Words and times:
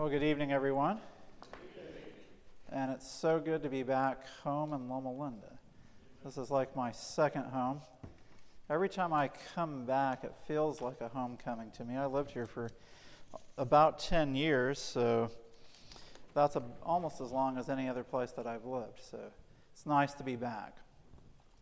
Well, 0.00 0.08
good 0.08 0.22
evening, 0.22 0.50
everyone. 0.50 0.98
And 2.72 2.90
it's 2.90 3.06
so 3.06 3.38
good 3.38 3.62
to 3.64 3.68
be 3.68 3.82
back 3.82 4.26
home 4.42 4.72
in 4.72 4.88
Loma 4.88 5.12
Linda. 5.12 5.58
This 6.24 6.38
is 6.38 6.50
like 6.50 6.74
my 6.74 6.90
second 6.90 7.44
home. 7.44 7.82
Every 8.70 8.88
time 8.88 9.12
I 9.12 9.28
come 9.54 9.84
back, 9.84 10.24
it 10.24 10.32
feels 10.48 10.80
like 10.80 11.02
a 11.02 11.08
homecoming 11.08 11.70
to 11.72 11.84
me. 11.84 11.98
I 11.98 12.06
lived 12.06 12.30
here 12.30 12.46
for 12.46 12.70
about 13.58 13.98
10 13.98 14.34
years, 14.34 14.78
so 14.78 15.30
that's 16.32 16.56
a, 16.56 16.62
almost 16.82 17.20
as 17.20 17.30
long 17.30 17.58
as 17.58 17.68
any 17.68 17.86
other 17.86 18.02
place 18.02 18.30
that 18.30 18.46
I've 18.46 18.64
lived. 18.64 19.00
So 19.02 19.18
it's 19.74 19.84
nice 19.84 20.14
to 20.14 20.24
be 20.24 20.34
back. 20.34 20.78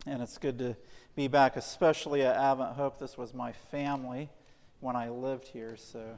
And 0.05 0.21
it's 0.21 0.37
good 0.37 0.57
to 0.59 0.77
be 1.13 1.27
back, 1.27 1.57
especially 1.57 2.21
at 2.21 2.37
Advent 2.37 2.75
Hope. 2.77 2.99
This 2.99 3.17
was 3.17 3.33
my 3.33 3.51
family 3.51 4.29
when 4.79 4.95
I 4.95 5.09
lived 5.09 5.47
here, 5.47 5.75
so 5.75 6.15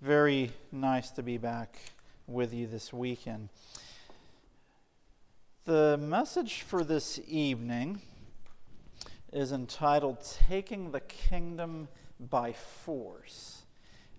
very 0.00 0.50
nice 0.72 1.10
to 1.10 1.22
be 1.22 1.36
back 1.36 1.78
with 2.26 2.54
you 2.54 2.66
this 2.66 2.90
weekend. 2.90 3.50
The 5.66 5.98
message 6.00 6.62
for 6.62 6.82
this 6.82 7.20
evening 7.28 8.00
is 9.30 9.52
entitled 9.52 10.26
Taking 10.48 10.92
the 10.92 11.00
Kingdom 11.00 11.88
by 12.18 12.54
Force. 12.54 13.64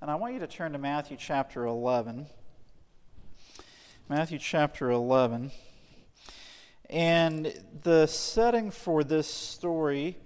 And 0.01 0.11
I 0.11 0.15
want 0.15 0.35
you 0.35 0.39
to 0.41 0.47
turn 0.47 0.73
to 0.73 0.77
Matthew 0.77 1.17
chapter 1.19 1.65
11. 1.65 2.27
Matthew 4.07 4.37
chapter 4.37 4.91
11. 4.91 5.49
And 6.91 7.59
the 7.81 8.05
setting 8.05 8.69
for 8.69 9.03
this 9.03 9.25
story 9.25 10.19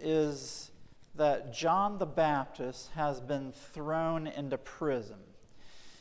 is 0.00 0.59
that 1.20 1.52
John 1.52 1.98
the 1.98 2.06
Baptist 2.06 2.92
has 2.94 3.20
been 3.20 3.52
thrown 3.52 4.26
into 4.26 4.56
prison. 4.56 5.18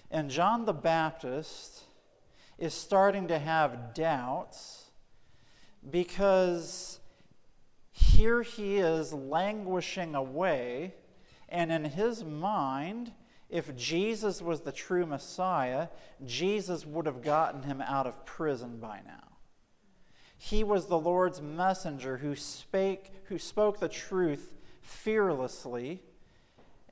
And 0.10 0.30
John 0.30 0.64
the 0.64 0.72
Baptist 0.72 1.84
is 2.58 2.74
starting 2.74 3.28
to 3.28 3.38
have 3.38 3.94
doubts 3.94 4.86
because 5.92 7.02
here 7.92 8.44
he 8.44 8.78
is 8.78 9.12
languishing 9.12 10.16
away, 10.16 10.94
and 11.50 11.70
in 11.70 11.84
his 11.84 12.24
mind, 12.24 13.12
if 13.50 13.76
Jesus 13.76 14.42
was 14.42 14.62
the 14.62 14.72
true 14.72 15.06
Messiah, 15.06 15.90
Jesus 16.26 16.86
would 16.86 17.08
have 17.08 17.22
gotten 17.22 17.64
him 17.64 17.82
out 17.82 18.08
of 18.08 18.26
prison 18.26 18.78
by 18.80 19.02
now. 19.06 19.28
He 20.38 20.64
was 20.64 20.86
the 20.86 20.98
Lord's 20.98 21.42
messenger 21.42 22.16
who 22.16 22.38
spake, 22.38 23.12
who 23.26 23.38
spoke 23.38 23.82
the 23.82 23.90
truth 23.90 24.56
fearlessly, 24.90 26.02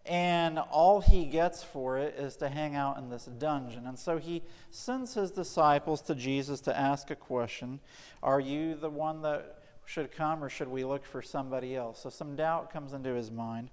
and 0.06 0.58
all 0.60 1.02
he 1.02 1.26
gets 1.26 1.64
for 1.64 1.98
it 1.98 2.16
is 2.18 2.38
to 2.38 2.48
hang 2.48 2.76
out 2.76 2.98
in 2.98 3.10
this 3.10 3.26
dungeon. 3.26 3.88
And 3.88 4.00
so 4.00 4.18
he 4.18 4.44
sends 4.72 5.14
his 5.16 5.32
disciples 5.32 6.02
to 6.04 6.16
Jesus 6.16 6.62
to 6.62 6.78
ask 6.78 7.10
a 7.10 7.16
question 7.16 7.80
Are 8.24 8.40
you 8.40 8.76
the 8.76 8.90
one 8.90 9.22
that 9.24 9.64
should 9.86 10.12
come, 10.12 10.44
or 10.44 10.50
should 10.50 10.68
we 10.70 10.86
look 10.86 11.06
for 11.06 11.22
somebody 11.22 11.76
else? 11.76 12.02
So 12.02 12.10
some 12.10 12.36
doubt 12.36 12.72
comes 12.72 12.94
into 12.94 13.14
his 13.14 13.32
mind. 13.32 13.70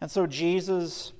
And 0.00 0.10
so 0.10 0.26
Jesus 0.26 1.12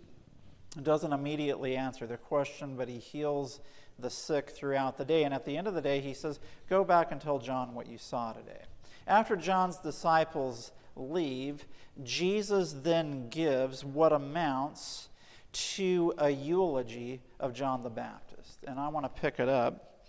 doesn't 0.83 1.13
immediately 1.13 1.77
answer 1.77 2.07
the 2.07 2.19
question, 2.19 2.77
but 2.77 2.89
he 2.89 2.99
heals 2.99 3.61
the 3.99 4.11
sick 4.11 4.51
throughout 4.51 4.99
the 4.99 5.05
day. 5.05 5.25
And 5.25 5.35
at 5.35 5.45
the 5.47 5.57
end 5.57 5.67
of 5.67 5.75
the 5.75 5.81
day, 5.81 6.01
he 6.01 6.15
says, 6.15 6.39
Go 6.69 6.85
back 6.85 7.13
and 7.13 7.21
tell 7.21 7.39
John 7.39 7.75
what 7.75 7.87
you 7.87 7.99
saw 7.99 8.33
today. 8.33 8.63
After 9.07 9.37
John's 9.37 9.79
disciples 9.79 10.73
leave, 10.97 11.67
Jesus 12.03 12.73
then 12.73 13.29
gives 13.29 13.85
what 13.85 14.13
amounts 14.13 15.09
to 15.53 16.13
a 16.19 16.31
eulogy 16.31 17.21
of 17.41 17.55
John 17.55 17.83
the 17.83 17.91
Baptist. 17.91 18.59
And 18.67 18.79
I 18.79 18.89
want 18.89 19.05
to 19.05 19.21
pick 19.21 19.39
it 19.39 19.49
up 19.49 20.03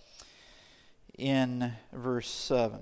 in 1.18 1.74
verse 1.94 2.30
7. 2.30 2.80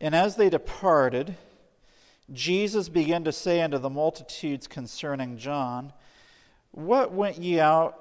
And 0.00 0.14
as 0.14 0.36
they 0.36 0.50
departed, 0.50 1.36
Jesus 2.32 2.88
began 2.88 3.24
to 3.24 3.32
say 3.32 3.60
unto 3.60 3.78
the 3.78 3.90
multitudes 3.90 4.66
concerning 4.66 5.38
John, 5.38 5.92
What 6.72 7.12
went 7.12 7.38
ye 7.38 7.60
out 7.60 7.98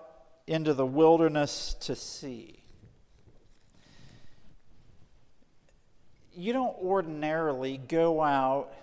into 0.47 0.73
the 0.73 0.85
wilderness 0.85 1.75
to 1.81 1.95
see? 1.95 2.62
You 6.35 6.53
don't 6.53 6.75
ordinarily 6.77 7.77
go 7.77 8.21
out 8.21 8.73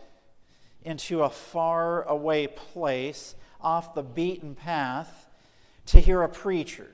into 0.85 1.23
a 1.23 1.31
far 1.31 2.03
away 2.05 2.47
place 2.47 3.35
off 3.61 3.95
the 3.95 4.03
beaten 4.03 4.55
path 4.55 5.29
to 5.87 6.01
hear 6.01 6.23
a 6.23 6.29
preacher. 6.29 6.89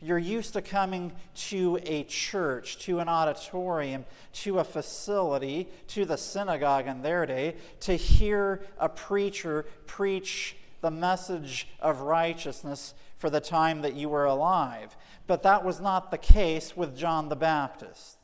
You're 0.00 0.18
used 0.18 0.52
to 0.52 0.62
coming 0.62 1.12
to 1.48 1.78
a 1.84 2.04
church, 2.04 2.78
to 2.80 2.98
an 2.98 3.08
auditorium, 3.08 4.04
to 4.34 4.58
a 4.58 4.64
facility, 4.64 5.68
to 5.88 6.04
the 6.04 6.18
synagogue 6.18 6.86
in 6.86 7.02
their 7.02 7.24
day, 7.24 7.56
to 7.80 7.94
hear 7.96 8.60
a 8.78 8.88
preacher 8.88 9.64
preach 9.86 10.56
the 10.82 10.90
message 10.90 11.68
of 11.80 12.02
righteousness 12.02 12.92
for 13.16 13.30
the 13.30 13.40
time 13.40 13.80
that 13.80 13.94
you 13.94 14.10
were 14.10 14.26
alive. 14.26 14.94
But 15.26 15.42
that 15.44 15.64
was 15.64 15.80
not 15.80 16.10
the 16.10 16.18
case 16.18 16.76
with 16.76 16.96
John 16.96 17.30
the 17.30 17.36
Baptist. 17.36 18.18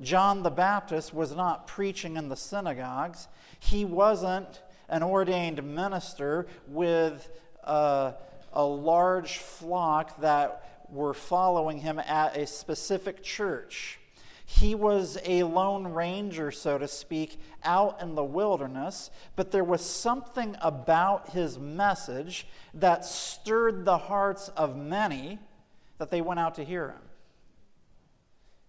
John 0.00 0.42
the 0.42 0.50
Baptist 0.50 1.14
was 1.14 1.34
not 1.34 1.66
preaching 1.66 2.16
in 2.16 2.28
the 2.28 2.36
synagogues. 2.36 3.28
He 3.60 3.84
wasn't 3.84 4.62
an 4.88 5.02
ordained 5.02 5.62
minister 5.62 6.46
with 6.68 7.30
a, 7.64 8.14
a 8.52 8.64
large 8.64 9.38
flock 9.38 10.20
that 10.20 10.84
were 10.90 11.14
following 11.14 11.78
him 11.78 11.98
at 11.98 12.36
a 12.36 12.46
specific 12.46 13.22
church. 13.22 13.98
He 14.44 14.76
was 14.76 15.18
a 15.24 15.42
lone 15.42 15.88
ranger, 15.88 16.52
so 16.52 16.78
to 16.78 16.86
speak, 16.86 17.40
out 17.64 18.00
in 18.00 18.14
the 18.14 18.22
wilderness, 18.22 19.10
but 19.34 19.50
there 19.50 19.64
was 19.64 19.84
something 19.84 20.56
about 20.60 21.30
his 21.30 21.58
message 21.58 22.46
that 22.74 23.04
stirred 23.04 23.84
the 23.84 23.98
hearts 23.98 24.48
of 24.50 24.76
many 24.76 25.40
that 25.98 26.12
they 26.12 26.20
went 26.20 26.38
out 26.38 26.54
to 26.56 26.64
hear 26.64 26.90
him. 26.90 27.05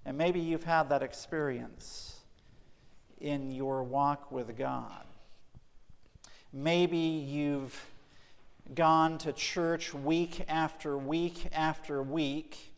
And 0.08 0.18
maybe 0.18 0.40
you've 0.40 0.64
had 0.64 0.88
that 0.88 1.04
experience 1.04 2.22
in 3.20 3.52
your 3.52 3.84
walk 3.84 4.32
with 4.32 4.58
God. 4.58 5.04
Maybe 6.54 6.98
you've 6.98 7.78
gone 8.74 9.18
to 9.18 9.34
church 9.34 9.94
week 9.94 10.46
after 10.48 10.98
week 10.98 11.50
after 11.52 12.02
week, 12.02 12.74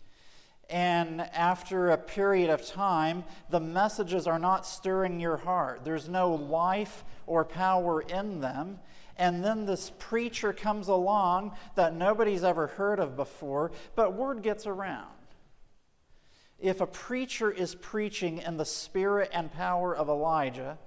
and 0.71 1.21
after 1.21 1.91
a 1.91 1.99
period 1.99 2.49
of 2.49 2.65
time, 2.65 3.23
the 3.51 3.59
messages 3.59 4.25
are 4.25 4.39
not 4.39 4.65
stirring 4.65 5.19
your 5.19 5.37
heart. 5.37 5.81
There's 5.85 6.09
no 6.09 6.33
life 6.33 7.03
or 7.27 7.45
power 7.45 8.01
in 8.01 8.41
them. 8.41 8.79
And 9.17 9.45
then 9.45 9.67
this 9.67 9.91
preacher 9.99 10.51
comes 10.51 10.87
along 10.87 11.55
that 11.75 11.93
nobody's 11.93 12.43
ever 12.43 12.65
heard 12.65 12.99
of 12.99 13.15
before, 13.15 13.71
but 13.95 14.15
word 14.15 14.41
gets 14.41 14.65
around 14.65 15.18
if 16.61 16.81
a 16.81 16.87
preacher 16.87 17.51
is 17.51 17.75
preaching 17.75 18.39
in 18.39 18.57
the 18.57 18.65
spirit 18.65 19.29
and 19.33 19.51
power 19.51 19.95
of 19.95 20.09
Elijah, 20.09 20.77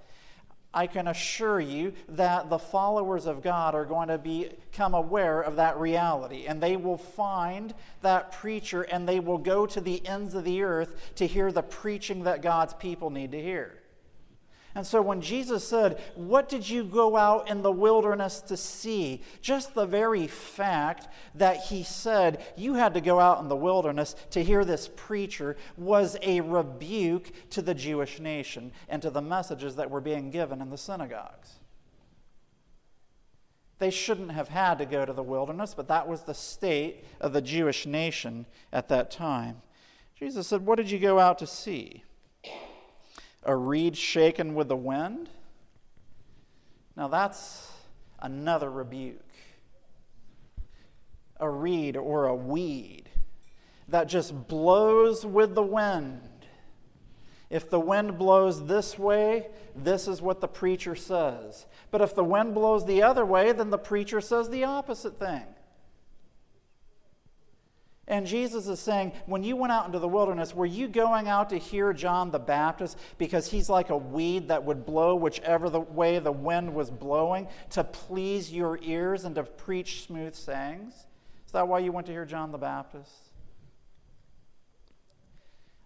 I 0.74 0.86
can 0.86 1.06
assure 1.06 1.60
you 1.60 1.92
that 2.08 2.48
the 2.48 2.58
followers 2.58 3.26
of 3.26 3.42
God 3.42 3.74
are 3.74 3.84
going 3.84 4.08
to 4.08 4.16
become 4.16 4.94
aware 4.94 5.42
of 5.42 5.56
that 5.56 5.78
reality. 5.78 6.46
And 6.46 6.62
they 6.62 6.76
will 6.76 6.96
find 6.96 7.74
that 8.00 8.32
preacher 8.32 8.82
and 8.82 9.06
they 9.06 9.20
will 9.20 9.38
go 9.38 9.66
to 9.66 9.80
the 9.80 10.06
ends 10.06 10.34
of 10.34 10.44
the 10.44 10.62
earth 10.62 11.14
to 11.16 11.26
hear 11.26 11.52
the 11.52 11.62
preaching 11.62 12.24
that 12.24 12.40
God's 12.40 12.72
people 12.74 13.10
need 13.10 13.32
to 13.32 13.42
hear. 13.42 13.81
And 14.74 14.86
so 14.86 15.02
when 15.02 15.20
Jesus 15.20 15.66
said, 15.66 16.00
What 16.14 16.48
did 16.48 16.68
you 16.68 16.84
go 16.84 17.16
out 17.16 17.50
in 17.50 17.62
the 17.62 17.72
wilderness 17.72 18.40
to 18.42 18.56
see? 18.56 19.22
Just 19.42 19.74
the 19.74 19.84
very 19.84 20.26
fact 20.26 21.08
that 21.34 21.64
he 21.64 21.82
said, 21.82 22.42
You 22.56 22.74
had 22.74 22.94
to 22.94 23.00
go 23.00 23.20
out 23.20 23.40
in 23.40 23.48
the 23.48 23.56
wilderness 23.56 24.16
to 24.30 24.42
hear 24.42 24.64
this 24.64 24.88
preacher 24.96 25.56
was 25.76 26.16
a 26.22 26.40
rebuke 26.40 27.30
to 27.50 27.60
the 27.60 27.74
Jewish 27.74 28.18
nation 28.18 28.72
and 28.88 29.02
to 29.02 29.10
the 29.10 29.20
messages 29.20 29.76
that 29.76 29.90
were 29.90 30.00
being 30.00 30.30
given 30.30 30.62
in 30.62 30.70
the 30.70 30.78
synagogues. 30.78 31.58
They 33.78 33.90
shouldn't 33.90 34.30
have 34.30 34.48
had 34.48 34.78
to 34.78 34.86
go 34.86 35.04
to 35.04 35.12
the 35.12 35.22
wilderness, 35.22 35.74
but 35.74 35.88
that 35.88 36.08
was 36.08 36.22
the 36.22 36.34
state 36.34 37.04
of 37.20 37.32
the 37.32 37.42
Jewish 37.42 37.84
nation 37.84 38.46
at 38.72 38.88
that 38.88 39.10
time. 39.10 39.60
Jesus 40.14 40.46
said, 40.46 40.64
What 40.64 40.76
did 40.76 40.90
you 40.90 40.98
go 40.98 41.18
out 41.18 41.38
to 41.40 41.46
see? 41.46 42.04
A 43.44 43.54
reed 43.56 43.96
shaken 43.96 44.54
with 44.54 44.68
the 44.68 44.76
wind. 44.76 45.28
Now 46.96 47.08
that's 47.08 47.70
another 48.20 48.70
rebuke. 48.70 49.20
A 51.40 51.48
reed 51.48 51.96
or 51.96 52.26
a 52.26 52.36
weed 52.36 53.04
that 53.88 54.08
just 54.08 54.48
blows 54.48 55.26
with 55.26 55.54
the 55.54 55.62
wind. 55.62 56.20
If 57.50 57.68
the 57.68 57.80
wind 57.80 58.16
blows 58.16 58.66
this 58.66 58.98
way, 58.98 59.48
this 59.76 60.08
is 60.08 60.22
what 60.22 60.40
the 60.40 60.48
preacher 60.48 60.94
says. 60.94 61.66
But 61.90 62.00
if 62.00 62.14
the 62.14 62.24
wind 62.24 62.54
blows 62.54 62.86
the 62.86 63.02
other 63.02 63.26
way, 63.26 63.52
then 63.52 63.68
the 63.68 63.78
preacher 63.78 64.20
says 64.22 64.48
the 64.48 64.64
opposite 64.64 65.18
thing. 65.18 65.44
And 68.08 68.26
Jesus 68.26 68.66
is 68.66 68.80
saying, 68.80 69.12
when 69.26 69.44
you 69.44 69.54
went 69.54 69.72
out 69.72 69.86
into 69.86 70.00
the 70.00 70.08
wilderness, 70.08 70.54
were 70.54 70.66
you 70.66 70.88
going 70.88 71.28
out 71.28 71.50
to 71.50 71.56
hear 71.56 71.92
John 71.92 72.32
the 72.32 72.38
Baptist 72.38 72.98
because 73.16 73.48
he's 73.48 73.68
like 73.68 73.90
a 73.90 73.96
weed 73.96 74.48
that 74.48 74.64
would 74.64 74.84
blow 74.84 75.14
whichever 75.14 75.70
the 75.70 75.80
way 75.80 76.18
the 76.18 76.32
wind 76.32 76.74
was 76.74 76.90
blowing 76.90 77.46
to 77.70 77.84
please 77.84 78.52
your 78.52 78.78
ears 78.82 79.24
and 79.24 79.36
to 79.36 79.44
preach 79.44 80.04
smooth 80.04 80.34
sayings? 80.34 80.94
Is 81.46 81.52
that 81.52 81.68
why 81.68 81.78
you 81.78 81.92
went 81.92 82.06
to 82.08 82.12
hear 82.12 82.24
John 82.24 82.50
the 82.50 82.58
Baptist? 82.58 83.31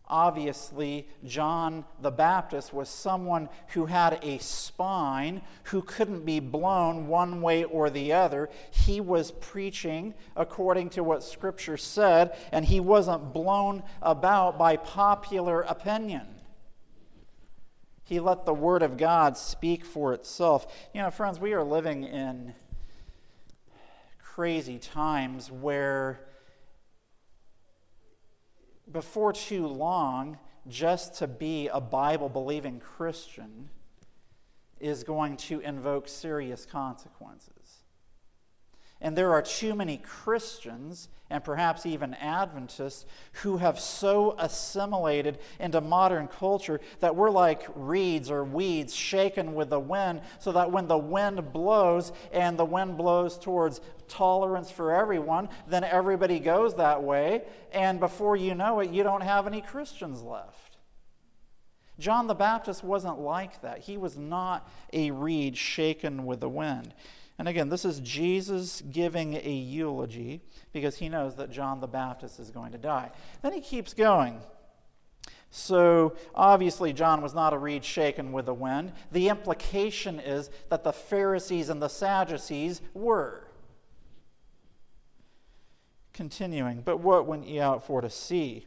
Obviously, 0.09 1.09
John 1.25 1.85
the 2.01 2.13
Baptist 2.13 2.73
was 2.73 2.89
someone 2.89 3.49
who 3.69 3.87
had 3.87 4.21
a 4.23 4.39
spine, 4.39 5.43
who 5.65 5.83
couldn't 5.83 6.25
be 6.25 6.39
blown 6.39 7.09
one 7.09 7.43
way 7.43 7.65
or 7.65 7.91
the 7.91 8.13
other. 8.13 8.49
He 8.71 9.01
was 9.01 9.33
preaching 9.33 10.15
according 10.37 10.91
to 10.91 11.03
what 11.03 11.25
Scripture 11.25 11.77
said, 11.77 12.37
and 12.53 12.65
he 12.65 12.79
wasn't 12.79 13.33
blown 13.33 13.83
about 14.01 14.59
by 14.59 14.77
popular 14.77 15.63
opinion. 15.63 16.27
He 18.05 18.21
let 18.21 18.47
the 18.47 18.55
Word 18.55 18.85
of 18.85 18.97
God 18.97 19.37
speak 19.37 19.85
for 19.85 20.13
itself. 20.13 20.89
You 20.95 21.03
know, 21.03 21.11
friends, 21.11 21.41
we 21.41 21.53
are 21.55 21.65
living 21.65 22.05
in 22.05 22.55
crazy 24.23 24.79
times 24.79 25.51
where 25.51 26.21
before 28.91 29.33
too 29.33 29.67
long, 29.67 30.39
just 30.69 31.15
to 31.19 31.27
be 31.27 31.69
a 31.69 31.81
Bible 31.81 32.29
believing 32.29 32.81
Christian 32.81 33.69
is 34.81 35.05
going 35.05 35.37
to 35.37 35.61
invoke 35.61 36.09
serious 36.09 36.67
consequences. 36.67 37.56
And 39.01 39.17
there 39.17 39.33
are 39.33 39.43
too 39.43 39.75
many 39.75 39.99
Christians, 39.99 41.09
and 41.29 41.45
perhaps 41.45 41.85
even 41.85 42.15
Adventists, 42.15 43.05
who 43.43 43.59
have 43.59 43.79
so 43.79 44.35
assimilated 44.39 45.39
into 45.61 45.83
modern 45.83 46.29
culture 46.29 46.81
that 47.01 47.15
we're 47.15 47.31
like 47.31 47.67
reeds 47.75 48.31
or 48.31 48.43
weeds 48.43 48.95
shaken 48.95 49.55
with 49.55 49.69
the 49.69 49.81
wind, 49.81 50.23
so 50.39 50.51
that 50.53 50.73
when 50.73 50.89
the 50.89 50.97
wind 50.97 51.53
blows 51.53 52.13
and 52.33 52.59
the 52.59 52.65
wind 52.65 52.97
blows 52.97 53.39
towards 53.39 53.83
tolerance 54.09 54.71
for 54.71 54.95
everyone, 54.95 55.51
then 55.69 55.85
everybody 55.85 56.41
goes 56.41 56.75
that 56.77 57.03
way. 57.03 57.43
And 57.73 58.01
before 58.01 58.37
you 58.37 58.55
know 58.55 58.81
it, 58.81 58.91
you 58.91 59.03
don't 59.03 59.23
have 59.23 59.47
any 59.47 59.61
Christians 59.61 60.23
left. 60.23 60.79
John 61.99 62.27
the 62.27 62.35
Baptist 62.35 62.85
wasn't 62.85 63.19
like 63.19 63.61
that. 63.63 63.81
He 63.81 63.97
was 63.97 64.17
not 64.17 64.69
a 64.93 65.11
reed 65.11 65.57
shaken 65.57 66.25
with 66.25 66.41
the 66.41 66.49
wind. 66.49 66.95
And 67.39 67.49
again, 67.49 67.69
this 67.69 67.85
is 67.85 68.01
Jesus 68.01 68.83
giving 68.91 69.35
a 69.35 69.53
eulogy 69.53 70.41
because 70.73 70.97
he 70.97 71.09
knows 71.09 71.35
that 71.37 71.51
John 71.51 71.81
the 71.81 71.87
Baptist 71.87 72.41
is 72.41 72.51
going 72.51 72.73
to 72.73 72.79
die. 72.79 73.11
Then 73.43 73.53
he 73.53 73.61
keeps 73.61 73.93
going. 73.93 74.41
So, 75.51 76.17
obviously, 76.35 76.93
John 76.93 77.23
was 77.23 77.35
not 77.35 77.53
a 77.53 77.59
reed 77.59 77.85
shaken 77.85 78.33
with 78.33 78.47
the 78.47 78.55
wind. 78.55 78.93
The 79.13 79.29
implication 79.29 80.19
is 80.19 80.51
that 80.71 80.83
the 80.83 80.93
Pharisees 80.93 81.69
and 81.69 81.81
the 81.81 81.89
Sadducees 81.89 82.81
were. 82.95 83.47
Continuing, 86.13 86.81
but 86.81 86.99
what 87.01 87.27
went 87.27 87.47
ye 87.47 87.61
out 87.61 87.87
for 87.87 88.01
to 88.01 88.11
see? 88.11 88.67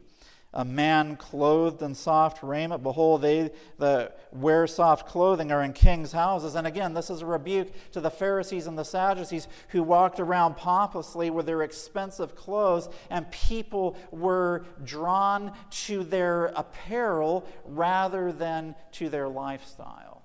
A 0.52 0.64
man 0.64 1.16
clothed 1.16 1.80
in 1.80 1.94
soft 1.94 2.42
raiment. 2.42 2.82
Behold, 2.82 3.22
they 3.22 3.50
that 3.78 4.18
wear 4.32 4.66
soft 4.66 5.06
clothing 5.06 5.52
are 5.52 5.62
in 5.62 5.72
kings' 5.72 6.10
houses. 6.10 6.56
And 6.56 6.66
again, 6.66 6.92
this 6.92 7.08
is 7.08 7.22
a 7.22 7.26
rebuke 7.26 7.68
to 7.92 8.00
the 8.00 8.10
Pharisees 8.10 8.66
and 8.66 8.76
the 8.76 8.84
Sadducees 8.84 9.46
who 9.68 9.84
walked 9.84 10.18
around 10.18 10.56
pompously 10.56 11.30
with 11.30 11.46
their 11.46 11.62
expensive 11.62 12.34
clothes, 12.34 12.88
and 13.10 13.30
people 13.30 13.96
were 14.10 14.64
drawn 14.82 15.52
to 15.70 16.02
their 16.02 16.46
apparel 16.56 17.46
rather 17.64 18.32
than 18.32 18.74
to 18.92 19.08
their 19.08 19.28
lifestyle 19.28 20.24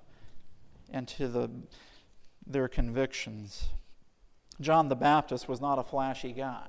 and 0.90 1.06
to 1.06 1.28
the, 1.28 1.48
their 2.44 2.66
convictions. 2.66 3.68
John 4.60 4.88
the 4.88 4.96
Baptist 4.96 5.48
was 5.48 5.60
not 5.60 5.78
a 5.78 5.84
flashy 5.84 6.32
guy, 6.32 6.66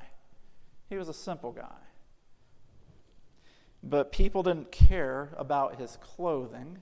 he 0.90 0.98
was 0.98 1.10
a 1.10 1.14
simple 1.14 1.52
guy. 1.52 1.87
But 3.84 4.12
people 4.12 4.44
didn't 4.44 4.72
care 4.72 5.30
about 5.38 5.80
his 5.80 5.98
clothing 6.02 6.80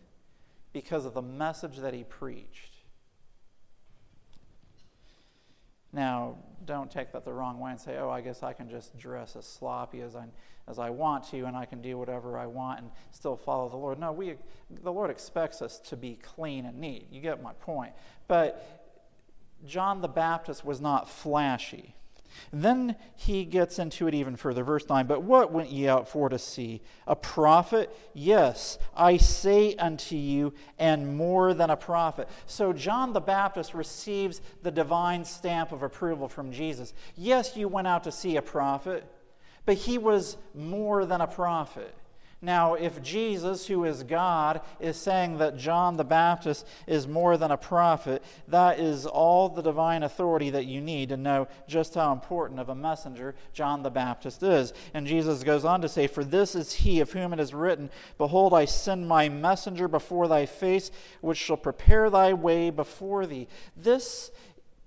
because 0.73 1.05
of 1.05 1.13
the 1.13 1.21
message 1.21 1.77
that 1.77 1.93
he 1.93 2.03
preached. 2.03 2.75
Now, 5.93 6.35
don't 6.65 6.91
take 6.91 7.13
that 7.13 7.23
the 7.23 7.31
wrong 7.31 7.59
way 7.59 7.71
and 7.71 7.79
say, 7.79 7.97
oh, 7.97 8.09
I 8.09 8.19
guess 8.19 8.43
I 8.43 8.51
can 8.51 8.69
just 8.69 8.97
dress 8.97 9.35
as 9.35 9.45
sloppy 9.45 10.01
as 10.01 10.15
I, 10.15 10.25
as 10.67 10.77
I 10.79 10.89
want 10.89 11.23
to 11.29 11.45
and 11.45 11.55
I 11.55 11.65
can 11.65 11.81
do 11.81 11.97
whatever 11.97 12.37
I 12.37 12.47
want 12.47 12.79
and 12.79 12.91
still 13.11 13.37
follow 13.37 13.69
the 13.69 13.77
Lord. 13.77 13.99
No, 13.99 14.11
we, 14.11 14.35
the 14.83 14.91
Lord 14.91 15.09
expects 15.09 15.61
us 15.61 15.79
to 15.79 15.95
be 15.95 16.19
clean 16.21 16.65
and 16.65 16.79
neat. 16.79 17.07
You 17.11 17.21
get 17.21 17.41
my 17.41 17.53
point. 17.53 17.93
But 18.27 18.85
John 19.65 20.01
the 20.01 20.09
Baptist 20.09 20.65
was 20.65 20.81
not 20.81 21.09
flashy. 21.09 21.95
Then 22.51 22.95
he 23.15 23.45
gets 23.45 23.79
into 23.79 24.07
it 24.07 24.13
even 24.13 24.35
further. 24.35 24.63
Verse 24.63 24.87
9 24.87 25.07
But 25.07 25.23
what 25.23 25.51
went 25.51 25.69
ye 25.69 25.87
out 25.87 26.07
for 26.07 26.29
to 26.29 26.39
see? 26.39 26.81
A 27.07 27.15
prophet? 27.15 27.95
Yes, 28.13 28.77
I 28.95 29.17
say 29.17 29.75
unto 29.75 30.15
you, 30.15 30.53
and 30.79 31.17
more 31.17 31.53
than 31.53 31.69
a 31.69 31.77
prophet. 31.77 32.29
So 32.45 32.73
John 32.73 33.13
the 33.13 33.21
Baptist 33.21 33.73
receives 33.73 34.41
the 34.63 34.71
divine 34.71 35.25
stamp 35.25 35.71
of 35.71 35.83
approval 35.83 36.27
from 36.27 36.51
Jesus. 36.51 36.93
Yes, 37.15 37.55
you 37.55 37.67
went 37.67 37.87
out 37.87 38.03
to 38.05 38.11
see 38.11 38.37
a 38.37 38.41
prophet, 38.41 39.05
but 39.65 39.75
he 39.75 39.97
was 39.97 40.37
more 40.53 41.05
than 41.05 41.21
a 41.21 41.27
prophet. 41.27 41.95
Now, 42.45 42.75
if 42.75 43.01
Jesus, 43.01 43.65
who 43.65 43.85
is 43.85 44.03
God, 44.03 44.61
is 44.79 44.97
saying 44.97 45.39
that 45.39 45.57
John 45.57 45.97
the 45.97 46.03
Baptist 46.03 46.67
is 46.85 47.07
more 47.07 47.37
than 47.37 47.49
a 47.49 47.57
prophet, 47.57 48.23
that 48.47 48.79
is 48.79 49.07
all 49.07 49.49
the 49.49 49.63
divine 49.63 50.03
authority 50.03 50.51
that 50.51 50.67
you 50.67 50.79
need 50.79 51.09
to 51.09 51.17
know 51.17 51.47
just 51.67 51.95
how 51.95 52.13
important 52.13 52.59
of 52.59 52.69
a 52.69 52.75
messenger 52.75 53.33
John 53.51 53.81
the 53.81 53.89
Baptist 53.89 54.43
is. 54.43 54.73
And 54.93 55.07
Jesus 55.07 55.43
goes 55.43 55.65
on 55.65 55.81
to 55.81 55.89
say, 55.89 56.05
For 56.05 56.23
this 56.23 56.53
is 56.53 56.71
he 56.71 56.99
of 56.99 57.11
whom 57.11 57.33
it 57.33 57.39
is 57.39 57.51
written, 57.51 57.89
Behold, 58.19 58.53
I 58.53 58.65
send 58.65 59.07
my 59.07 59.27
messenger 59.27 59.87
before 59.87 60.27
thy 60.27 60.45
face, 60.45 60.91
which 61.21 61.39
shall 61.39 61.57
prepare 61.57 62.11
thy 62.11 62.33
way 62.33 62.69
before 62.69 63.25
thee. 63.25 63.47
This 63.75 64.29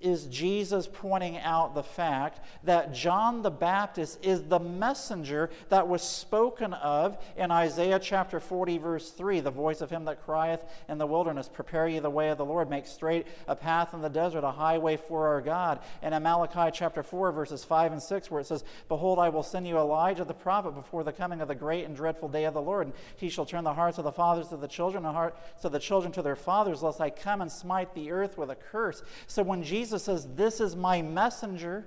is 0.00 0.27
Jesus 0.27 0.89
pointing 0.93 1.39
out 1.39 1.75
the 1.75 1.83
fact 1.83 2.41
that 2.65 2.95
John 2.95 3.43
the 3.43 3.50
Baptist 3.50 4.25
is 4.25 4.45
the 4.45 4.61
messenger 4.61 5.50
that 5.71 5.88
was 5.88 6.02
spoken 6.02 6.73
of 6.73 7.19
in 7.37 7.50
Isaiah 7.50 7.99
chapter 7.99 8.38
40, 8.38 8.78
verse 8.78 9.11
3 9.11 9.40
the 9.40 9.50
voice 9.50 9.81
of 9.81 9.90
him 9.90 10.05
that 10.05 10.25
crieth 10.25 10.64
in 10.88 10.99
the 10.99 11.07
wilderness, 11.07 11.49
Prepare 11.52 11.88
ye 11.88 11.99
the 11.99 12.11
way 12.11 12.28
of 12.28 12.38
the 12.38 12.45
Lord, 12.45 12.71
make 12.71 12.87
straight 12.87 13.26
a 13.49 13.57
path 13.57 13.93
in 13.93 14.00
the 14.00 14.09
desert, 14.09 14.45
a 14.45 14.50
highway 14.50 14.97
for 14.97 15.26
our 15.26 15.40
God. 15.40 15.81
And 16.02 16.14
in 16.14 16.23
Malachi 16.23 16.71
chapter 16.73 17.02
4, 17.02 17.33
verses 17.33 17.64
5 17.64 17.93
and 17.93 18.02
6, 18.02 18.31
where 18.31 18.40
it 18.40 18.47
says, 18.47 18.64
Behold, 18.88 19.19
I 19.19 19.31
will 19.31 19.43
send 19.43 19.67
you 19.67 19.78
Elijah 19.78 20.25
the 20.25 20.35
prophet 20.35 20.75
before 20.75 21.02
the 21.02 21.12
coming 21.12 21.40
of 21.40 21.49
the 21.49 21.55
great 21.55 21.85
and 21.85 21.97
dreadful 21.97 22.28
day 22.28 22.45
of 22.45 22.55
the 22.55 22.62
Lord. 22.62 22.87
And 22.87 22.97
he 23.17 23.28
shall 23.28 23.47
turn 23.47 23.64
the 23.64 23.75
hearts 23.75 23.99
of 23.99 24.05
the 24.05 24.12
fathers 24.12 24.49
to 24.49 24.57
the 24.57 24.69
children, 24.69 25.05
and 25.05 25.12
the 25.12 25.19
hearts 25.19 25.64
of 25.64 25.73
the 25.73 25.81
children 25.81 26.12
to 26.12 26.23
their 26.23 26.37
fathers, 26.37 26.83
lest 26.83 27.00
I 27.00 27.11
come 27.11 27.40
and 27.40 27.50
smite 27.50 27.95
the 27.95 28.12
earth 28.12 28.38
with 28.38 28.50
a 28.50 28.55
curse. 28.55 29.02
So 29.26 29.43
when 29.43 29.62
Jesus 29.88 30.02
says, 30.02 30.28
This 30.35 30.61
is 30.61 30.76
my 30.76 31.00
messenger, 31.00 31.87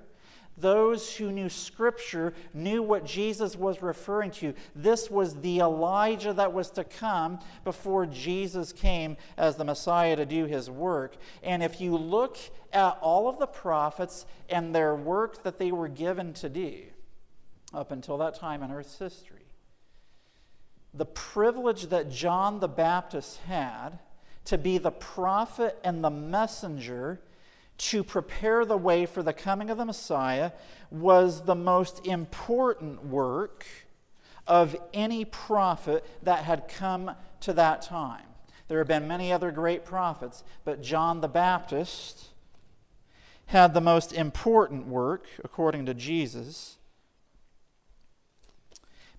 those 0.56 1.14
who 1.14 1.30
knew 1.30 1.48
Scripture 1.48 2.34
knew 2.52 2.82
what 2.82 3.06
Jesus 3.06 3.54
was 3.54 3.80
referring 3.80 4.32
to. 4.32 4.54
This 4.74 5.08
was 5.08 5.36
the 5.36 5.60
Elijah 5.60 6.32
that 6.32 6.52
was 6.52 6.70
to 6.72 6.82
come 6.82 7.38
before 7.62 8.06
Jesus 8.06 8.72
came 8.72 9.16
as 9.36 9.54
the 9.54 9.64
Messiah 9.64 10.16
to 10.16 10.26
do 10.26 10.46
his 10.46 10.68
work. 10.68 11.16
And 11.44 11.62
if 11.62 11.80
you 11.80 11.96
look 11.96 12.38
at 12.72 12.98
all 13.00 13.28
of 13.28 13.38
the 13.38 13.46
prophets 13.46 14.26
and 14.48 14.74
their 14.74 14.96
work 14.96 15.44
that 15.44 15.60
they 15.60 15.70
were 15.70 15.88
given 15.88 16.32
to 16.34 16.48
do 16.48 16.82
up 17.72 17.92
until 17.92 18.18
that 18.18 18.34
time 18.34 18.64
in 18.64 18.72
Earth's 18.72 18.98
history, 18.98 19.46
the 20.92 21.06
privilege 21.06 21.86
that 21.86 22.10
John 22.10 22.58
the 22.58 22.68
Baptist 22.68 23.38
had 23.46 24.00
to 24.46 24.58
be 24.58 24.78
the 24.78 24.90
prophet 24.90 25.78
and 25.84 26.02
the 26.02 26.10
messenger 26.10 27.20
to 27.78 28.04
prepare 28.04 28.64
the 28.64 28.76
way 28.76 29.06
for 29.06 29.22
the 29.22 29.32
coming 29.32 29.70
of 29.70 29.78
the 29.78 29.84
Messiah 29.84 30.52
was 30.90 31.42
the 31.44 31.54
most 31.54 32.06
important 32.06 33.04
work 33.04 33.66
of 34.46 34.76
any 34.92 35.24
prophet 35.24 36.04
that 36.22 36.44
had 36.44 36.68
come 36.68 37.10
to 37.40 37.52
that 37.52 37.82
time. 37.82 38.24
There 38.68 38.78
have 38.78 38.88
been 38.88 39.08
many 39.08 39.32
other 39.32 39.50
great 39.50 39.84
prophets, 39.84 40.44
but 40.64 40.82
John 40.82 41.20
the 41.20 41.28
Baptist 41.28 42.28
had 43.46 43.74
the 43.74 43.80
most 43.80 44.12
important 44.12 44.86
work, 44.86 45.26
according 45.44 45.86
to 45.86 45.94
Jesus, 45.94 46.78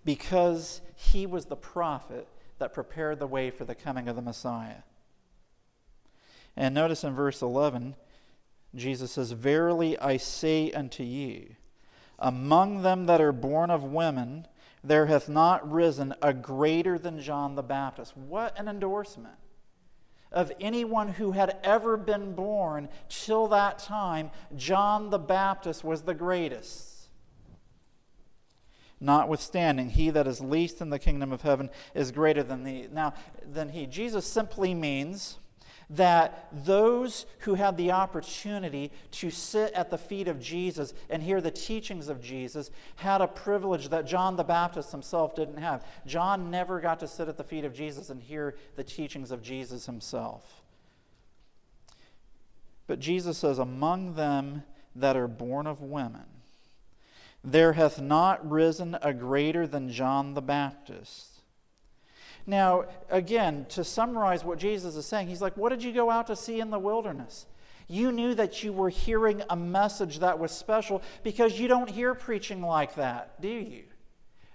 because 0.06 0.82
he 0.96 1.26
was 1.26 1.46
the 1.46 1.56
prophet 1.56 2.28
that 2.58 2.74
prepared 2.74 3.20
the 3.20 3.28
way 3.28 3.50
for 3.50 3.66
the 3.66 3.76
coming 3.76 4.08
of 4.08 4.16
the 4.16 4.22
Messiah. 4.22 4.84
And 6.56 6.74
notice 6.74 7.04
in 7.04 7.14
verse 7.14 7.42
11, 7.42 7.96
Jesus 8.76 9.12
says, 9.12 9.32
Verily 9.32 9.98
I 10.00 10.18
say 10.18 10.72
unto 10.72 11.04
you, 11.04 11.56
Among 12.20 12.82
them 12.82 13.06
that 13.06 13.22
are 13.22 13.32
born 13.32 13.70
of 13.70 13.84
women, 13.84 14.48
there 14.84 15.06
hath 15.06 15.30
not 15.30 15.70
risen 15.70 16.14
a 16.22 16.34
greater 16.34 16.98
than 16.98 17.20
John 17.20 17.56
the 17.56 17.64
Baptist. 17.64 18.18
What 18.18 18.58
an 18.60 18.68
endorsement 18.68 19.36
of 20.32 20.52
anyone 20.60 21.10
who 21.10 21.32
had 21.32 21.58
ever 21.64 21.96
been 21.96 22.34
born 22.34 22.90
till 23.08 23.48
that 23.50 23.80
time. 23.80 24.32
John 24.56 25.10
the 25.10 25.20
Baptist 25.20 25.84
was 25.84 26.02
the 26.02 26.16
greatest. 26.16 26.90
Notwithstanding, 29.00 29.90
he 29.90 30.10
that 30.10 30.28
is 30.28 30.42
least 30.42 30.82
in 30.82 30.90
the 30.90 30.98
kingdom 30.98 31.32
of 31.32 31.42
heaven 31.42 31.70
is 31.94 32.12
greater 32.12 32.42
than 32.42 32.64
the 32.64 32.88
now 32.92 33.14
than 33.46 33.70
he. 33.70 33.86
Jesus 33.86 34.26
simply 34.26 34.74
means 34.74 35.38
that 35.96 36.48
those 36.52 37.26
who 37.40 37.54
had 37.54 37.78
the 37.78 37.92
opportunity 37.92 38.92
to 39.12 39.30
sit 39.30 39.74
at 39.74 39.90
the 39.90 39.98
feet 39.98 40.28
of 40.28 40.40
Jesus 40.40 40.94
and 41.10 41.22
hear 41.22 41.42
the 41.42 41.52
teachings 41.52 42.10
of 42.10 42.22
Jesus 42.22 42.72
had 42.96 43.22
a 43.22 43.28
privilege 43.28 43.90
that 43.90 44.06
John 44.06 44.36
the 44.36 44.44
Baptist 44.44 44.92
himself 44.92 45.36
didn't 45.36 45.58
have. 45.58 45.86
John 46.06 46.50
never 46.50 46.80
got 46.80 47.00
to 47.02 47.08
sit 47.08 47.28
at 47.28 47.38
the 47.38 47.44
feet 47.44 47.66
of 47.66 47.74
Jesus 47.74 48.10
and 48.10 48.22
hear 48.22 48.56
the 48.76 48.84
teachings 48.84 49.32
of 49.32 49.42
Jesus 49.42 49.86
himself. 49.86 50.62
But 52.88 53.00
Jesus 53.00 53.38
says, 53.38 53.60
Among 53.60 54.16
them 54.16 54.64
that 54.96 55.16
are 55.16 55.28
born 55.28 55.68
of 55.68 55.82
women, 55.82 56.26
there 57.44 57.74
hath 57.74 58.00
not 58.00 58.50
risen 58.50 58.98
a 59.02 59.14
greater 59.14 59.68
than 59.68 59.90
John 59.90 60.34
the 60.34 60.42
Baptist. 60.42 61.33
Now, 62.46 62.86
again, 63.10 63.66
to 63.70 63.84
summarize 63.84 64.44
what 64.44 64.60
Jesus 64.60 64.96
is 64.96 65.06
saying, 65.06 65.28
he's 65.28 65.42
like, 65.42 65.56
What 65.58 65.70
did 65.70 65.84
you 65.84 65.94
go 65.94 66.10
out 66.10 66.28
to 66.28 66.36
see 66.36 66.60
in 66.60 66.70
the 66.70 66.80
wilderness? 66.80 67.46
You 67.88 68.12
knew 68.12 68.34
that 68.36 68.64
you 68.64 68.74
were 68.74 68.90
hearing 68.90 69.44
a 69.50 69.56
message 69.56 70.20
that 70.20 70.40
was 70.40 70.52
special 70.52 71.02
because 71.24 71.60
you 71.60 71.68
don't 71.68 71.90
hear 71.90 72.16
preaching 72.16 72.62
like 72.62 72.96
that, 72.96 73.42
do 73.42 73.50
you? 73.50 73.84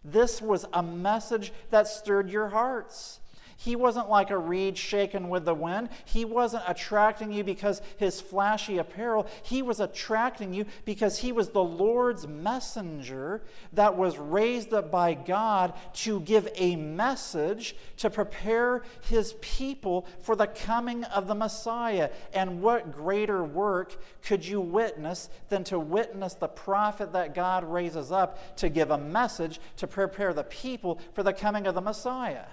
This 0.05 0.41
was 0.41 0.65
a 0.73 0.83
message 0.83 1.53
that 1.71 1.89
stirred 1.89 2.31
your 2.31 2.49
hearts. 2.49 3.21
He 3.61 3.75
wasn't 3.75 4.09
like 4.09 4.31
a 4.31 4.39
reed 4.39 4.79
shaken 4.79 5.29
with 5.29 5.45
the 5.45 5.53
wind. 5.53 5.89
He 6.05 6.25
wasn't 6.25 6.63
attracting 6.69 7.33
you 7.33 7.43
because 7.43 7.83
his 7.97 8.21
flashy 8.21 8.79
apparel. 8.79 9.27
He 9.43 9.63
was 9.63 9.81
attracting 9.81 10.55
you 10.55 10.65
because 10.85 11.19
he 11.19 11.33
was 11.33 11.49
the 11.49 11.65
Lord's 11.65 12.25
messenger 12.29 13.43
that 13.73 13.97
was 13.97 14.17
raised 14.17 14.73
up 14.73 14.93
by 14.93 15.15
God 15.15 15.75
to 15.95 16.21
give 16.21 16.49
a 16.55 16.77
message 16.77 17.75
to 17.97 18.09
prepare 18.11 18.85
his 19.01 19.35
people 19.41 20.07
for 20.21 20.37
the 20.37 20.47
coming 20.47 21.03
of 21.05 21.27
the 21.27 21.35
Messiah. 21.35 22.11
And 22.33 22.63
what 22.63 22.93
greater 22.93 23.43
work 23.43 24.01
could 24.23 24.47
you 24.47 24.61
witness 24.61 25.31
than 25.49 25.65
to 25.65 25.81
witness 25.81 26.35
the 26.35 26.47
prophet 26.47 27.13
that 27.13 27.35
God 27.35 27.65
raises 27.65 28.13
up 28.13 28.57
to 28.59 28.69
give 28.69 28.93
a 28.93 28.99
message 28.99 29.61
to 29.79 29.89
prepare 29.89 30.33
the 30.33 30.45
people 30.45 31.01
for 31.13 31.25
the 31.25 31.33
coming 31.33 31.67
of 31.67 31.75
the 31.75 31.81
Messiah? 31.81 32.45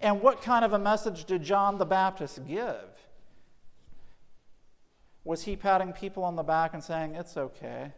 And 0.00 0.20
what 0.20 0.42
kind 0.42 0.64
of 0.64 0.72
a 0.72 0.78
message 0.78 1.24
did 1.24 1.42
John 1.42 1.78
the 1.78 1.86
Baptist 1.86 2.46
give? 2.46 2.84
Was 5.24 5.42
he 5.42 5.56
patting 5.56 5.92
people 5.92 6.22
on 6.22 6.36
the 6.36 6.42
back 6.42 6.74
and 6.74 6.82
saying, 6.82 7.14
It's 7.14 7.36
okay? 7.36 7.92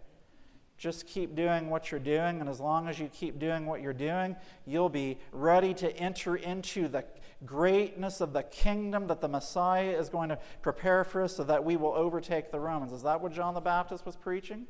Just 0.79 1.09
keep 1.09 1.35
doing 1.35 1.71
what 1.71 1.91
you're 1.91 1.99
doing, 1.99 2.41
and 2.41 2.49
as 2.49 2.61
long 2.61 2.87
as 2.87 3.01
you 3.01 3.09
keep 3.09 3.41
doing 3.41 3.67
what 3.67 3.83
you're 3.83 3.93
doing, 3.93 4.37
you'll 4.65 4.89
be 4.89 5.19
ready 5.33 5.75
to 5.75 5.95
enter 5.97 6.37
into 6.37 6.87
the 6.87 7.05
greatness 7.45 8.21
of 8.21 8.33
the 8.33 8.45
kingdom 8.45 9.09
that 9.09 9.21
the 9.21 9.27
Messiah 9.27 9.91
is 9.91 10.09
going 10.09 10.29
to 10.29 10.39
prepare 10.63 11.03
for 11.03 11.25
us 11.25 11.37
so 11.37 11.43
that 11.45 11.65
we 11.65 11.77
will 11.77 11.93
overtake 11.93 12.53
the 12.53 12.61
Romans. 12.61 12.93
Is 12.93 13.03
that 13.03 13.21
what 13.21 13.33
John 13.33 13.55
the 13.55 13.61
Baptist 13.61 14.07
was 14.07 14.15
preaching? 14.15 14.67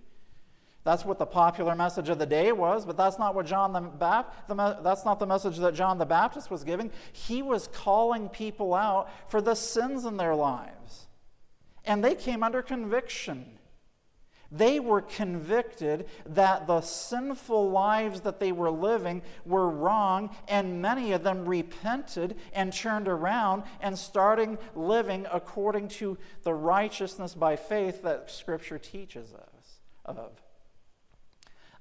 That's 0.89 1.05
what 1.05 1.19
the 1.19 1.27
popular 1.27 1.75
message 1.75 2.09
of 2.09 2.19
the 2.19 2.25
day 2.25 2.51
was, 2.51 2.87
but 2.87 2.97
that's 2.97 3.19
not 3.19 3.35
what 3.35 3.45
John 3.45 3.75
the 3.75 3.81
Baptist, 3.83 4.57
that's 4.83 5.05
not 5.05 5.19
the 5.19 5.27
message 5.27 5.59
that 5.59 5.75
John 5.75 5.99
the 5.99 6.07
Baptist 6.07 6.51
was 6.51 6.65
giving. 6.65 6.91
He 7.13 7.43
was 7.43 7.69
calling 7.75 8.31
people 8.31 8.73
out 8.73 9.11
for 9.29 9.43
the 9.43 9.55
sins 9.55 10.07
in 10.07 10.17
their 10.17 10.35
lives. 10.35 11.07
And 11.85 12.03
they 12.03 12.15
came 12.15 12.43
under 12.43 12.63
conviction. 12.63 13.59
They 14.51 14.81
were 14.81 15.03
convicted 15.03 16.07
that 16.25 16.67
the 16.67 16.81
sinful 16.81 17.71
lives 17.71 18.23
that 18.23 18.41
they 18.41 18.53
were 18.53 18.71
living 18.71 19.21
were 19.45 19.69
wrong, 19.69 20.35
and 20.49 20.81
many 20.81 21.13
of 21.13 21.23
them 21.23 21.45
repented 21.45 22.35
and 22.55 22.73
turned 22.73 23.09
around 23.09 23.65
and 23.83 23.99
starting 23.99 24.57
living 24.75 25.27
according 25.31 25.89
to 25.89 26.17
the 26.45 26.55
righteousness 26.55 27.35
by 27.35 27.57
faith 27.57 28.01
that 28.05 28.31
Scripture 28.31 28.79
teaches 28.79 29.35
us 29.35 29.81
of 30.07 30.17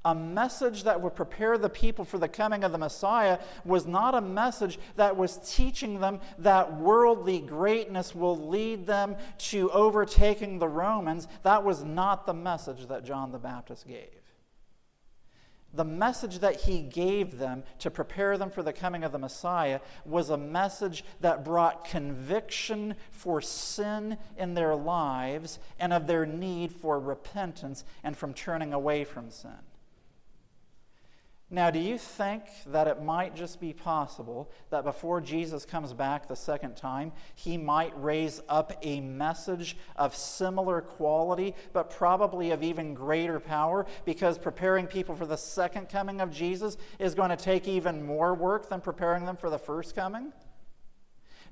a 0.07 0.15
message 0.15 0.83
that 0.83 1.01
would 1.01 1.13
prepare 1.15 1.57
the 1.57 1.69
people 1.69 2.05
for 2.05 2.17
the 2.17 2.29
coming 2.29 2.63
of 2.63 2.71
the 2.71 2.77
Messiah 2.77 3.39
was 3.65 3.85
not 3.85 4.15
a 4.15 4.21
message 4.21 4.79
that 4.95 5.17
was 5.17 5.37
teaching 5.53 5.99
them 5.99 6.21
that 6.39 6.79
worldly 6.79 7.39
greatness 7.39 8.15
will 8.15 8.47
lead 8.47 8.87
them 8.87 9.17
to 9.37 9.69
overtaking 9.71 10.59
the 10.59 10.67
Romans. 10.67 11.27
That 11.43 11.65
was 11.65 11.83
not 11.83 12.25
the 12.25 12.33
message 12.33 12.87
that 12.87 13.03
John 13.03 13.33
the 13.33 13.37
Baptist 13.37 13.85
gave. 13.85 14.21
The 15.73 15.83
message 15.83 16.39
that 16.39 16.61
he 16.61 16.83
gave 16.83 17.37
them 17.37 17.63
to 17.79 17.91
prepare 17.91 18.37
them 18.37 18.49
for 18.49 18.63
the 18.63 18.71
coming 18.71 19.03
of 19.03 19.11
the 19.11 19.19
Messiah 19.19 19.81
was 20.05 20.29
a 20.29 20.37
message 20.37 21.03
that 21.19 21.43
brought 21.43 21.83
conviction 21.83 22.95
for 23.11 23.41
sin 23.41 24.17
in 24.37 24.53
their 24.53 24.73
lives 24.73 25.59
and 25.77 25.91
of 25.91 26.07
their 26.07 26.25
need 26.25 26.71
for 26.71 26.97
repentance 26.97 27.83
and 28.05 28.15
from 28.15 28.33
turning 28.33 28.73
away 28.73 29.03
from 29.03 29.29
sin. 29.29 29.51
Now, 31.49 31.71
do 31.71 31.79
you 31.79 31.97
think 31.97 32.43
that 32.65 32.87
it 32.87 33.01
might 33.01 33.33
just 33.33 33.61
be 33.61 33.71
possible 33.71 34.51
that 34.69 34.83
before 34.83 35.21
Jesus 35.21 35.65
comes 35.65 35.93
back 35.93 36.27
the 36.27 36.35
second 36.35 36.75
time, 36.75 37.13
he 37.35 37.57
might 37.57 37.93
raise 37.95 38.41
up 38.49 38.73
a 38.81 38.99
message 38.99 39.77
of 39.95 40.13
similar 40.13 40.81
quality, 40.81 41.55
but 41.71 41.89
probably 41.89 42.51
of 42.51 42.63
even 42.63 42.93
greater 42.93 43.39
power, 43.39 43.85
because 44.03 44.37
preparing 44.37 44.87
people 44.87 45.15
for 45.15 45.25
the 45.25 45.37
second 45.37 45.87
coming 45.87 46.19
of 46.19 46.31
Jesus 46.31 46.75
is 46.99 47.15
going 47.15 47.29
to 47.29 47.37
take 47.37 47.65
even 47.65 48.05
more 48.05 48.33
work 48.33 48.67
than 48.67 48.81
preparing 48.81 49.23
them 49.23 49.37
for 49.37 49.49
the 49.49 49.59
first 49.59 49.95
coming? 49.95 50.33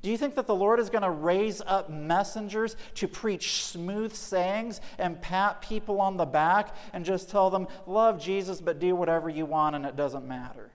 Do 0.02 0.12
you 0.12 0.18
think 0.18 0.36
that 0.36 0.48
the 0.48 0.56
Lord 0.56 0.80
is 0.80 0.90
going 0.90 1.04
to 1.04 1.10
raise 1.10 1.62
up 1.66 1.90
messengers 1.90 2.76
to 2.96 3.08
preach 3.08 3.64
smooth 3.64 4.14
sayings 4.14 4.82
and 4.98 5.22
pat 5.22 5.62
people 5.62 6.00
on 6.00 6.18
the 6.18 6.26
back 6.26 6.76
and 6.94 7.04
just 7.04 7.30
tell 7.30 7.50
them, 7.50 7.68
love 7.88 8.22
Jesus, 8.22 8.62
but 8.62 8.80
do 8.80 8.96
whatever 8.96 9.30
you 9.30 9.46
want 9.46 9.76
and 9.76 9.86
it 9.86 9.96
doesn't 9.96 10.28
matter? 10.28 10.72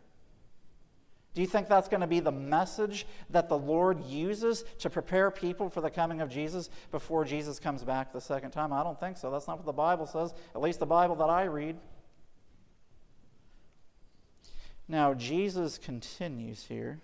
Do 1.32 1.40
you 1.42 1.46
think 1.46 1.68
that's 1.68 1.88
going 1.88 2.00
to 2.00 2.08
be 2.08 2.18
the 2.18 2.32
message 2.32 3.06
that 3.30 3.48
the 3.48 3.56
Lord 3.56 4.04
uses 4.04 4.64
to 4.80 4.90
prepare 4.90 5.30
people 5.30 5.70
for 5.70 5.80
the 5.80 5.90
coming 5.90 6.20
of 6.20 6.28
Jesus 6.28 6.70
before 6.90 7.24
Jesus 7.24 7.60
comes 7.60 7.84
back 7.84 8.12
the 8.12 8.20
second 8.20 8.50
time? 8.50 8.72
I 8.72 8.82
don't 8.82 8.98
think 8.98 9.16
so. 9.16 9.30
That's 9.30 9.46
not 9.46 9.58
what 9.58 9.66
the 9.66 9.72
Bible 9.72 10.06
says, 10.06 10.34
at 10.54 10.60
least 10.60 10.80
the 10.80 10.86
Bible 10.86 11.14
that 11.16 11.30
I 11.30 11.44
read. 11.44 11.76
Now, 14.88 15.14
Jesus 15.14 15.78
continues 15.78 16.64
here. 16.64 16.98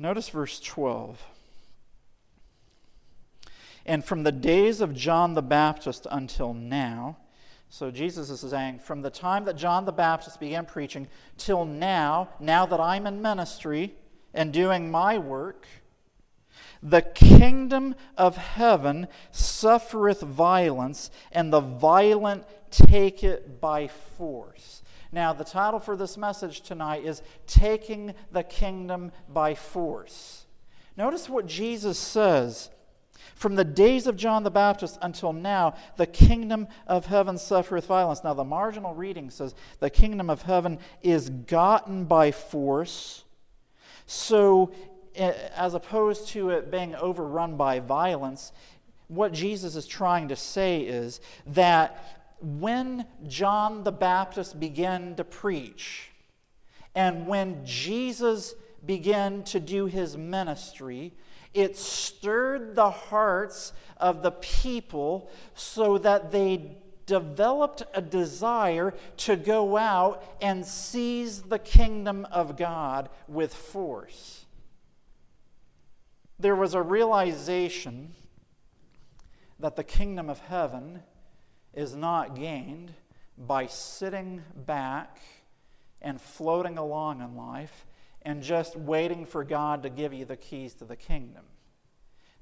Notice 0.00 0.30
verse 0.30 0.58
12. 0.60 1.22
And 3.84 4.02
from 4.02 4.22
the 4.22 4.32
days 4.32 4.80
of 4.80 4.94
John 4.94 5.34
the 5.34 5.42
Baptist 5.42 6.06
until 6.10 6.54
now, 6.54 7.18
so 7.68 7.90
Jesus 7.90 8.30
is 8.30 8.40
saying, 8.40 8.78
from 8.78 9.02
the 9.02 9.10
time 9.10 9.44
that 9.44 9.56
John 9.56 9.84
the 9.84 9.92
Baptist 9.92 10.40
began 10.40 10.64
preaching 10.64 11.06
till 11.36 11.66
now, 11.66 12.30
now 12.40 12.64
that 12.64 12.80
I'm 12.80 13.06
in 13.06 13.20
ministry 13.20 13.94
and 14.32 14.54
doing 14.54 14.90
my 14.90 15.18
work, 15.18 15.66
the 16.82 17.02
kingdom 17.02 17.94
of 18.16 18.38
heaven 18.38 19.06
suffereth 19.32 20.22
violence, 20.22 21.10
and 21.30 21.52
the 21.52 21.60
violent 21.60 22.44
take 22.70 23.22
it 23.22 23.60
by 23.60 23.86
force. 23.86 24.79
Now, 25.12 25.32
the 25.32 25.44
title 25.44 25.80
for 25.80 25.96
this 25.96 26.16
message 26.16 26.60
tonight 26.60 27.04
is 27.04 27.22
Taking 27.46 28.14
the 28.30 28.44
Kingdom 28.44 29.10
by 29.28 29.54
Force. 29.54 30.46
Notice 30.96 31.28
what 31.28 31.46
Jesus 31.46 31.98
says. 31.98 32.70
From 33.34 33.54
the 33.54 33.64
days 33.64 34.06
of 34.06 34.16
John 34.16 34.44
the 34.44 34.50
Baptist 34.50 34.98
until 35.02 35.32
now, 35.32 35.74
the 35.96 36.06
kingdom 36.06 36.68
of 36.86 37.06
heaven 37.06 37.38
suffereth 37.38 37.86
violence. 37.86 38.22
Now, 38.22 38.34
the 38.34 38.44
marginal 38.44 38.94
reading 38.94 39.30
says 39.30 39.54
the 39.78 39.90
kingdom 39.90 40.30
of 40.30 40.42
heaven 40.42 40.78
is 41.02 41.30
gotten 41.30 42.04
by 42.04 42.30
force. 42.30 43.24
So, 44.06 44.72
eh, 45.14 45.32
as 45.54 45.74
opposed 45.74 46.28
to 46.28 46.50
it 46.50 46.70
being 46.70 46.94
overrun 46.94 47.56
by 47.56 47.80
violence, 47.80 48.52
what 49.08 49.32
Jesus 49.32 49.74
is 49.74 49.86
trying 49.86 50.28
to 50.28 50.36
say 50.36 50.82
is 50.82 51.20
that 51.46 52.19
when 52.42 53.06
John 53.26 53.84
the 53.84 53.92
Baptist 53.92 54.58
began 54.58 55.14
to 55.16 55.24
preach, 55.24 56.10
and 56.94 57.26
when 57.26 57.64
Jesus 57.64 58.54
began 58.84 59.42
to 59.44 59.60
do 59.60 59.86
his 59.86 60.16
ministry, 60.16 61.12
It 61.52 61.76
stirred 61.76 62.76
the 62.76 62.90
hearts 62.90 63.72
of 63.96 64.22
the 64.22 64.30
people 64.30 65.30
so 65.54 65.98
that 65.98 66.30
they 66.30 66.76
developed 67.06 67.82
a 67.92 68.00
desire 68.00 68.94
to 69.16 69.34
go 69.34 69.76
out 69.76 70.22
and 70.40 70.64
seize 70.64 71.42
the 71.42 71.58
kingdom 71.58 72.26
of 72.30 72.56
God 72.56 73.08
with 73.26 73.52
force. 73.52 74.44
There 76.38 76.54
was 76.54 76.74
a 76.74 76.82
realization 76.82 78.14
that 79.58 79.74
the 79.74 79.84
kingdom 79.84 80.30
of 80.30 80.38
heaven 80.38 81.02
is 81.74 81.94
not 81.94 82.34
gained 82.34 82.92
by 83.36 83.66
sitting 83.66 84.42
back 84.54 85.18
and 86.02 86.20
floating 86.20 86.78
along 86.78 87.20
in 87.20 87.36
life 87.36 87.86
and 88.22 88.42
just 88.42 88.76
waiting 88.76 89.24
for 89.24 89.44
God 89.44 89.82
to 89.82 89.90
give 89.90 90.12
you 90.12 90.24
the 90.24 90.36
keys 90.36 90.74
to 90.74 90.84
the 90.84 90.96
kingdom. 90.96 91.44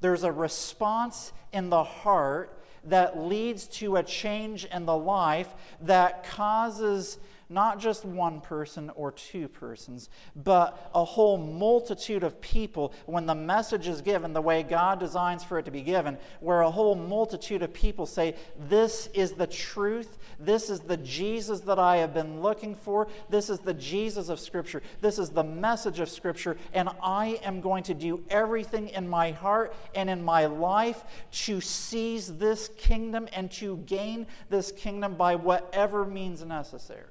There's 0.01 0.25
a 0.25 0.33
response 0.33 1.33
in 1.53 1.71
the 1.71 1.85
heart 1.85 2.63
that 2.85 3.19
leads 3.19 3.67
to 3.67 3.97
a 3.97 4.03
change 4.03 4.65
in 4.65 4.87
the 4.87 4.97
life 4.97 5.53
that 5.83 6.25
causes 6.25 7.19
not 7.51 7.81
just 7.81 8.05
one 8.05 8.41
person 8.41 8.91
or 8.95 9.11
two 9.11 9.49
persons, 9.49 10.11
but 10.37 10.91
a 10.95 11.05
whole 11.05 11.39
multitude 11.39 12.23
of 12.23 12.41
people 12.41 12.93
when 13.07 13.27
the 13.27 13.35
message 13.35 13.89
is 13.89 14.03
given 14.03 14.33
the 14.33 14.43
way 14.43 14.63
God 14.63 15.01
designs 15.01 15.43
for 15.43 15.59
it 15.59 15.65
to 15.65 15.71
be 15.71 15.83
given, 15.83 16.19
where 16.41 16.61
a 16.61 16.71
whole 16.71 16.95
multitude 16.95 17.63
of 17.63 17.73
people 17.73 18.07
say, 18.07 18.35
This 18.69 19.09
is 19.15 19.33
the 19.33 19.47
truth. 19.47 20.19
This 20.39 20.71
is 20.71 20.81
the 20.81 20.99
Jesus 20.99 21.61
that 21.61 21.79
I 21.79 21.97
have 21.97 22.15
been 22.15 22.41
looking 22.41 22.75
for. 22.75 23.09
This 23.29 23.51
is 23.51 23.59
the 23.61 23.75
Jesus 23.75 24.29
of 24.29 24.39
Scripture. 24.39 24.83
This 25.01 25.19
is 25.19 25.31
the 25.31 25.45
message 25.45 26.01
of 26.01 26.09
Scripture. 26.09 26.57
And 26.75 26.91
I 27.03 27.41
am 27.43 27.61
going 27.61 27.83
to 27.85 27.95
do 27.95 28.23
everything 28.31 28.89
in 28.91 29.09
my 29.09 29.33
heart 29.33 29.75
and 29.95 30.11
in 30.11 30.23
my 30.23 30.47
life 30.47 31.05
to 31.31 31.61
seize 31.61 32.37
this 32.37 32.69
kingdom 32.77 33.29
and 33.33 33.51
to 33.53 33.79
gain 33.79 34.27
this 34.51 34.71
kingdom 34.73 35.15
by 35.15 35.35
whatever 35.35 36.05
means 36.05 36.45
necessary. 36.45 37.08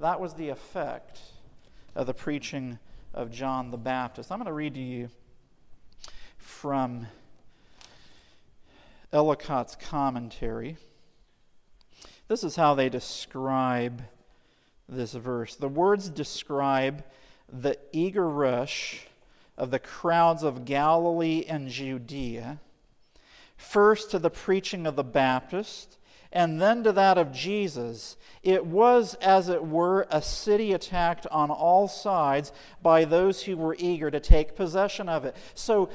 That 0.00 0.20
was 0.20 0.34
the 0.34 0.50
effect 0.50 1.20
of 1.96 2.06
the 2.06 2.14
preaching 2.14 2.78
of 3.12 3.32
John 3.32 3.72
the 3.72 3.76
Baptist. 3.76 4.30
I'm 4.30 4.38
going 4.38 4.46
to 4.46 4.52
read 4.52 4.74
to 4.74 4.80
you 4.80 5.08
from 6.36 7.08
Ellicott's 9.12 9.74
commentary. 9.74 10.76
This 12.28 12.44
is 12.44 12.54
how 12.54 12.74
they 12.74 12.88
describe 12.88 14.02
this 14.88 15.14
verse. 15.14 15.56
The 15.56 15.68
words 15.68 16.08
describe 16.08 17.02
the 17.52 17.76
eager 17.90 18.28
rush 18.28 19.08
of 19.56 19.72
the 19.72 19.80
crowds 19.80 20.44
of 20.44 20.64
Galilee 20.64 21.44
and 21.48 21.68
Judea, 21.68 22.60
first 23.56 24.12
to 24.12 24.20
the 24.20 24.30
preaching 24.30 24.86
of 24.86 24.94
the 24.94 25.02
Baptist 25.02 25.97
and 26.32 26.60
then 26.60 26.84
to 26.84 26.92
that 26.92 27.16
of 27.16 27.32
Jesus, 27.32 28.16
it 28.42 28.66
was, 28.66 29.14
as 29.14 29.48
it 29.48 29.64
were, 29.64 30.06
a 30.10 30.20
city 30.20 30.72
attacked 30.72 31.26
on 31.28 31.50
all 31.50 31.88
sides 31.88 32.52
by 32.82 33.04
those 33.04 33.42
who 33.42 33.56
were 33.56 33.76
eager 33.78 34.10
to 34.10 34.20
take 34.20 34.54
possession 34.54 35.08
of 35.08 35.24
it. 35.24 35.34
So, 35.54 35.88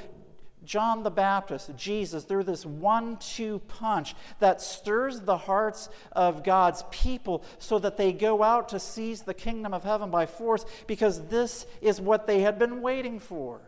John 0.64 1.02
the 1.02 1.10
Baptist, 1.10 1.76
Jesus, 1.76 2.24
they're 2.24 2.42
this 2.42 2.64
one 2.64 3.18
two 3.18 3.60
punch 3.68 4.14
that 4.40 4.62
stirs 4.62 5.20
the 5.20 5.36
hearts 5.36 5.90
of 6.12 6.42
God's 6.42 6.82
people 6.90 7.44
so 7.58 7.78
that 7.78 7.96
they 7.98 8.12
go 8.12 8.42
out 8.42 8.70
to 8.70 8.80
seize 8.80 9.22
the 9.22 9.34
kingdom 9.34 9.74
of 9.74 9.84
heaven 9.84 10.10
by 10.10 10.26
force 10.26 10.64
because 10.86 11.26
this 11.28 11.66
is 11.82 12.00
what 12.00 12.26
they 12.26 12.40
had 12.40 12.58
been 12.58 12.80
waiting 12.80 13.20
for. 13.20 13.60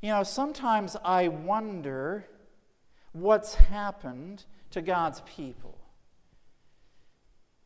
You 0.00 0.10
know, 0.10 0.22
sometimes 0.22 0.96
I 1.04 1.28
wonder 1.28 2.26
what's 3.12 3.54
happened 3.54 4.44
to 4.74 4.82
God's 4.82 5.22
people. 5.36 5.78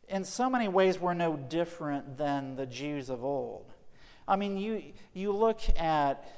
In 0.09 0.25
so 0.25 0.51
many 0.51 0.69
ways, 0.69 0.99
we're 0.99 1.15
no 1.15 1.37
different 1.37 2.19
than 2.19 2.55
the 2.55 2.67
Jews 2.67 3.09
of 3.09 3.25
old. 3.25 3.73
I 4.27 4.37
mean, 4.37 4.59
you, 4.59 4.83
you 5.15 5.33
look 5.33 5.61
at, 5.79 6.29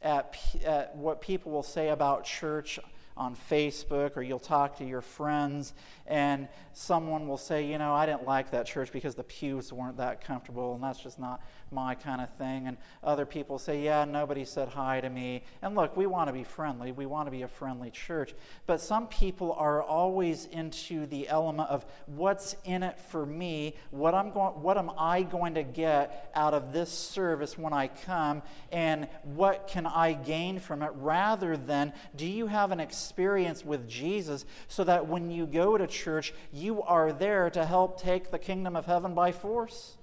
at, 0.00 0.38
at 0.64 0.96
what 0.96 1.20
people 1.20 1.52
will 1.52 1.62
say 1.62 1.90
about 1.90 2.24
church 2.24 2.80
on 3.14 3.36
Facebook 3.50 4.16
or 4.16 4.22
you'll 4.22 4.38
talk 4.38 4.78
to 4.78 4.86
your 4.86 5.02
friends 5.02 5.74
and 6.06 6.48
someone 6.72 7.28
will 7.28 7.36
say, 7.36 7.66
you 7.66 7.76
know, 7.76 7.92
I 7.92 8.06
didn't 8.06 8.24
like 8.24 8.52
that 8.52 8.64
church 8.64 8.90
because 8.90 9.16
the 9.16 9.24
pews 9.24 9.70
weren't 9.70 9.98
that 9.98 10.24
comfortable 10.24 10.74
and 10.74 10.82
that's 10.82 11.02
just 11.02 11.18
not 11.18 11.42
my 11.70 11.94
kind 11.94 12.20
of 12.20 12.30
thing. 12.34 12.66
And 12.66 12.76
other 13.02 13.26
people 13.26 13.58
say, 13.58 13.82
yeah, 13.82 14.04
nobody 14.04 14.44
said 14.44 14.68
hi 14.68 15.00
to 15.00 15.10
me. 15.10 15.42
And 15.62 15.74
look, 15.74 15.96
we 15.96 16.06
want 16.06 16.28
to 16.28 16.32
be 16.32 16.44
friendly. 16.44 16.92
We 16.92 17.06
want 17.06 17.26
to 17.26 17.30
be 17.30 17.42
a 17.42 17.48
friendly 17.48 17.90
church. 17.90 18.34
But 18.66 18.80
some 18.80 19.06
people 19.08 19.52
are 19.52 19.82
always 19.82 20.46
into 20.46 21.06
the 21.06 21.28
element 21.28 21.68
of 21.68 21.84
what's 22.06 22.56
in 22.64 22.82
it 22.82 22.98
for 22.98 23.26
me? 23.26 23.74
What, 23.90 24.14
I'm 24.14 24.30
going, 24.30 24.62
what 24.62 24.78
am 24.78 24.90
I 24.98 25.22
going 25.22 25.54
to 25.54 25.62
get 25.62 26.30
out 26.34 26.54
of 26.54 26.72
this 26.72 26.90
service 26.90 27.58
when 27.58 27.72
I 27.72 27.88
come? 27.88 28.42
And 28.72 29.08
what 29.22 29.68
can 29.68 29.86
I 29.86 30.14
gain 30.14 30.58
from 30.58 30.82
it? 30.82 30.90
Rather 30.94 31.56
than, 31.56 31.92
do 32.16 32.26
you 32.26 32.46
have 32.46 32.72
an 32.72 32.80
experience 32.80 33.64
with 33.64 33.88
Jesus 33.88 34.44
so 34.68 34.84
that 34.84 35.06
when 35.06 35.30
you 35.30 35.46
go 35.46 35.76
to 35.76 35.86
church, 35.86 36.32
you 36.52 36.82
are 36.82 37.12
there 37.12 37.50
to 37.50 37.64
help 37.64 38.00
take 38.00 38.30
the 38.30 38.38
kingdom 38.38 38.76
of 38.76 38.86
heaven 38.86 39.14
by 39.14 39.32
force? 39.32 39.97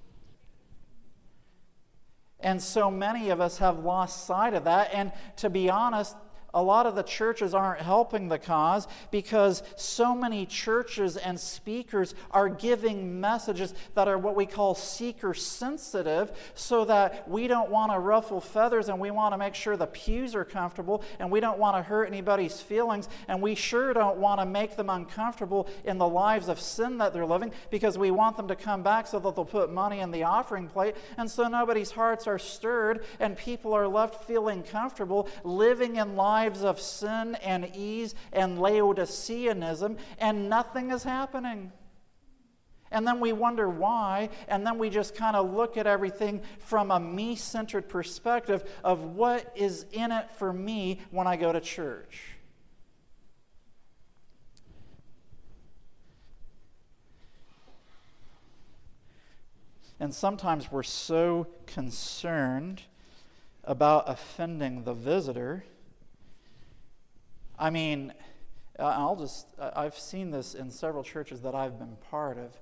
And 2.40 2.62
so 2.62 2.92
many 2.92 3.30
of 3.30 3.42
us 3.42 3.58
have 3.60 3.80
lost 3.80 4.26
sight 4.26 4.54
of 4.54 4.66
that. 4.66 4.94
And 4.94 5.12
to 5.38 5.50
be 5.50 5.70
honest, 5.70 6.16
a 6.56 6.64
lot 6.64 6.86
of 6.86 6.96
the 6.96 7.04
churches 7.04 7.54
aren't 7.54 7.82
helping 7.82 8.30
the 8.30 8.40
cause 8.40 8.88
because 9.12 9.62
so 9.76 10.16
many 10.16 10.46
churches 10.46 11.18
and 11.18 11.38
speakers 11.38 12.16
are 12.32 12.48
giving 12.48 13.20
messages 13.20 13.74
that 13.94 14.08
are 14.08 14.18
what 14.18 14.36
we 14.36 14.46
call 14.46 14.74
seeker 14.74 15.34
sensitive 15.34 16.32
so 16.56 16.86
that 16.86 17.30
we 17.30 17.48
don't 17.48 17.70
want 17.70 17.92
to 17.92 18.00
ruffle 18.00 18.40
feathers 18.40 18.88
and 18.88 18.98
we 18.98 19.12
want 19.12 19.34
to 19.34 19.38
make 19.38 19.54
sure 19.54 19.76
the 19.76 19.86
pews 19.86 20.34
are 20.34 20.46
comfortable 20.46 21.04
and 21.20 21.30
we 21.30 21.42
don't 21.42 21.60
want 21.60 21.76
to 21.76 21.84
hurt 21.84 22.06
anybody's 22.06 22.62
feelings 22.62 23.10
and 23.28 23.42
we 23.42 23.54
sure 23.54 23.94
don't 23.94 24.18
want 24.18 24.40
to 24.40 24.46
make 24.46 24.78
them 24.78 24.90
uncomfortable 24.90 25.68
in 25.84 25.98
the 25.98 26.08
lives 26.08 26.48
of 26.48 26.58
sin 26.60 26.98
that 26.98 27.14
they're 27.14 27.26
living 27.26 27.52
because 27.70 27.98
we 27.98 28.12
want 28.12 28.38
them 28.38 28.48
to 28.48 28.56
come 28.56 28.82
back 28.82 29.08
so 29.08 29.20
that 29.20 29.36
they'll 29.36 29.44
put 29.44 29.74
money 29.74 30.00
in 30.00 30.10
the 30.10 30.24
offering 30.24 30.70
plate. 30.70 30.96
And 31.18 31.30
so 31.30 31.50
nobody's 31.50 31.92
hearts 31.92 32.28
are 32.28 32.40
stirred 32.40 33.04
and 33.20 33.38
people 33.38 33.74
are 33.74 33.88
left 33.90 34.24
feeling 34.24 34.64
comfortable 34.64 35.28
living 35.44 35.98
in 35.98 36.16
lives 36.16 36.45
lives 36.46 36.64
of 36.64 36.80
sin 36.80 37.36
and 37.36 37.72
ease 37.76 38.14
and 38.32 38.60
Laodiceanism, 38.60 39.98
and 40.20 40.48
nothing 40.48 40.92
is 40.92 41.04
happening. 41.04 41.72
And 42.92 43.06
then 43.06 43.20
we 43.20 43.34
wonder 43.34 43.68
why, 43.68 44.30
and 44.48 44.66
then 44.66 44.78
we 44.78 44.92
just 44.92 45.16
kind 45.16 45.36
of 45.36 45.52
look 45.52 45.76
at 45.76 45.88
everything 45.88 46.44
from 46.60 46.92
a 46.92 47.00
me 47.00 47.36
centered 47.36 47.90
perspective 47.90 48.64
of 48.84 49.04
what 49.04 49.52
is 49.56 49.88
in 49.92 50.12
it 50.12 50.30
for 50.36 50.54
me 50.54 51.02
when 51.10 51.26
I 51.26 51.36
go 51.36 51.52
to 51.52 51.60
church. 51.60 52.22
And 60.00 60.14
sometimes 60.14 60.72
we're 60.72 60.84
so 60.84 61.48
concerned 61.66 62.84
about 63.64 64.08
offending 64.08 64.84
the 64.84 64.94
visitor 64.94 65.64
I 67.58 67.70
mean, 67.70 68.14
I'll 68.80 69.16
just, 69.16 69.48
I've 69.60 69.98
seen 69.98 70.32
this 70.32 70.56
in 70.56 70.70
several 70.70 71.04
churches 71.04 71.42
that 71.42 71.56
I've 71.56 71.80
been 71.80 71.96
part 72.10 72.38
of. 72.38 72.60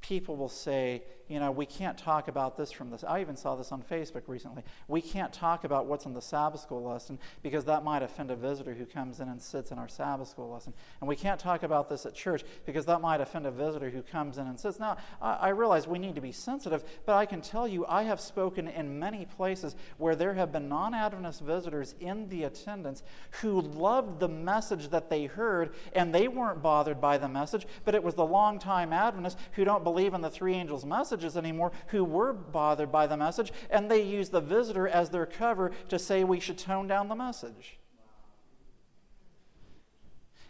People 0.00 0.36
will 0.36 0.48
say, 0.48 1.02
you 1.28 1.40
know, 1.40 1.50
we 1.50 1.66
can't 1.66 1.98
talk 1.98 2.28
about 2.28 2.56
this 2.56 2.72
from 2.72 2.90
this. 2.90 3.04
I 3.04 3.20
even 3.20 3.36
saw 3.36 3.54
this 3.54 3.70
on 3.70 3.82
Facebook 3.82 4.22
recently. 4.26 4.62
We 4.88 5.02
can't 5.02 5.32
talk 5.32 5.64
about 5.64 5.86
what's 5.86 6.06
in 6.06 6.14
the 6.14 6.22
Sabbath 6.22 6.60
school 6.60 6.82
lesson 6.82 7.18
because 7.42 7.64
that 7.66 7.84
might 7.84 8.02
offend 8.02 8.30
a 8.30 8.36
visitor 8.36 8.72
who 8.72 8.86
comes 8.86 9.20
in 9.20 9.28
and 9.28 9.40
sits 9.40 9.70
in 9.70 9.78
our 9.78 9.88
Sabbath 9.88 10.28
school 10.28 10.50
lesson. 10.50 10.72
And 11.00 11.08
we 11.08 11.16
can't 11.16 11.38
talk 11.38 11.62
about 11.62 11.88
this 11.88 12.06
at 12.06 12.14
church 12.14 12.44
because 12.64 12.86
that 12.86 13.00
might 13.00 13.20
offend 13.20 13.46
a 13.46 13.50
visitor 13.50 13.90
who 13.90 14.02
comes 14.02 14.38
in 14.38 14.46
and 14.46 14.58
sits. 14.58 14.78
Now, 14.78 14.96
I, 15.20 15.34
I 15.34 15.48
realize 15.50 15.86
we 15.86 15.98
need 15.98 16.14
to 16.14 16.20
be 16.20 16.32
sensitive, 16.32 16.82
but 17.04 17.14
I 17.14 17.26
can 17.26 17.42
tell 17.42 17.68
you, 17.68 17.84
I 17.86 18.04
have 18.04 18.20
spoken 18.20 18.66
in 18.66 18.98
many 18.98 19.26
places 19.26 19.76
where 19.98 20.16
there 20.16 20.32
have 20.32 20.50
been 20.50 20.68
non 20.68 20.94
Adventist 20.94 21.42
visitors 21.42 21.94
in 22.00 22.28
the 22.30 22.44
attendance 22.44 23.02
who 23.42 23.60
loved 23.60 24.18
the 24.20 24.28
message 24.28 24.88
that 24.88 25.10
they 25.10 25.26
heard, 25.26 25.74
and 25.92 26.14
they 26.14 26.28
weren't 26.28 26.62
bothered 26.62 27.00
by 27.00 27.18
the 27.18 27.28
message, 27.28 27.66
but 27.84 27.94
it 27.94 28.02
was 28.02 28.14
the 28.14 28.24
long-time 28.24 28.92
Adventists 28.92 29.40
who 29.52 29.64
don't 29.64 29.84
believe 29.84 30.14
in 30.14 30.20
the 30.20 30.30
three 30.30 30.54
angels' 30.54 30.86
message 30.86 31.17
messages 31.18 31.36
anymore 31.36 31.72
who 31.88 32.04
were 32.04 32.32
bothered 32.32 32.92
by 32.92 33.06
the 33.06 33.16
message, 33.16 33.52
and 33.70 33.90
they 33.90 34.02
use 34.02 34.28
the 34.28 34.40
visitor 34.40 34.86
as 34.86 35.10
their 35.10 35.26
cover 35.26 35.72
to 35.88 35.98
say 35.98 36.24
we 36.24 36.40
should 36.40 36.58
tone 36.58 36.86
down 36.86 37.08
the 37.08 37.14
message. 37.14 37.78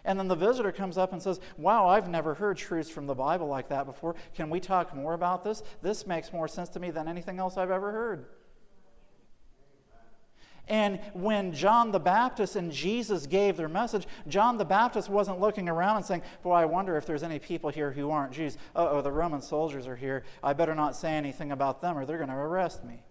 And 0.04 0.18
then 0.18 0.28
the 0.28 0.37
visitor 0.37 0.72
comes 0.72 0.96
up 0.96 1.12
and 1.12 1.22
says, 1.22 1.40
Wow, 1.57 1.88
I've 1.88 2.09
never 2.09 2.35
heard 2.35 2.57
truths 2.57 2.88
from 2.88 3.07
the 3.07 3.14
Bible 3.14 3.46
like 3.46 3.68
that 3.68 3.85
before. 3.85 4.14
Can 4.35 4.48
we 4.48 4.61
talk 4.61 4.94
more 4.94 5.12
about 5.12 5.44
this? 5.44 5.62
This 5.83 6.07
makes 6.07 6.33
more 6.33 6.48
sense 6.48 6.68
to 6.70 6.81
me 6.81 6.90
than 6.90 7.09
anything 7.09 7.38
else 7.38 7.57
I've 7.57 7.70
ever 7.70 7.92
heard. 7.92 8.26
And 10.68 11.00
when 11.14 11.52
John 11.52 11.90
the 11.92 12.00
Baptist 12.00 12.57
and 12.57 12.70
Jesus 12.70 13.26
gave 13.26 13.57
their 13.57 13.68
message, 13.68 14.07
John 14.26 14.59
the 14.59 14.64
Baptist 14.64 15.09
wasn't 15.09 15.40
looking 15.40 15.68
around 15.68 15.96
and 15.96 16.04
saying, 16.04 16.22
Boy, 16.42 16.52
I 16.52 16.64
wonder 16.64 16.96
if 16.96 17.07
there's 17.07 17.22
any 17.22 17.38
people 17.38 17.70
here 17.70 17.90
who 17.90 18.11
aren't 18.11 18.33
Jews. 18.33 18.59
oh, 18.76 19.00
the 19.00 19.12
Roman 19.12 19.40
soldiers 19.40 19.87
are 19.87 19.96
here. 19.96 20.24
I 20.42 20.52
better 20.52 20.74
not 20.74 20.94
say 20.94 21.12
anything 21.12 21.52
about 21.52 21.81
them 21.81 21.96
or 21.96 22.04
they're 22.04 22.18
going 22.18 22.28
to 22.28 22.35
arrest 22.35 22.85
me. 22.85 23.02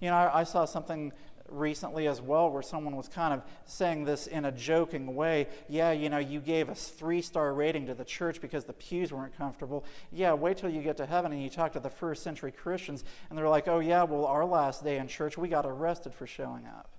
You 0.00 0.10
know, 0.10 0.16
I, 0.16 0.40
I 0.40 0.44
saw 0.44 0.64
something 0.64 1.12
recently 1.52 2.06
as 2.06 2.20
well 2.20 2.50
where 2.50 2.62
someone 2.62 2.96
was 2.96 3.08
kind 3.08 3.34
of 3.34 3.42
saying 3.64 4.04
this 4.04 4.26
in 4.26 4.44
a 4.44 4.52
joking 4.52 5.14
way. 5.14 5.48
Yeah, 5.68 5.92
you 5.92 6.08
know, 6.08 6.18
you 6.18 6.40
gave 6.40 6.68
a 6.68 6.74
three 6.74 7.22
star 7.22 7.52
rating 7.54 7.86
to 7.86 7.94
the 7.94 8.04
church 8.04 8.40
because 8.40 8.64
the 8.64 8.72
pews 8.72 9.12
weren't 9.12 9.36
comfortable. 9.36 9.84
Yeah, 10.10 10.32
wait 10.32 10.56
till 10.56 10.70
you 10.70 10.82
get 10.82 10.96
to 10.98 11.06
heaven 11.06 11.32
and 11.32 11.42
you 11.42 11.50
talk 11.50 11.72
to 11.72 11.80
the 11.80 11.90
first 11.90 12.22
century 12.22 12.52
Christians 12.52 13.04
and 13.28 13.38
they're 13.38 13.48
like, 13.48 13.68
oh, 13.68 13.80
yeah, 13.80 14.02
well, 14.02 14.26
our 14.26 14.44
last 14.44 14.84
day 14.84 14.98
in 14.98 15.08
church, 15.08 15.38
we 15.38 15.48
got 15.48 15.66
arrested 15.66 16.14
for 16.14 16.26
showing 16.26 16.66
up. 16.66 16.90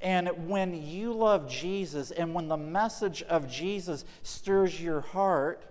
And 0.00 0.48
when 0.48 0.86
you 0.86 1.14
love 1.14 1.48
Jesus 1.48 2.10
and 2.10 2.34
when 2.34 2.48
the 2.48 2.58
message 2.58 3.22
of 3.22 3.50
Jesus 3.50 4.04
stirs 4.22 4.80
your 4.80 5.00
heart, 5.00 5.64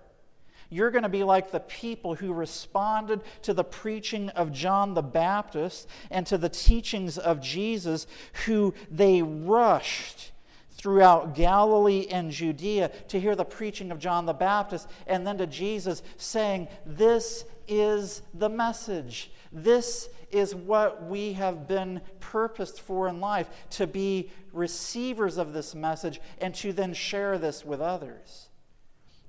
you're 0.74 0.92
going 0.92 1.04
to 1.04 1.10
be 1.10 1.24
like 1.24 1.52
the 1.52 1.60
people 1.60 2.16
who 2.16 2.34
responded 2.34 3.22
to 3.44 3.54
the 3.54 3.64
preaching 3.64 4.30
of 4.30 4.52
John 4.52 4.96
the 4.96 5.04
Baptist 5.04 5.88
and 6.10 6.26
to 6.28 6.38
the 6.38 6.50
teachings 6.50 7.18
of 7.20 7.40
Jesus, 7.40 8.08
who 8.46 8.74
they 8.90 9.22
rushed 9.22 10.32
throughout 10.72 11.36
Galilee 11.36 12.08
and 12.10 12.32
Judea 12.32 12.90
to 13.10 13.20
hear 13.20 13.36
the 13.36 13.46
preaching 13.46 13.92
of 13.92 14.00
John 14.00 14.26
the 14.26 14.34
Baptist, 14.34 14.90
and 15.06 15.26
then 15.26 15.38
to 15.38 15.48
Jesus 15.48 16.02
saying, 16.18 16.68
This 16.86 17.46
is 17.68 18.24
the 18.34 18.50
message. 18.50 19.32
This 19.52 20.10
is 20.32 20.56
what 20.56 21.06
we 21.08 21.34
have 21.34 21.68
been 21.68 22.02
purposed 22.20 22.82
for 22.82 23.08
in 23.08 23.20
life 23.20 23.48
to 23.70 23.86
be 23.86 24.32
receivers 24.52 25.38
of 25.38 25.54
this 25.54 25.76
message 25.76 26.20
and 26.40 26.56
to 26.56 26.74
then 26.74 26.94
share 26.94 27.38
this 27.38 27.64
with 27.64 27.80
others. 27.80 28.50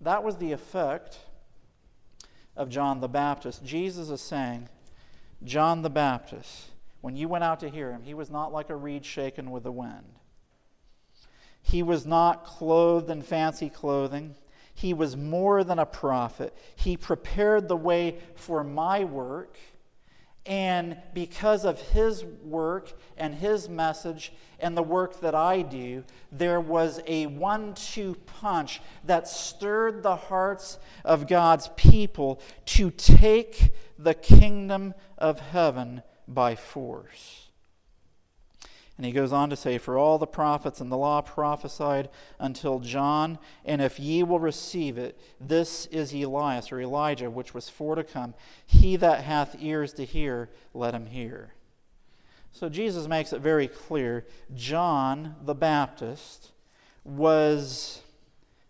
That 0.01 0.25
was 0.25 0.39
the 0.39 0.53
effect 0.53 1.19
of 2.57 2.69
John 2.69 3.01
the 3.01 3.09
Baptist. 3.09 3.65
Jesus 3.65 4.11
is 4.11 4.21
saying, 4.21 4.69
John 5.43 5.83
the 5.83 5.91
Baptist, 5.91 6.71
when 7.01 7.17
you 7.17 7.29
went 7.29 7.45
out 7.45 7.61
to 7.61 7.69
hear 7.69 7.91
him, 7.91 8.03
he 8.03 8.15
was 8.15 8.31
not 8.31 8.53
like 8.53 8.71
a 8.71 8.77
reed 8.77 9.05
shaken 9.05 9.51
with 9.51 9.65
the 9.65 9.73
wind. 9.73 10.05
He 11.61 11.83
was 11.83 12.07
not 12.07 12.45
clothed 12.45 13.11
in 13.11 13.23
fancy 13.23 13.71
clothing. 13.71 14.35
He 14.75 14.93
was 14.93 15.17
more 15.17 15.65
than 15.65 15.79
a 15.79 15.87
prophet. 15.87 16.55
He 16.77 16.97
prepared 16.97 17.69
the 17.69 17.77
way 17.77 18.19
for 18.35 18.63
my 18.63 19.05
work 19.05 19.57
and 20.47 20.99
because 21.15 21.65
of 21.65 21.81
his 21.81 22.25
work 22.25 22.93
and 23.17 23.35
his 23.35 23.69
message 23.69 24.33
and 24.61 24.77
the 24.77 24.83
work 24.83 25.21
that 25.21 25.35
I 25.35 25.63
do, 25.63 26.05
there 26.31 26.61
was 26.61 27.01
a 27.07 27.27
one 27.27 27.75
two 27.75 28.17
punch 28.27 28.83
that 29.05 29.27
stirred 29.27 30.03
the 30.03 30.17
hearts 30.17 30.79
of 31.05 31.27
God's 31.27 31.69
people 31.77 32.41
to 32.67 32.91
take 32.91 33.73
the 33.99 34.15
kingdom 34.15 34.95
of 35.17 35.41
heaven 35.41 36.03
by 36.29 36.57
force. 36.57 37.44
And 38.97 39.05
he 39.05 39.13
goes 39.13 39.33
on 39.33 39.51
to 39.51 39.57
say, 39.57 39.79
For 39.79 39.99
all 39.99 40.19
the 40.19 40.27
prophets 40.27 40.81
and 40.81 40.91
the 40.91 40.97
law 40.97 41.21
prophesied 41.21 42.09
until 42.39 42.79
John, 42.79 43.39
and 43.65 43.83
if 43.83 43.99
ye 43.99 44.23
will 44.23 44.39
receive 44.39 44.99
it, 44.99 45.19
this 45.41 45.87
is 45.87 46.15
Elias 46.15 46.71
or 46.71 46.81
Elijah, 46.81 47.29
which 47.29 47.55
was 47.55 47.69
for 47.69 47.97
to 47.97 48.05
come. 48.05 48.35
He 48.65 48.95
that 48.97 49.25
hath 49.25 49.57
ears 49.59 49.93
to 49.95 50.05
hear, 50.05 50.51
let 50.73 50.95
him 50.95 51.07
hear. 51.07 51.55
So 52.53 52.69
Jesus 52.69 53.09
makes 53.09 53.33
it 53.33 53.41
very 53.41 53.67
clear 53.67 54.27
John 54.55 55.35
the 55.43 55.57
Baptist 55.57 56.53
was 57.03 58.01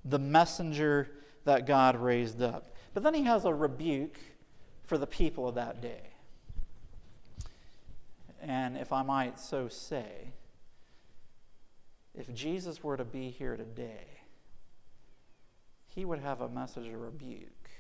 the 0.07 0.19
messenger 0.19 1.11
that 1.45 1.67
God 1.67 1.97
raised 1.97 2.41
up. 2.41 2.75
But 2.95 3.03
then 3.03 3.13
he 3.13 3.25
has 3.25 3.45
a 3.45 3.53
rebuke 3.53 4.19
for 4.85 4.97
the 4.97 5.07
people 5.07 5.49
of 5.49 5.57
that 5.57 5.83
day. 5.83 6.14
And 8.45 8.77
if 8.77 8.93
I 8.93 9.03
might 9.03 9.41
so 9.41 9.69
say, 9.69 10.33
if 12.15 12.33
Jesus 12.35 12.85
were 12.85 12.97
to 12.97 13.05
be 13.05 13.31
here 13.31 13.57
today, 13.57 14.21
he 15.89 16.05
would 16.05 16.19
have 16.19 16.43
a 16.43 16.49
message 16.49 16.87
of 16.87 17.01
rebuke 17.01 17.71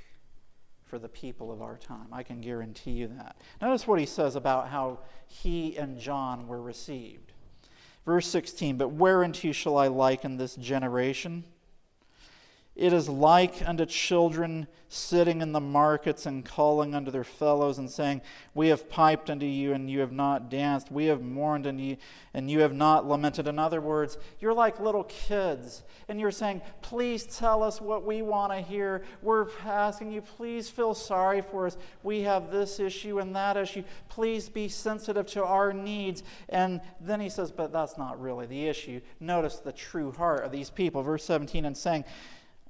for 0.83 0.99
the 0.99 1.09
people 1.09 1.53
of 1.53 1.61
our 1.61 1.77
time. 1.77 2.07
I 2.13 2.23
can 2.23 2.41
guarantee 2.41 2.93
you 2.93 3.09
that. 3.09 3.37
Notice 3.61 3.87
what 3.87 4.01
he 4.01 4.07
says 4.07 4.37
about 4.37 4.69
how 4.69 5.01
he 5.27 5.77
and 5.77 5.99
John 5.99 6.49
were 6.49 6.63
received. 6.63 7.33
Verse 8.07 8.27
16 8.27 8.79
But 8.79 8.89
whereunto 8.89 9.53
shall 9.53 9.77
I 9.77 9.89
liken 9.89 10.39
this 10.39 10.57
generation? 10.57 11.45
It 12.77 12.93
is 12.93 13.09
like 13.09 13.67
unto 13.67 13.87
children 13.87 14.67
sitting 14.89 15.41
in 15.43 15.53
the 15.53 15.61
markets 15.61 16.27
and 16.27 16.45
calling 16.45 16.93
unto 16.95 17.11
their 17.13 17.25
fellows 17.25 17.79
and 17.79 17.89
saying, 17.89 18.21
We 18.53 18.69
have 18.69 18.91
piped 18.91 19.31
unto 19.31 19.47
you, 19.47 19.73
and 19.75 19.89
you 19.89 20.01
have 20.01 20.11
not 20.11 20.51
danced. 20.51 20.91
We 20.91 21.07
have 21.07 21.23
mourned 21.23 21.69
unto 21.69 21.83
you, 21.83 21.97
and 22.33 22.51
you 22.51 22.61
have 22.61 22.73
not 22.73 23.07
lamented. 23.07 23.47
In 23.47 23.61
other 23.61 23.81
words, 23.81 24.19
you're 24.41 24.55
like 24.55 24.81
little 24.81 25.05
kids, 25.05 25.85
and 26.09 26.19
you're 26.19 26.33
saying, 26.33 26.63
Please 26.83 27.25
tell 27.25 27.63
us 27.63 27.81
what 27.81 28.05
we 28.05 28.23
want 28.23 28.53
to 28.53 28.61
hear. 28.61 29.05
We're 29.23 29.47
asking 29.65 30.11
you, 30.11 30.21
please 30.21 30.69
feel 30.69 30.95
sorry 30.95 31.43
for 31.43 31.67
us. 31.67 31.77
We 32.03 32.23
have 32.23 32.51
this 32.51 32.81
issue 32.81 33.21
and 33.21 33.37
that 33.37 33.57
issue. 33.57 33.85
Please 34.09 34.49
be 34.49 34.69
sensitive 34.69 35.27
to 35.29 35.45
our 35.45 35.73
needs. 35.73 36.25
And 36.49 36.81
then 37.01 37.21
he 37.21 37.29
says, 37.29 37.53
But 37.53 37.73
that's 37.73 37.97
not 37.97 38.21
really 38.21 38.47
the 38.47 38.67
issue. 38.67 39.01
Notice 39.21 39.61
the 39.61 39.73
true 39.73 40.11
heart 40.11 40.43
of 40.43 40.51
these 40.51 40.71
people. 40.71 41.05
Verse 41.05 41.23
17 41.23 41.65
and 41.65 41.77
saying, 41.77 42.05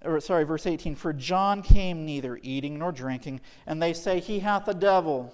or 0.05 0.21
sorry, 0.21 0.45
verse 0.45 0.67
18, 0.67 0.95
for 0.95 1.13
John 1.13 1.63
came 1.63 2.05
neither 2.05 2.39
eating 2.43 2.79
nor 2.79 2.93
drinking, 2.93 3.41
and 3.67 3.83
they 3.83 3.93
say 3.93 4.21
he 4.21 4.41
hath 4.41 4.69
a 4.69 4.75
devil. 4.75 5.33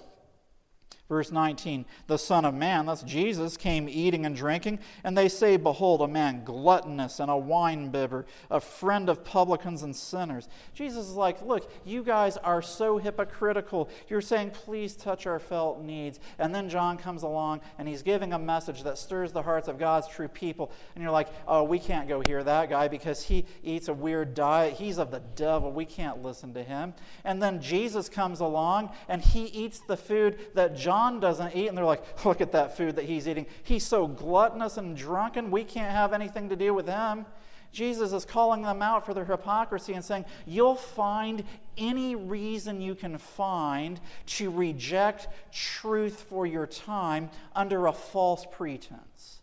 Verse 1.11 1.29
19, 1.29 1.83
the 2.07 2.17
Son 2.17 2.45
of 2.45 2.53
Man, 2.53 2.85
that's 2.85 3.03
Jesus, 3.03 3.57
came 3.57 3.89
eating 3.89 4.25
and 4.25 4.33
drinking, 4.33 4.79
and 5.03 5.17
they 5.17 5.27
say, 5.27 5.57
Behold, 5.57 6.01
a 6.01 6.07
man 6.07 6.45
gluttonous 6.45 7.19
and 7.19 7.29
a 7.29 7.33
winebibber, 7.33 8.23
a 8.49 8.61
friend 8.61 9.09
of 9.09 9.25
publicans 9.25 9.83
and 9.83 9.93
sinners. 9.93 10.47
Jesus 10.73 11.09
is 11.09 11.15
like, 11.15 11.41
Look, 11.41 11.69
you 11.83 12.01
guys 12.01 12.37
are 12.37 12.61
so 12.61 12.97
hypocritical. 12.97 13.89
You're 14.07 14.21
saying, 14.21 14.51
Please 14.51 14.95
touch 14.95 15.27
our 15.27 15.37
felt 15.37 15.81
needs. 15.81 16.21
And 16.39 16.55
then 16.55 16.69
John 16.69 16.97
comes 16.97 17.23
along 17.23 17.59
and 17.77 17.89
he's 17.89 18.03
giving 18.03 18.31
a 18.31 18.39
message 18.39 18.83
that 18.83 18.97
stirs 18.97 19.33
the 19.33 19.41
hearts 19.41 19.67
of 19.67 19.77
God's 19.77 20.07
true 20.07 20.29
people. 20.29 20.71
And 20.95 21.03
you're 21.03 21.11
like, 21.11 21.27
Oh, 21.45 21.63
we 21.63 21.77
can't 21.77 22.07
go 22.07 22.23
hear 22.25 22.41
that 22.41 22.69
guy 22.69 22.87
because 22.87 23.21
he 23.21 23.45
eats 23.65 23.89
a 23.89 23.93
weird 23.93 24.33
diet. 24.33 24.75
He's 24.75 24.97
of 24.97 25.11
the 25.11 25.21
devil. 25.35 25.73
We 25.73 25.83
can't 25.83 26.23
listen 26.23 26.53
to 26.53 26.63
him. 26.63 26.93
And 27.25 27.43
then 27.43 27.61
Jesus 27.61 28.07
comes 28.07 28.39
along 28.39 28.93
and 29.09 29.21
he 29.21 29.47
eats 29.47 29.79
the 29.79 29.97
food 29.97 30.39
that 30.53 30.77
John 30.77 31.00
John 31.01 31.19
doesn't 31.19 31.55
eat, 31.55 31.67
and 31.67 31.75
they're 31.75 31.83
like, 31.83 32.03
look 32.25 32.41
at 32.41 32.51
that 32.51 32.77
food 32.77 32.97
that 32.97 33.05
he's 33.05 33.27
eating. 33.27 33.47
He's 33.63 33.83
so 33.83 34.07
gluttonous 34.07 34.77
and 34.77 34.95
drunken, 34.95 35.49
we 35.49 35.63
can't 35.63 35.91
have 35.91 36.13
anything 36.13 36.49
to 36.49 36.55
do 36.55 36.75
with 36.75 36.87
him. 36.87 37.25
Jesus 37.71 38.11
is 38.11 38.25
calling 38.25 38.63
them 38.63 38.81
out 38.81 39.05
for 39.05 39.13
their 39.13 39.25
hypocrisy 39.25 39.93
and 39.93 40.03
saying, 40.03 40.25
You'll 40.45 40.75
find 40.75 41.43
any 41.77 42.15
reason 42.15 42.81
you 42.81 42.95
can 42.95 43.17
find 43.17 43.99
to 44.27 44.51
reject 44.51 45.29
truth 45.53 46.25
for 46.29 46.45
your 46.45 46.67
time 46.67 47.29
under 47.55 47.87
a 47.87 47.93
false 47.93 48.45
pretense. 48.51 49.39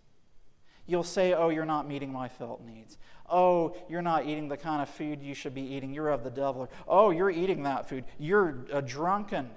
You'll 0.86 1.04
say, 1.04 1.32
Oh, 1.32 1.48
you're 1.48 1.64
not 1.64 1.88
meeting 1.88 2.12
my 2.12 2.28
felt 2.28 2.62
needs. 2.64 2.98
Oh, 3.30 3.74
you're 3.88 4.02
not 4.02 4.26
eating 4.26 4.48
the 4.48 4.58
kind 4.58 4.82
of 4.82 4.90
food 4.90 5.22
you 5.22 5.34
should 5.34 5.54
be 5.54 5.62
eating. 5.62 5.94
You're 5.94 6.10
of 6.10 6.22
the 6.22 6.30
devil. 6.30 6.70
Oh, 6.86 7.10
you're 7.10 7.30
eating 7.30 7.62
that 7.62 7.88
food. 7.88 8.04
You're 8.18 8.66
a 8.72 8.82
drunken. 8.82 9.48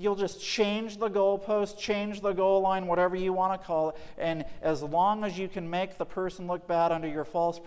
You'll 0.00 0.16
just 0.16 0.40
change 0.40 0.96
the 0.96 1.10
goalpost, 1.10 1.76
change 1.76 2.22
the 2.22 2.32
goal 2.32 2.62
line, 2.62 2.86
whatever 2.86 3.16
you 3.16 3.34
want 3.34 3.60
to 3.60 3.66
call 3.66 3.90
it. 3.90 3.96
And 4.16 4.46
as 4.62 4.82
long 4.82 5.24
as 5.24 5.38
you 5.38 5.46
can 5.46 5.68
make 5.68 5.98
the 5.98 6.06
person 6.06 6.46
look 6.46 6.66
bad 6.66 6.90
under 6.90 7.06
your 7.06 7.26
false 7.26 7.60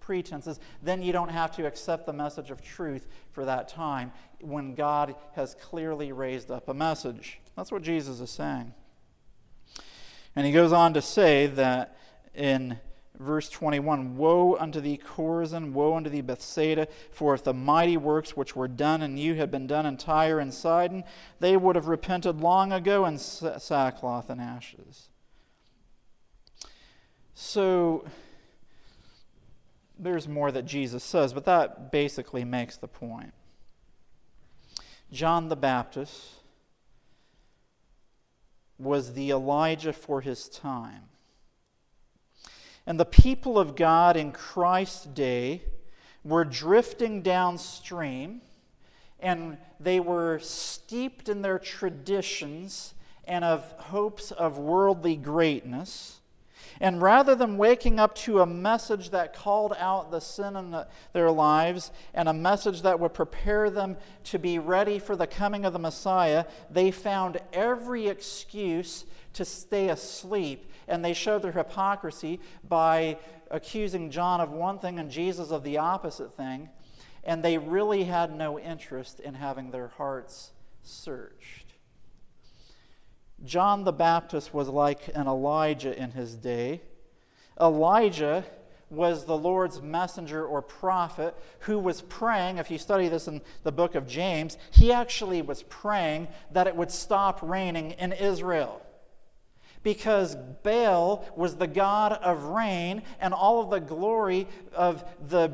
pretenses, 0.00 0.58
then 0.82 1.00
you 1.00 1.12
don't 1.12 1.28
have 1.28 1.54
to 1.54 1.64
accept 1.64 2.04
the 2.04 2.12
message 2.12 2.50
of 2.50 2.60
truth 2.60 3.06
for 3.30 3.44
that 3.44 3.68
time 3.68 4.10
when 4.40 4.74
God 4.74 5.14
has 5.36 5.54
clearly 5.54 6.10
raised 6.10 6.50
up 6.50 6.68
a 6.68 6.74
message. 6.74 7.38
That's 7.54 7.70
what 7.70 7.82
Jesus 7.82 8.18
is 8.18 8.30
saying. 8.30 8.74
And 10.34 10.44
he 10.44 10.50
goes 10.50 10.72
on 10.72 10.92
to 10.94 11.00
say 11.00 11.46
that 11.46 11.96
in 12.34 12.80
verse 13.18 13.48
21 13.48 14.16
Woe 14.16 14.56
unto 14.56 14.80
thee, 14.80 14.98
Chorazin! 14.98 15.72
Woe 15.72 15.96
unto 15.96 16.10
thee, 16.10 16.20
Bethsaida! 16.20 16.88
For 17.10 17.34
if 17.34 17.44
the 17.44 17.54
mighty 17.54 17.96
works 17.96 18.36
which 18.36 18.54
were 18.54 18.68
done 18.68 19.02
in 19.02 19.16
you 19.16 19.34
had 19.34 19.50
been 19.50 19.66
done 19.66 19.86
in 19.86 19.96
Tyre 19.96 20.38
and 20.38 20.52
Sidon, 20.52 21.04
they 21.40 21.56
would 21.56 21.76
have 21.76 21.88
repented 21.88 22.40
long 22.40 22.72
ago 22.72 23.06
in 23.06 23.18
sackcloth 23.18 24.30
and 24.30 24.40
ashes. 24.40 25.08
So, 27.34 28.06
there's 29.98 30.28
more 30.28 30.52
that 30.52 30.64
Jesus 30.64 31.04
says, 31.04 31.32
but 31.32 31.44
that 31.44 31.90
basically 31.92 32.44
makes 32.44 32.76
the 32.76 32.88
point. 32.88 33.32
John 35.12 35.48
the 35.48 35.56
Baptist 35.56 36.32
was 38.78 39.14
the 39.14 39.30
Elijah 39.30 39.92
for 39.92 40.20
his 40.20 40.48
time. 40.48 41.04
And 42.86 43.00
the 43.00 43.04
people 43.04 43.58
of 43.58 43.74
God 43.74 44.16
in 44.16 44.32
Christ's 44.32 45.04
day 45.06 45.62
were 46.24 46.44
drifting 46.44 47.22
downstream 47.22 48.42
and 49.20 49.58
they 49.80 49.98
were 50.00 50.38
steeped 50.40 51.28
in 51.28 51.42
their 51.42 51.58
traditions 51.58 52.94
and 53.24 53.44
of 53.44 53.62
hopes 53.72 54.30
of 54.30 54.58
worldly 54.58 55.16
greatness. 55.16 56.20
And 56.80 57.00
rather 57.00 57.34
than 57.34 57.56
waking 57.56 57.98
up 57.98 58.14
to 58.16 58.40
a 58.40 58.46
message 58.46 59.10
that 59.10 59.34
called 59.34 59.74
out 59.78 60.10
the 60.10 60.20
sin 60.20 60.56
in 60.56 60.70
the, 60.70 60.86
their 61.12 61.30
lives 61.30 61.90
and 62.14 62.28
a 62.28 62.32
message 62.32 62.82
that 62.82 63.00
would 63.00 63.14
prepare 63.14 63.70
them 63.70 63.96
to 64.24 64.38
be 64.38 64.58
ready 64.58 64.98
for 64.98 65.16
the 65.16 65.26
coming 65.26 65.64
of 65.64 65.72
the 65.72 65.78
Messiah, 65.78 66.44
they 66.70 66.90
found 66.90 67.38
every 67.52 68.08
excuse 68.08 69.04
to 69.34 69.44
stay 69.44 69.88
asleep. 69.88 70.70
And 70.88 71.04
they 71.04 71.14
showed 71.14 71.42
their 71.42 71.52
hypocrisy 71.52 72.40
by 72.68 73.18
accusing 73.50 74.10
John 74.10 74.40
of 74.40 74.50
one 74.50 74.78
thing 74.78 74.98
and 74.98 75.10
Jesus 75.10 75.50
of 75.50 75.62
the 75.62 75.78
opposite 75.78 76.36
thing. 76.36 76.68
And 77.24 77.42
they 77.42 77.58
really 77.58 78.04
had 78.04 78.34
no 78.36 78.58
interest 78.58 79.20
in 79.20 79.34
having 79.34 79.70
their 79.70 79.88
hearts 79.88 80.52
searched. 80.82 81.65
John 83.44 83.84
the 83.84 83.92
Baptist 83.92 84.54
was 84.54 84.68
like 84.68 85.08
an 85.14 85.26
Elijah 85.26 85.96
in 85.96 86.12
his 86.12 86.34
day. 86.34 86.82
Elijah 87.60 88.44
was 88.88 89.24
the 89.24 89.36
Lord's 89.36 89.82
messenger 89.82 90.44
or 90.44 90.62
prophet 90.62 91.34
who 91.60 91.78
was 91.78 92.02
praying. 92.02 92.58
If 92.58 92.70
you 92.70 92.78
study 92.78 93.08
this 93.08 93.28
in 93.28 93.42
the 93.64 93.72
book 93.72 93.94
of 93.94 94.06
James, 94.06 94.56
he 94.70 94.92
actually 94.92 95.42
was 95.42 95.64
praying 95.64 96.28
that 96.52 96.66
it 96.66 96.76
would 96.76 96.90
stop 96.90 97.40
raining 97.42 97.92
in 97.92 98.12
Israel 98.12 98.80
because 99.86 100.34
Baal 100.64 101.24
was 101.36 101.54
the 101.54 101.68
god 101.68 102.14
of 102.14 102.42
rain, 102.42 103.04
and 103.20 103.32
all 103.32 103.60
of 103.60 103.70
the 103.70 103.78
glory 103.78 104.48
of 104.74 105.04
the, 105.28 105.52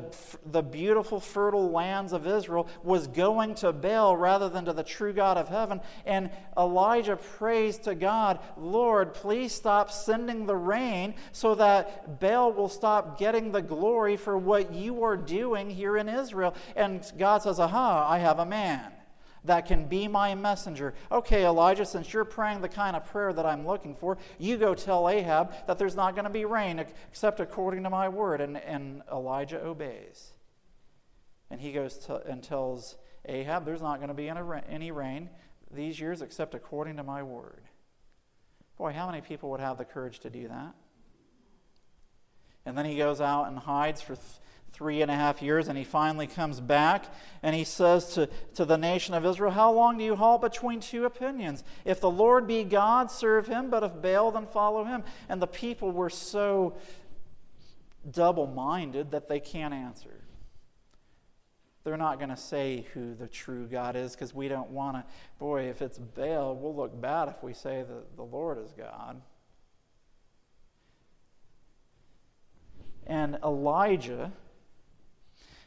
the 0.51 0.63
beautiful, 0.63 1.19
fertile 1.19 1.69
lands 1.69 2.13
of 2.13 2.25
Israel 2.25 2.67
was 2.81 3.05
going 3.05 3.53
to 3.53 3.71
Baal 3.71 4.17
rather 4.17 4.49
than 4.49 4.65
to 4.65 4.73
the 4.73 4.81
true 4.81 5.13
God 5.13 5.37
of 5.37 5.49
heaven. 5.49 5.81
And 6.07 6.31
Elijah 6.57 7.15
prays 7.15 7.77
to 7.81 7.93
God, 7.93 8.39
Lord, 8.57 9.13
please 9.13 9.53
stop 9.53 9.91
sending 9.91 10.47
the 10.47 10.55
rain 10.55 11.13
so 11.31 11.53
that 11.53 12.19
Baal 12.19 12.53
will 12.53 12.69
stop 12.69 13.19
getting 13.19 13.51
the 13.51 13.61
glory 13.61 14.17
for 14.17 14.35
what 14.35 14.73
you 14.73 15.03
are 15.03 15.15
doing 15.15 15.69
here 15.69 15.95
in 15.95 16.09
Israel. 16.09 16.55
And 16.75 17.05
God 17.19 17.43
says, 17.43 17.59
Aha, 17.59 18.09
I 18.09 18.17
have 18.17 18.39
a 18.39 18.47
man 18.47 18.93
that 19.45 19.65
can 19.65 19.85
be 19.85 20.07
my 20.07 20.35
messenger. 20.35 20.93
Okay, 21.11 21.45
Elijah, 21.45 21.85
since 21.85 22.13
you're 22.13 22.25
praying 22.25 22.61
the 22.61 22.69
kind 22.69 22.95
of 22.95 23.05
prayer 23.05 23.33
that 23.33 23.45
I'm 23.45 23.65
looking 23.67 23.95
for, 23.95 24.17
you 24.39 24.57
go 24.57 24.73
tell 24.73 25.09
Ahab 25.09 25.53
that 25.67 25.77
there's 25.77 25.95
not 25.95 26.15
going 26.15 26.25
to 26.25 26.29
be 26.29 26.45
rain 26.45 26.79
except 27.09 27.39
according 27.39 27.83
to 27.83 27.89
my 27.89 28.09
word. 28.09 28.41
And, 28.41 28.57
and 28.57 29.01
Elijah 29.11 29.61
obeys. 29.61 30.31
And 31.49 31.59
he 31.59 31.71
goes 31.71 31.97
to, 32.05 32.21
and 32.25 32.41
tells 32.41 32.95
Ahab, 33.25 33.65
there's 33.65 33.81
not 33.81 33.97
going 33.97 34.07
to 34.09 34.13
be 34.13 34.29
any 34.29 34.91
rain 34.91 35.29
these 35.71 35.99
years 35.99 36.21
except 36.21 36.55
according 36.55 36.97
to 36.97 37.03
my 37.03 37.23
word. 37.23 37.63
Boy, 38.77 38.93
how 38.93 39.07
many 39.07 39.21
people 39.21 39.51
would 39.51 39.59
have 39.59 39.77
the 39.77 39.85
courage 39.85 40.19
to 40.19 40.29
do 40.29 40.47
that? 40.47 40.73
And 42.65 42.77
then 42.77 42.85
he 42.85 42.95
goes 42.95 43.21
out 43.21 43.47
and 43.47 43.57
hides 43.57 44.01
for 44.01 44.15
three 44.73 45.03
and 45.03 45.11
a 45.11 45.15
half 45.15 45.41
years, 45.41 45.67
and 45.67 45.77
he 45.77 45.83
finally 45.83 46.27
comes 46.27 46.59
back 46.59 47.05
and 47.43 47.55
he 47.55 47.63
says 47.63 48.13
to, 48.15 48.27
to 48.55 48.65
the 48.65 48.77
nation 48.77 49.13
of 49.13 49.25
Israel, 49.25 49.51
How 49.51 49.71
long 49.71 49.97
do 49.97 50.03
you 50.03 50.15
halt 50.15 50.41
between 50.41 50.79
two 50.79 51.05
opinions? 51.05 51.63
If 51.85 52.01
the 52.01 52.09
Lord 52.09 52.47
be 52.47 52.63
God, 52.63 53.11
serve 53.11 53.47
him, 53.47 53.69
but 53.69 53.83
if 53.83 54.01
Baal, 54.01 54.31
then 54.31 54.47
follow 54.47 54.83
him. 54.83 55.03
And 55.29 55.41
the 55.41 55.47
people 55.47 55.91
were 55.91 56.09
so 56.09 56.75
double 58.09 58.47
minded 58.47 59.11
that 59.11 59.29
they 59.29 59.39
can't 59.39 59.73
answer. 59.73 60.23
They're 61.83 61.97
not 61.97 62.17
going 62.17 62.29
to 62.29 62.37
say 62.37 62.85
who 62.93 63.13
the 63.13 63.27
true 63.27 63.67
God 63.67 63.95
is 63.95 64.13
because 64.13 64.33
we 64.33 64.47
don't 64.47 64.69
want 64.69 64.97
to. 64.97 65.03
Boy, 65.37 65.63
if 65.63 65.81
it's 65.81 65.99
Baal, 65.99 66.55
we'll 66.55 66.75
look 66.75 66.99
bad 66.99 67.27
if 67.27 67.43
we 67.43 67.53
say 67.53 67.83
that 67.83 68.15
the 68.15 68.23
Lord 68.23 68.57
is 68.57 68.71
God. 68.71 69.21
And 73.05 73.37
Elijah 73.43 74.31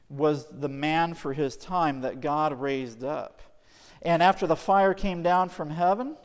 was 0.08 0.46
the 0.50 0.68
man 0.68 1.14
for 1.14 1.32
his 1.32 1.56
time 1.56 2.02
that 2.02 2.20
God 2.20 2.60
raised 2.60 3.02
up. 3.02 3.42
And 4.02 4.22
after 4.22 4.46
the 4.46 4.56
fire 4.56 4.94
came 4.94 5.22
down 5.22 5.48
from 5.48 5.70
heaven, 5.70 6.16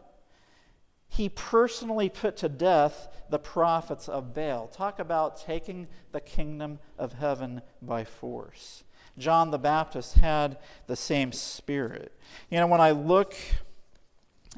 he 1.07 1.29
personally 1.29 2.09
put 2.09 2.37
to 2.37 2.49
death 2.49 3.09
the 3.29 3.39
prophets 3.39 4.07
of 4.07 4.33
Baal. 4.33 4.67
Talk 4.67 4.99
about 4.99 5.41
taking 5.41 5.87
the 6.11 6.21
kingdom 6.21 6.79
of 6.97 7.13
heaven 7.13 7.61
by 7.81 8.03
force. 8.03 8.83
John 9.17 9.51
the 9.51 9.59
Baptist 9.59 10.15
had 10.15 10.57
the 10.87 10.95
same 10.95 11.31
spirit. 11.31 12.13
You 12.49 12.59
know, 12.59 12.67
when 12.67 12.81
I 12.81 12.91
look 12.91 13.35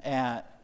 at 0.04 0.62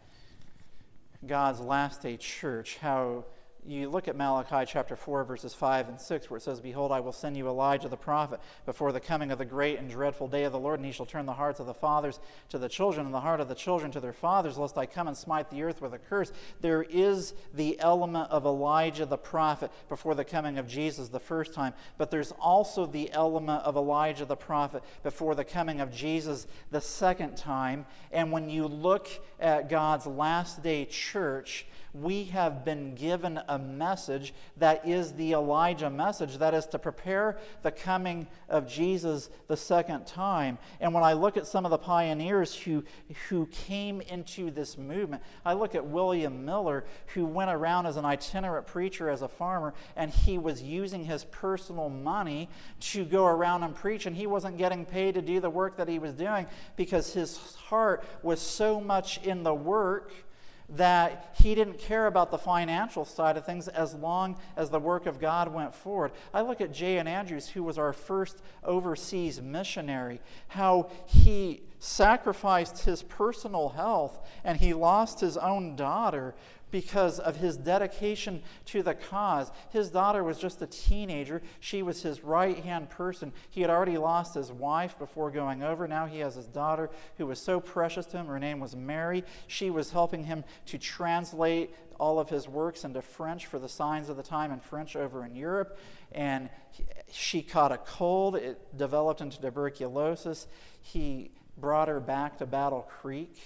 God's 1.25 1.59
last 1.59 2.01
day 2.01 2.17
church, 2.17 2.77
how 2.77 3.25
you 3.71 3.89
look 3.89 4.07
at 4.07 4.15
Malachi 4.15 4.65
chapter 4.65 4.95
4, 4.95 5.23
verses 5.23 5.53
5 5.53 5.89
and 5.89 5.99
6, 5.99 6.29
where 6.29 6.37
it 6.37 6.41
says, 6.41 6.59
Behold, 6.59 6.91
I 6.91 6.99
will 6.99 7.11
send 7.11 7.37
you 7.37 7.47
Elijah 7.47 7.87
the 7.87 7.97
prophet 7.97 8.39
before 8.65 8.91
the 8.91 8.99
coming 8.99 9.31
of 9.31 9.37
the 9.37 9.45
great 9.45 9.79
and 9.79 9.89
dreadful 9.89 10.27
day 10.27 10.43
of 10.45 10.51
the 10.51 10.59
Lord, 10.59 10.79
and 10.79 10.85
he 10.85 10.91
shall 10.91 11.05
turn 11.05 11.25
the 11.25 11.33
hearts 11.33 11.59
of 11.59 11.65
the 11.65 11.73
fathers 11.73 12.19
to 12.49 12.57
the 12.57 12.69
children, 12.69 13.05
and 13.05 13.13
the 13.13 13.19
heart 13.19 13.39
of 13.39 13.47
the 13.47 13.55
children 13.55 13.91
to 13.91 13.99
their 13.99 14.13
fathers, 14.13 14.57
lest 14.57 14.77
I 14.77 14.85
come 14.85 15.07
and 15.07 15.15
smite 15.15 15.51
the 15.51 15.63
earth 15.63 15.81
with 15.81 15.93
a 15.93 15.99
curse. 15.99 16.31
There 16.61 16.83
is 16.83 17.33
the 17.53 17.79
element 17.79 18.31
of 18.31 18.45
Elijah 18.45 19.05
the 19.05 19.17
prophet 19.17 19.71
before 19.87 20.15
the 20.15 20.25
coming 20.25 20.57
of 20.57 20.67
Jesus 20.67 21.09
the 21.09 21.19
first 21.19 21.53
time, 21.53 21.73
but 21.97 22.09
there's 22.11 22.31
also 22.39 22.85
the 22.85 23.11
element 23.11 23.63
of 23.63 23.75
Elijah 23.75 24.25
the 24.25 24.35
prophet 24.35 24.83
before 25.03 25.35
the 25.35 25.45
coming 25.45 25.79
of 25.79 25.91
Jesus 25.91 26.47
the 26.71 26.81
second 26.81 27.37
time. 27.37 27.85
And 28.11 28.31
when 28.31 28.49
you 28.49 28.67
look 28.67 29.09
at 29.39 29.69
God's 29.69 30.07
last 30.07 30.63
day 30.63 30.85
church, 30.85 31.65
we 31.93 32.25
have 32.25 32.63
been 32.63 32.95
given 32.95 33.39
a 33.47 33.57
message 33.57 34.33
that 34.57 34.87
is 34.87 35.13
the 35.13 35.33
Elijah 35.33 35.89
message, 35.89 36.37
that 36.37 36.53
is 36.53 36.65
to 36.67 36.79
prepare 36.79 37.37
the 37.63 37.71
coming 37.71 38.27
of 38.47 38.67
Jesus 38.67 39.29
the 39.47 39.57
second 39.57 40.05
time. 40.05 40.57
And 40.79 40.93
when 40.93 41.03
I 41.03 41.13
look 41.13 41.37
at 41.37 41.47
some 41.47 41.65
of 41.65 41.71
the 41.71 41.77
pioneers 41.77 42.55
who, 42.55 42.83
who 43.29 43.47
came 43.47 44.01
into 44.01 44.51
this 44.51 44.77
movement, 44.77 45.23
I 45.45 45.53
look 45.53 45.75
at 45.75 45.85
William 45.85 46.45
Miller, 46.45 46.85
who 47.13 47.25
went 47.25 47.49
around 47.49 47.85
as 47.85 47.97
an 47.97 48.05
itinerant 48.05 48.67
preacher, 48.67 49.09
as 49.09 49.21
a 49.21 49.27
farmer, 49.27 49.73
and 49.95 50.11
he 50.11 50.37
was 50.37 50.61
using 50.61 51.03
his 51.03 51.23
personal 51.25 51.89
money 51.89 52.49
to 52.79 53.03
go 53.03 53.25
around 53.25 53.63
and 53.63 53.75
preach, 53.75 54.05
and 54.05 54.15
he 54.15 54.27
wasn't 54.27 54.57
getting 54.57 54.85
paid 54.85 55.15
to 55.15 55.21
do 55.21 55.39
the 55.39 55.49
work 55.49 55.77
that 55.77 55.87
he 55.87 55.99
was 55.99 56.13
doing 56.13 56.45
because 56.75 57.13
his 57.13 57.37
heart 57.55 58.03
was 58.21 58.39
so 58.39 58.79
much 58.79 59.19
in 59.23 59.43
the 59.43 59.53
work 59.53 60.11
that 60.75 61.35
he 61.41 61.55
didn't 61.55 61.79
care 61.79 62.07
about 62.07 62.31
the 62.31 62.37
financial 62.37 63.05
side 63.05 63.37
of 63.37 63.45
things 63.45 63.67
as 63.67 63.93
long 63.95 64.37
as 64.55 64.69
the 64.69 64.79
work 64.79 65.05
of 65.05 65.19
God 65.19 65.53
went 65.53 65.73
forward. 65.73 66.11
I 66.33 66.41
look 66.41 66.61
at 66.61 66.71
J.N. 66.71 67.07
Andrews, 67.07 67.49
who 67.49 67.63
was 67.63 67.77
our 67.77 67.93
first 67.93 68.41
overseas 68.63 69.41
missionary, 69.41 70.21
how 70.47 70.89
he 71.05 71.63
sacrificed 71.79 72.83
his 72.83 73.03
personal 73.03 73.69
health 73.69 74.19
and 74.43 74.57
he 74.57 74.73
lost 74.73 75.19
his 75.19 75.37
own 75.37 75.75
daughter 75.75 76.35
because 76.71 77.19
of 77.19 77.37
his 77.37 77.57
dedication 77.57 78.43
to 78.65 78.83
the 78.83 78.93
cause. 78.93 79.51
His 79.71 79.89
daughter 79.89 80.23
was 80.23 80.37
just 80.37 80.61
a 80.61 80.67
teenager. 80.67 81.41
She 81.59 81.81
was 81.81 82.01
his 82.03 82.23
right 82.23 82.57
hand 82.57 82.89
person. 82.89 83.33
He 83.49 83.61
had 83.61 83.69
already 83.69 83.97
lost 83.97 84.35
his 84.35 84.51
wife 84.51 84.97
before 84.99 85.31
going 85.31 85.63
over. 85.63 85.87
Now 85.87 86.05
he 86.05 86.19
has 86.19 86.35
his 86.35 86.47
daughter 86.47 86.89
who 87.17 87.25
was 87.25 87.39
so 87.39 87.59
precious 87.59 88.05
to 88.07 88.17
him. 88.17 88.27
Her 88.27 88.39
name 88.39 88.59
was 88.59 88.75
Mary. 88.75 89.23
She 89.47 89.69
was 89.69 89.91
helping 89.91 90.25
him 90.25 90.43
to 90.67 90.77
translate 90.77 91.73
all 91.99 92.19
of 92.19 92.29
his 92.29 92.47
works 92.47 92.85
into 92.85 93.01
French 93.01 93.47
for 93.47 93.59
the 93.59 93.67
signs 93.67 94.07
of 94.07 94.15
the 94.15 94.23
time 94.23 94.51
in 94.51 94.59
French 94.59 94.95
over 94.95 95.25
in 95.25 95.35
Europe. 95.35 95.77
And 96.11 96.49
she 97.11 97.41
caught 97.41 97.71
a 97.71 97.77
cold, 97.77 98.35
it 98.35 98.77
developed 98.77 99.21
into 99.21 99.41
tuberculosis. 99.41 100.47
He 100.81 101.31
brought 101.59 101.87
her 101.87 101.99
back 101.99 102.37
to 102.39 102.45
Battle 102.45 102.87
Creek 103.01 103.37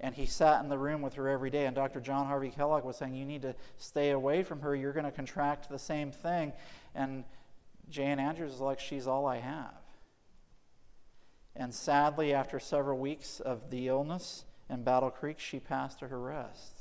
and 0.00 0.14
he 0.14 0.26
sat 0.26 0.62
in 0.62 0.70
the 0.70 0.78
room 0.78 1.02
with 1.02 1.14
her 1.14 1.28
every 1.28 1.50
day. 1.50 1.66
And 1.66 1.76
Dr. 1.76 2.00
John 2.00 2.26
Harvey 2.26 2.50
Kellogg 2.50 2.84
was 2.84 2.96
saying, 2.96 3.14
You 3.14 3.26
need 3.26 3.42
to 3.42 3.54
stay 3.76 4.10
away 4.10 4.42
from 4.42 4.60
her. 4.60 4.74
You're 4.74 4.94
going 4.94 5.04
to 5.04 5.10
contract 5.10 5.68
the 5.68 5.78
same 5.78 6.10
thing. 6.10 6.54
And 6.94 7.24
J.N. 7.90 8.18
Andrews 8.18 8.54
is 8.54 8.60
like, 8.60 8.80
She's 8.80 9.06
all 9.06 9.26
I 9.26 9.38
have. 9.38 9.74
And 11.54 11.74
sadly, 11.74 12.32
after 12.32 12.58
several 12.58 12.98
weeks 12.98 13.40
of 13.40 13.70
the 13.70 13.88
illness 13.88 14.44
in 14.70 14.84
Battle 14.84 15.10
Creek, 15.10 15.38
she 15.38 15.60
passed 15.60 15.98
to 15.98 16.08
her 16.08 16.18
rest. 16.18 16.78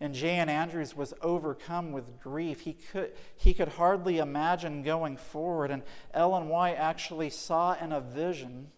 And 0.00 0.14
J.N. 0.14 0.48
Andrews 0.48 0.94
was 0.94 1.12
overcome 1.20 1.90
with 1.90 2.20
grief. 2.20 2.60
He 2.60 2.74
could, 2.74 3.14
he 3.36 3.52
could 3.52 3.66
hardly 3.66 4.18
imagine 4.18 4.84
going 4.84 5.16
forward. 5.16 5.72
And 5.72 5.82
Ellen 6.14 6.48
White 6.48 6.76
actually 6.76 7.30
saw 7.30 7.74
in 7.74 7.90
a 7.90 8.00
vision 8.00 8.68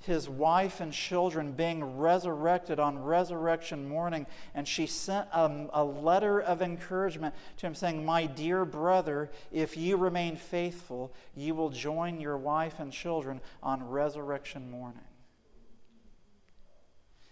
his 0.00 0.28
wife 0.28 0.80
and 0.80 0.92
children 0.92 1.52
being 1.52 1.98
resurrected 1.98 2.78
on 2.78 3.02
resurrection 3.02 3.88
morning. 3.88 4.26
And 4.54 4.66
she 4.66 4.86
sent 4.86 5.28
a, 5.32 5.68
a, 5.72 5.84
letter 5.84 6.40
of 6.40 6.62
encouragement 6.62 7.34
to 7.58 7.66
him, 7.66 7.74
saying, 7.74 8.04
My 8.04 8.26
dear 8.26 8.64
brother, 8.64 9.30
if 9.50 9.76
you 9.76 9.96
remain 9.96 10.36
faithful, 10.36 11.12
you 11.34 11.54
will 11.54 11.70
join 11.70 12.20
your 12.20 12.36
wife 12.36 12.78
and 12.78 12.92
children 12.92 13.40
on 13.62 13.88
resurrection 13.88 14.70
morning. 14.70 15.02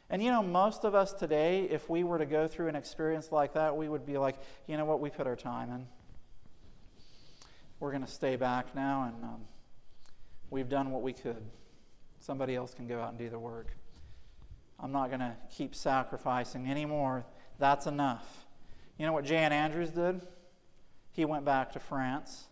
And 0.08 0.22
you 0.22 0.30
know, 0.30 0.42
most 0.42 0.84
of 0.84 0.94
us 0.94 1.12
today, 1.12 1.64
if 1.70 1.88
we 1.88 2.04
were 2.04 2.18
to 2.18 2.26
go 2.26 2.46
through 2.46 2.68
an 2.68 2.76
experience 2.76 3.32
like 3.32 3.54
that, 3.54 3.76
we 3.76 3.88
would 3.88 4.06
be 4.06 4.18
like, 4.18 4.36
you 4.66 4.76
know 4.76 4.84
what, 4.84 5.00
we 5.00 5.10
put 5.10 5.26
our 5.26 5.36
time 5.36 5.70
in. 5.70 5.86
We're 7.80 7.90
going 7.90 8.04
to 8.04 8.10
stay 8.10 8.36
back 8.36 8.74
now, 8.74 9.12
and 9.12 9.24
um, 9.24 9.40
we've 10.48 10.68
done 10.68 10.90
what 10.90 11.02
we 11.02 11.12
could. 11.12 11.42
Somebody 12.26 12.56
else 12.56 12.74
can 12.74 12.88
go 12.88 13.00
out 13.00 13.10
and 13.10 13.18
do 13.18 13.30
the 13.30 13.38
work. 13.38 13.68
I'm 14.80 14.90
not 14.90 15.10
going 15.10 15.20
to 15.20 15.36
keep 15.56 15.76
sacrificing 15.76 16.68
anymore. 16.68 17.24
That's 17.60 17.86
enough. 17.86 18.26
You 18.98 19.06
know 19.06 19.12
what 19.12 19.24
J.N. 19.24 19.52
Andrews 19.52 19.90
did? 19.90 20.20
He 21.12 21.24
went 21.24 21.44
back 21.44 21.70
to 21.74 21.78
France 21.78 22.48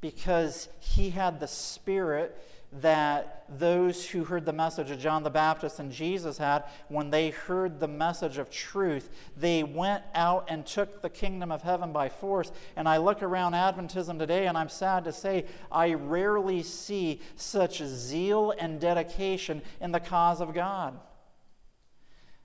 because 0.00 0.68
he 0.80 1.10
had 1.10 1.38
the 1.38 1.46
spirit 1.46 2.36
that 2.80 3.44
those 3.58 4.08
who 4.08 4.24
heard 4.24 4.46
the 4.46 4.52
message 4.52 4.90
of 4.90 4.98
John 4.98 5.22
the 5.22 5.30
Baptist 5.30 5.78
and 5.78 5.92
Jesus 5.92 6.38
had, 6.38 6.64
when 6.88 7.10
they 7.10 7.30
heard 7.30 7.80
the 7.80 7.88
message 7.88 8.38
of 8.38 8.50
truth, 8.50 9.10
they 9.36 9.62
went 9.62 10.02
out 10.14 10.46
and 10.48 10.64
took 10.64 11.02
the 11.02 11.10
kingdom 11.10 11.52
of 11.52 11.62
heaven 11.62 11.92
by 11.92 12.08
force. 12.08 12.50
And 12.76 12.88
I 12.88 12.96
look 12.96 13.22
around 13.22 13.52
Adventism 13.52 14.18
today, 14.18 14.46
and 14.46 14.56
I'm 14.56 14.70
sad 14.70 15.04
to 15.04 15.12
say, 15.12 15.44
I 15.70 15.92
rarely 15.94 16.62
see 16.62 17.20
such 17.36 17.82
zeal 17.82 18.54
and 18.58 18.80
dedication 18.80 19.60
in 19.80 19.92
the 19.92 20.00
cause 20.00 20.40
of 20.40 20.54
God. 20.54 20.98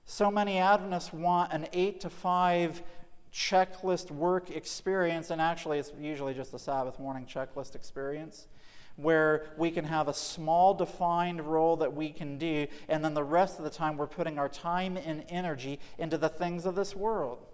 So 0.04 0.30
many 0.30 0.58
Adventists 0.58 1.12
want 1.12 1.52
an 1.52 1.68
8 1.72 2.00
to 2.00 2.10
5 2.10 2.82
checklist 3.32 4.10
work 4.10 4.50
experience, 4.50 5.30
and 5.30 5.40
actually, 5.40 5.78
it's 5.78 5.92
usually 5.98 6.34
just 6.34 6.52
a 6.52 6.58
Sabbath 6.58 6.98
morning 6.98 7.26
checklist 7.26 7.74
experience 7.74 8.46
where 8.98 9.46
we 9.56 9.70
can 9.70 9.84
have 9.84 10.08
a 10.08 10.14
small 10.14 10.74
defined 10.74 11.40
role 11.40 11.76
that 11.76 11.94
we 11.94 12.10
can 12.10 12.36
do, 12.36 12.66
and 12.88 13.02
then 13.02 13.14
the 13.14 13.24
rest 13.24 13.58
of 13.58 13.64
the 13.64 13.70
time 13.70 13.96
we're 13.96 14.06
putting 14.06 14.38
our 14.38 14.48
time 14.48 14.96
and 14.96 15.24
energy 15.28 15.80
into 15.98 16.18
the 16.18 16.28
things 16.28 16.66
of 16.66 16.74
this 16.74 16.94
world 16.94 17.47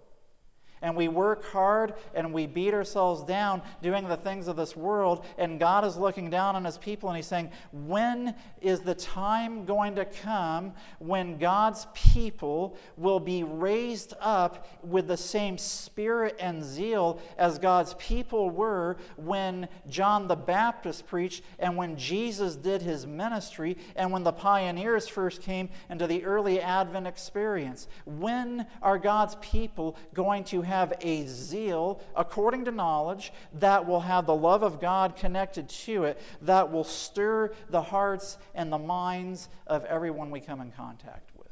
and 0.81 0.95
we 0.95 1.07
work 1.07 1.45
hard 1.45 1.93
and 2.13 2.33
we 2.33 2.47
beat 2.47 2.73
ourselves 2.73 3.23
down 3.23 3.61
doing 3.81 4.07
the 4.07 4.17
things 4.17 4.47
of 4.47 4.55
this 4.55 4.75
world, 4.75 5.25
and 5.37 5.59
God 5.59 5.85
is 5.85 5.97
looking 5.97 6.29
down 6.29 6.55
on 6.55 6.65
his 6.65 6.77
people 6.77 7.09
and 7.09 7.17
he's 7.17 7.27
saying, 7.27 7.49
When 7.71 8.35
is 8.61 8.81
the 8.81 8.95
time 8.95 9.65
going 9.65 9.95
to 9.95 10.05
come 10.05 10.73
when 10.99 11.37
God's 11.37 11.87
people 11.93 12.77
will 12.97 13.19
be 13.19 13.43
raised 13.43 14.13
up 14.19 14.67
with 14.83 15.07
the 15.07 15.17
same 15.17 15.57
spirit 15.57 16.35
and 16.39 16.63
zeal 16.63 17.19
as 17.37 17.59
God's 17.59 17.93
people 17.95 18.49
were 18.49 18.97
when 19.17 19.67
John 19.89 20.27
the 20.27 20.35
Baptist 20.35 21.07
preached 21.07 21.43
and 21.59 21.77
when 21.77 21.97
Jesus 21.97 22.55
did 22.55 22.81
his 22.81 23.05
ministry 23.05 23.77
and 23.95 24.11
when 24.11 24.23
the 24.23 24.31
pioneers 24.31 25.07
first 25.07 25.41
came 25.41 25.69
into 25.89 26.07
the 26.07 26.23
early 26.25 26.59
Advent 26.59 27.07
experience? 27.07 27.87
When 28.05 28.65
are 28.81 28.97
God's 28.97 29.35
people 29.41 29.95
going 30.13 30.43
to 30.45 30.61
have 30.65 30.93
a 31.01 31.25
zeal 31.27 32.01
according 32.15 32.65
to 32.65 32.71
knowledge 32.71 33.31
that 33.53 33.87
will 33.87 34.01
have 34.01 34.25
the 34.25 34.35
love 34.35 34.63
of 34.63 34.81
God 34.81 35.15
connected 35.15 35.69
to 35.69 36.03
it, 36.05 36.19
that 36.41 36.71
will 36.71 36.83
stir 36.83 37.51
the 37.69 37.81
hearts 37.81 38.37
and 38.53 38.71
the 38.71 38.77
minds 38.77 39.47
of 39.67 39.85
everyone 39.85 40.31
we 40.31 40.39
come 40.39 40.61
in 40.61 40.71
contact 40.71 41.31
with. 41.37 41.47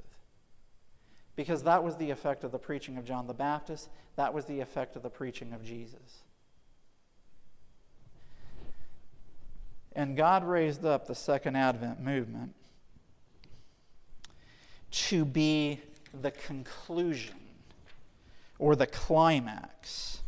Because 1.35 1.63
that 1.63 1.83
was 1.83 1.95
the 1.97 2.09
effect 2.11 2.43
of 2.43 2.51
the 2.51 2.59
preaching 2.59 2.97
of 2.97 3.05
John 3.05 3.27
the 3.27 3.33
Baptist, 3.33 3.89
that 4.15 4.33
was 4.33 4.45
the 4.45 4.59
effect 4.59 4.95
of 4.95 5.03
the 5.03 5.09
preaching 5.09 5.53
of 5.53 5.63
Jesus. 5.63 6.23
And 9.95 10.17
God 10.17 10.43
raised 10.43 10.85
up 10.85 11.07
the 11.07 11.15
Second 11.15 11.55
Advent 11.55 11.99
movement 12.01 12.55
to 14.91 15.25
be 15.25 15.79
the 16.21 16.31
conclusion 16.31 17.42
or 18.59 18.75
the 18.75 18.87
climax 18.87 20.21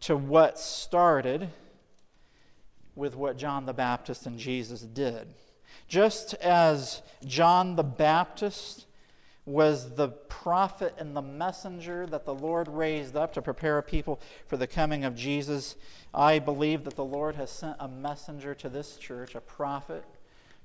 to 0.00 0.16
what 0.16 0.58
started 0.58 1.48
with 2.94 3.16
what 3.16 3.36
John 3.36 3.66
the 3.66 3.72
Baptist 3.72 4.26
and 4.26 4.38
Jesus 4.38 4.80
did. 4.82 5.28
Just 5.88 6.34
as 6.34 7.02
John 7.24 7.76
the 7.76 7.82
Baptist 7.82 8.86
was 9.46 9.94
the 9.94 10.08
prophet 10.08 10.94
and 10.98 11.14
the 11.14 11.22
messenger 11.22 12.06
that 12.06 12.24
the 12.24 12.34
Lord 12.34 12.68
raised 12.68 13.16
up 13.16 13.34
to 13.34 13.42
prepare 13.42 13.78
a 13.78 13.82
people 13.82 14.20
for 14.46 14.56
the 14.56 14.66
coming 14.66 15.04
of 15.04 15.14
Jesus, 15.14 15.76
I 16.14 16.38
believe 16.38 16.84
that 16.84 16.96
the 16.96 17.04
Lord 17.04 17.34
has 17.34 17.50
sent 17.50 17.76
a 17.78 17.88
messenger 17.88 18.54
to 18.54 18.68
this 18.68 18.96
church, 18.96 19.34
a 19.34 19.40
prophet, 19.40 20.04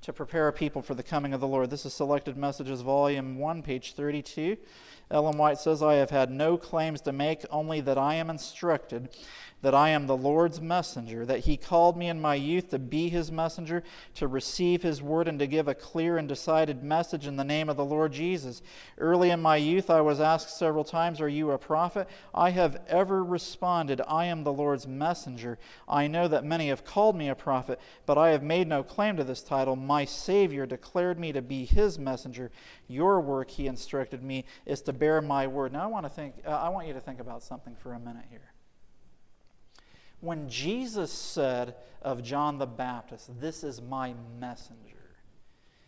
to 0.02 0.12
prepare 0.14 0.48
a 0.48 0.52
people 0.52 0.80
for 0.80 0.94
the 0.94 1.02
coming 1.02 1.34
of 1.34 1.40
the 1.40 1.46
Lord. 1.46 1.68
This 1.68 1.84
is 1.84 1.92
Selected 1.92 2.36
Messages, 2.36 2.80
Volume 2.80 3.36
1, 3.36 3.62
page 3.62 3.92
32. 3.92 4.56
Ellen 5.10 5.36
White 5.36 5.58
says, 5.58 5.82
I 5.82 5.94
have 5.94 6.08
had 6.08 6.30
no 6.30 6.56
claims 6.56 7.02
to 7.02 7.12
make, 7.12 7.44
only 7.50 7.82
that 7.82 7.98
I 7.98 8.14
am 8.14 8.30
instructed 8.30 9.10
that 9.62 9.74
I 9.74 9.90
am 9.90 10.06
the 10.06 10.16
Lord's 10.16 10.60
messenger, 10.60 11.26
that 11.26 11.40
he 11.40 11.56
called 11.56 11.96
me 11.96 12.08
in 12.08 12.20
my 12.20 12.34
youth 12.34 12.70
to 12.70 12.78
be 12.78 13.08
his 13.08 13.30
messenger, 13.30 13.82
to 14.14 14.26
receive 14.26 14.82
his 14.82 15.02
word, 15.02 15.28
and 15.28 15.38
to 15.38 15.46
give 15.46 15.68
a 15.68 15.74
clear 15.74 16.16
and 16.16 16.26
decided 16.26 16.82
message 16.82 17.26
in 17.26 17.36
the 17.36 17.44
name 17.44 17.68
of 17.68 17.76
the 17.76 17.84
Lord 17.84 18.12
Jesus. 18.12 18.62
Early 18.98 19.30
in 19.30 19.40
my 19.40 19.56
youth, 19.56 19.90
I 19.90 20.00
was 20.00 20.20
asked 20.20 20.56
several 20.56 20.84
times, 20.84 21.20
Are 21.20 21.28
you 21.28 21.50
a 21.50 21.58
prophet? 21.58 22.08
I 22.34 22.50
have 22.50 22.80
ever 22.88 23.22
responded, 23.22 24.00
I 24.08 24.26
am 24.26 24.44
the 24.44 24.52
Lord's 24.52 24.86
messenger. 24.86 25.58
I 25.88 26.06
know 26.06 26.26
that 26.28 26.44
many 26.44 26.68
have 26.68 26.84
called 26.84 27.16
me 27.16 27.28
a 27.28 27.34
prophet, 27.34 27.78
but 28.06 28.16
I 28.16 28.30
have 28.30 28.42
made 28.42 28.66
no 28.66 28.82
claim 28.82 29.16
to 29.16 29.24
this 29.24 29.42
title. 29.42 29.76
My 29.76 30.04
Savior 30.04 30.64
declared 30.64 31.18
me 31.18 31.32
to 31.32 31.42
be 31.42 31.64
his 31.64 31.98
messenger. 31.98 32.50
Your 32.88 33.20
work, 33.20 33.50
he 33.50 33.66
instructed 33.66 34.22
me, 34.22 34.44
is 34.64 34.80
to 34.82 34.92
bear 34.92 35.20
my 35.20 35.46
word. 35.46 35.72
Now, 35.72 35.82
I 35.82 35.86
want, 35.86 36.06
to 36.06 36.10
think, 36.10 36.34
uh, 36.46 36.50
I 36.50 36.70
want 36.70 36.86
you 36.86 36.94
to 36.94 37.00
think 37.00 37.20
about 37.20 37.42
something 37.42 37.76
for 37.82 37.92
a 37.92 37.98
minute 37.98 38.24
here. 38.30 38.49
When 40.20 40.48
Jesus 40.48 41.10
said 41.10 41.74
of 42.02 42.22
John 42.22 42.58
the 42.58 42.66
Baptist, 42.66 43.40
This 43.40 43.64
is 43.64 43.80
my 43.80 44.14
messenger, 44.38 44.96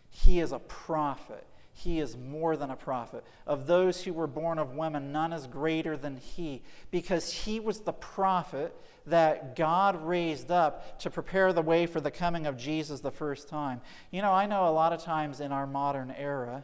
he 0.09 0.39
is 0.39 0.51
a 0.51 0.59
prophet. 0.59 1.45
He 1.75 1.99
is 1.99 2.15
more 2.15 2.55
than 2.55 2.69
a 2.69 2.75
prophet. 2.75 3.23
Of 3.47 3.65
those 3.65 4.03
who 4.03 4.13
were 4.13 4.27
born 4.27 4.59
of 4.59 4.75
women, 4.75 5.11
none 5.11 5.33
is 5.33 5.47
greater 5.47 5.97
than 5.97 6.17
he, 6.17 6.61
because 6.91 7.33
he 7.33 7.59
was 7.59 7.79
the 7.79 7.93
prophet 7.93 8.75
that 9.07 9.55
God 9.55 10.05
raised 10.05 10.51
up 10.51 10.99
to 10.99 11.09
prepare 11.09 11.51
the 11.51 11.63
way 11.63 11.87
for 11.87 11.99
the 11.99 12.11
coming 12.11 12.45
of 12.45 12.57
Jesus 12.57 12.99
the 12.99 13.11
first 13.11 13.49
time. 13.49 13.81
You 14.11 14.21
know, 14.21 14.31
I 14.31 14.45
know 14.45 14.67
a 14.67 14.69
lot 14.69 14.93
of 14.93 15.01
times 15.01 15.39
in 15.39 15.51
our 15.51 15.65
modern 15.65 16.11
era, 16.11 16.63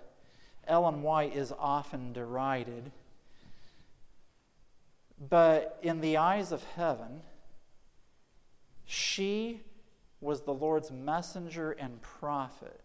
Ellen 0.67 1.01
White 1.01 1.35
is 1.35 1.51
often 1.57 2.13
derided. 2.13 2.91
But 5.19 5.79
in 5.81 6.01
the 6.01 6.17
eyes 6.17 6.51
of 6.51 6.63
heaven, 6.75 7.21
she 8.91 9.61
was 10.19 10.41
the 10.41 10.53
Lord's 10.53 10.89
messenger 10.89 11.73
and 11.73 12.01
prophet 12.01 12.81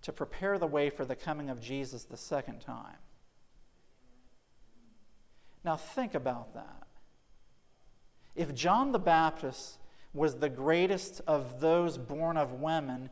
to 0.00 0.10
prepare 0.10 0.58
the 0.58 0.66
way 0.66 0.88
for 0.88 1.04
the 1.04 1.14
coming 1.14 1.50
of 1.50 1.60
Jesus 1.60 2.04
the 2.04 2.16
second 2.16 2.60
time. 2.60 2.96
Now, 5.62 5.76
think 5.76 6.14
about 6.14 6.54
that. 6.54 6.86
If 8.34 8.54
John 8.54 8.92
the 8.92 8.98
Baptist 8.98 9.76
was 10.14 10.36
the 10.36 10.48
greatest 10.48 11.20
of 11.26 11.60
those 11.60 11.98
born 11.98 12.38
of 12.38 12.54
women 12.54 13.10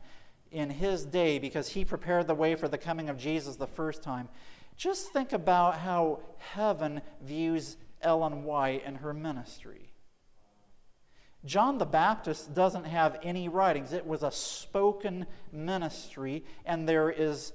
in 0.51 0.71
his 0.71 1.05
day 1.05 1.37
because 1.37 1.69
he 1.69 1.85
prepared 1.85 2.25
the 2.25 2.33
way 2.33 2.55
for 2.55 2.67
the 2.67 2.79
coming 2.79 3.09
of 3.09 3.17
Jesus 3.17 3.57
the 3.57 3.67
first 3.67 4.01
time, 4.01 4.27
just 4.75 5.13
think 5.13 5.33
about 5.33 5.77
how 5.77 6.21
heaven 6.39 7.03
views 7.21 7.77
Ellen 8.01 8.43
White 8.43 8.81
and 8.83 8.97
her 8.97 9.13
ministry. 9.13 9.92
John 11.45 11.77
the 11.77 11.85
Baptist 11.85 12.53
doesn't 12.53 12.85
have 12.85 13.19
any 13.21 13.49
writings. 13.49 13.91
It 13.91 14.07
was 14.07 14.23
a 14.23 14.31
spoken 14.31 15.25
ministry, 15.51 16.45
and 16.65 16.87
there 16.87 17.09
is 17.09 17.53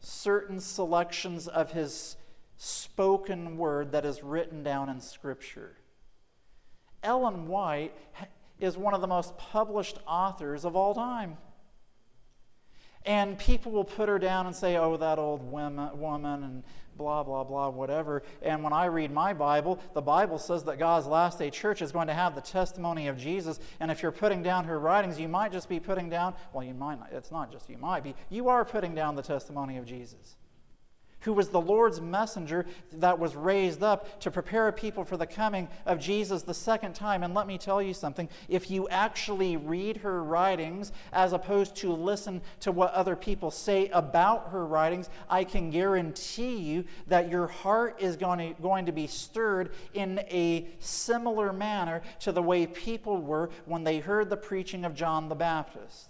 certain 0.00 0.60
selections 0.60 1.48
of 1.48 1.72
his 1.72 2.16
spoken 2.56 3.56
word 3.56 3.92
that 3.92 4.04
is 4.04 4.22
written 4.22 4.62
down 4.62 4.90
in 4.90 5.00
Scripture. 5.00 5.76
Ellen 7.02 7.48
White 7.48 7.94
is 8.58 8.76
one 8.76 8.92
of 8.92 9.00
the 9.00 9.06
most 9.06 9.36
published 9.38 9.98
authors 10.06 10.66
of 10.66 10.76
all 10.76 10.94
time. 10.94 11.38
And 13.06 13.38
people 13.38 13.72
will 13.72 13.84
put 13.84 14.10
her 14.10 14.18
down 14.18 14.46
and 14.46 14.54
say, 14.54 14.76
oh, 14.76 14.98
that 14.98 15.18
old 15.18 15.42
woman, 15.42 16.42
and 16.42 16.62
blah, 17.00 17.22
blah, 17.22 17.42
blah, 17.42 17.70
whatever. 17.70 18.22
And 18.42 18.62
when 18.62 18.74
I 18.74 18.84
read 18.84 19.10
my 19.10 19.32
Bible, 19.32 19.80
the 19.94 20.02
Bible 20.02 20.38
says 20.38 20.64
that 20.64 20.78
God's 20.78 21.06
last 21.06 21.38
day 21.38 21.48
church 21.48 21.80
is 21.80 21.92
going 21.92 22.08
to 22.08 22.14
have 22.14 22.34
the 22.34 22.42
testimony 22.42 23.08
of 23.08 23.16
Jesus. 23.16 23.58
And 23.80 23.90
if 23.90 24.02
you're 24.02 24.12
putting 24.12 24.42
down 24.42 24.66
her 24.66 24.78
writings, 24.78 25.18
you 25.18 25.26
might 25.26 25.50
just 25.50 25.66
be 25.66 25.80
putting 25.80 26.10
down, 26.10 26.34
well, 26.52 26.62
you 26.62 26.74
might 26.74 27.00
not, 27.00 27.08
it's 27.10 27.32
not 27.32 27.50
just 27.50 27.70
you 27.70 27.78
might 27.78 28.04
be, 28.04 28.14
you 28.28 28.50
are 28.50 28.66
putting 28.66 28.94
down 28.94 29.16
the 29.16 29.22
testimony 29.22 29.78
of 29.78 29.86
Jesus 29.86 30.36
who 31.20 31.32
was 31.32 31.48
the 31.48 31.60
Lord's 31.60 32.00
messenger 32.00 32.66
that 32.92 33.18
was 33.18 33.36
raised 33.36 33.82
up 33.82 34.20
to 34.20 34.30
prepare 34.30 34.68
a 34.68 34.72
people 34.72 35.04
for 35.04 35.16
the 35.16 35.26
coming 35.26 35.68
of 35.86 35.98
Jesus 35.98 36.42
the 36.42 36.54
second 36.54 36.94
time. 36.94 37.22
And 37.22 37.34
let 37.34 37.46
me 37.46 37.58
tell 37.58 37.82
you 37.82 37.94
something 37.94 38.28
if 38.48 38.70
you 38.70 38.88
actually 38.88 39.56
read 39.56 39.98
her 39.98 40.22
writings 40.22 40.92
as 41.12 41.32
opposed 41.32 41.76
to 41.76 41.92
listen 41.92 42.40
to 42.60 42.72
what 42.72 42.92
other 42.92 43.16
people 43.16 43.50
say 43.50 43.88
about 43.88 44.50
her 44.50 44.66
writings, 44.66 45.08
I 45.28 45.44
can 45.44 45.70
guarantee 45.70 46.56
you 46.56 46.84
that 47.06 47.30
your 47.30 47.46
heart 47.46 47.96
is 48.00 48.16
going 48.16 48.54
to, 48.54 48.62
going 48.62 48.86
to 48.86 48.92
be 48.92 49.06
stirred 49.06 49.72
in 49.94 50.20
a 50.30 50.68
similar 50.78 51.52
manner 51.52 52.02
to 52.20 52.32
the 52.32 52.42
way 52.42 52.66
people 52.66 53.18
were 53.18 53.50
when 53.66 53.84
they 53.84 53.98
heard 53.98 54.30
the 54.30 54.36
preaching 54.36 54.84
of 54.84 54.94
John 54.94 55.28
the 55.28 55.34
Baptist. 55.34 56.08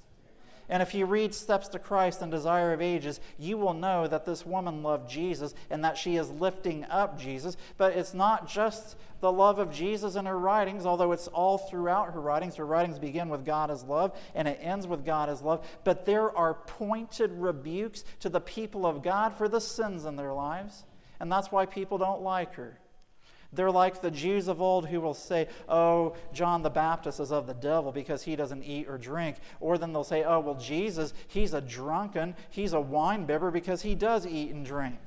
And 0.71 0.83
if 0.83 0.95
you 0.95 1.05
read 1.05 1.35
Steps 1.35 1.67
to 1.69 1.81
Christ 1.81 2.23
and 2.23 2.31
Desire 2.31 2.73
of 2.73 2.81
Ages, 2.81 3.19
you 3.39 3.59
will 3.59 3.75
know 3.75 4.07
that 4.07 4.25
this 4.25 4.47
woman 4.47 4.85
loved 4.85 5.11
Jesus 5.11 5.53
and 5.69 5.85
that 5.85 5.99
she 5.99 6.17
is 6.17 6.31
lifting 6.31 6.85
up 6.85 7.19
Jesus. 7.19 7.57
But 7.77 7.97
it's 7.97 8.15
not 8.15 8.49
just 8.49 8.97
the 9.21 9.33
love 9.33 9.59
of 9.59 9.73
Jesus 9.73 10.15
in 10.15 10.27
her 10.27 10.39
writings, 10.39 10.87
although 10.87 11.11
it's 11.11 11.27
all 11.27 11.59
throughout 11.59 12.15
her 12.15 12.21
writings. 12.21 12.55
Her 12.55 12.65
writings 12.65 13.01
begin 13.01 13.29
with 13.29 13.45
God 13.45 13.71
as 13.71 13.83
love 13.83 14.17
and 14.35 14.47
it 14.47 14.61
ends 14.63 14.87
with 14.87 15.05
God 15.05 15.29
as 15.29 15.43
love. 15.43 15.67
But 15.83 16.07
there 16.07 16.35
are 16.37 16.55
pointed 16.55 17.33
rebukes 17.33 18.05
to 18.21 18.29
the 18.29 18.41
people 18.41 18.87
of 18.87 19.03
God 19.03 19.37
for 19.37 19.49
the 19.49 19.61
sins 19.61 20.05
in 20.05 20.15
their 20.15 20.33
lives. 20.33 20.85
And 21.19 21.31
that's 21.31 21.53
why 21.53 21.67
people 21.67 21.99
don't 21.99 22.23
like 22.23 22.55
her. 22.55 22.80
They're 23.53 23.71
like 23.71 24.01
the 24.01 24.11
Jews 24.11 24.47
of 24.47 24.63
old 24.63 24.87
who 24.87 25.01
will 25.01 25.15
say, 25.15 25.49
Oh, 25.69 26.15
John 26.33 26.63
the 26.63 26.71
Baptist 26.71 27.19
is 27.19 27.33
of 27.33 27.47
the 27.47 27.55
devil 27.55 27.91
because 27.91 28.23
he 28.23 28.37
doesn't 28.37 28.63
eat 28.63 28.89
or 28.89 28.97
drink. 28.97 29.37
Or 29.59 29.77
then 29.77 29.93
they'll 29.93 30.05
say, 30.05 30.23
Oh, 30.23 30.41
well, 30.41 30.55
Jesus, 30.55 31.13
he's 31.27 31.53
a 31.53 31.61
drunken, 31.61 32.37
he's 32.51 32.73
a 32.73 32.81
wine 32.81 33.27
bibber 33.27 33.51
because 33.51 33.83
he 33.83 33.95
does 33.95 34.27
eat 34.27 34.51
and 34.51 34.65
drink. 34.65 35.01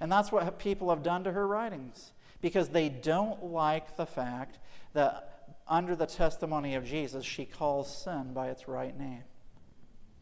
And 0.00 0.10
that's 0.10 0.32
what 0.32 0.58
people 0.58 0.88
have 0.90 1.02
done 1.02 1.24
to 1.24 1.32
her 1.32 1.46
writings 1.46 2.12
because 2.40 2.68
they 2.68 2.88
don't 2.88 3.44
like 3.44 3.96
the 3.96 4.06
fact 4.06 4.58
that 4.94 5.30
under 5.66 5.96
the 5.96 6.06
testimony 6.06 6.74
of 6.74 6.84
Jesus, 6.84 7.24
she 7.24 7.44
calls 7.44 8.04
sin 8.04 8.32
by 8.32 8.48
its 8.48 8.68
right 8.68 8.98
name. 8.98 9.24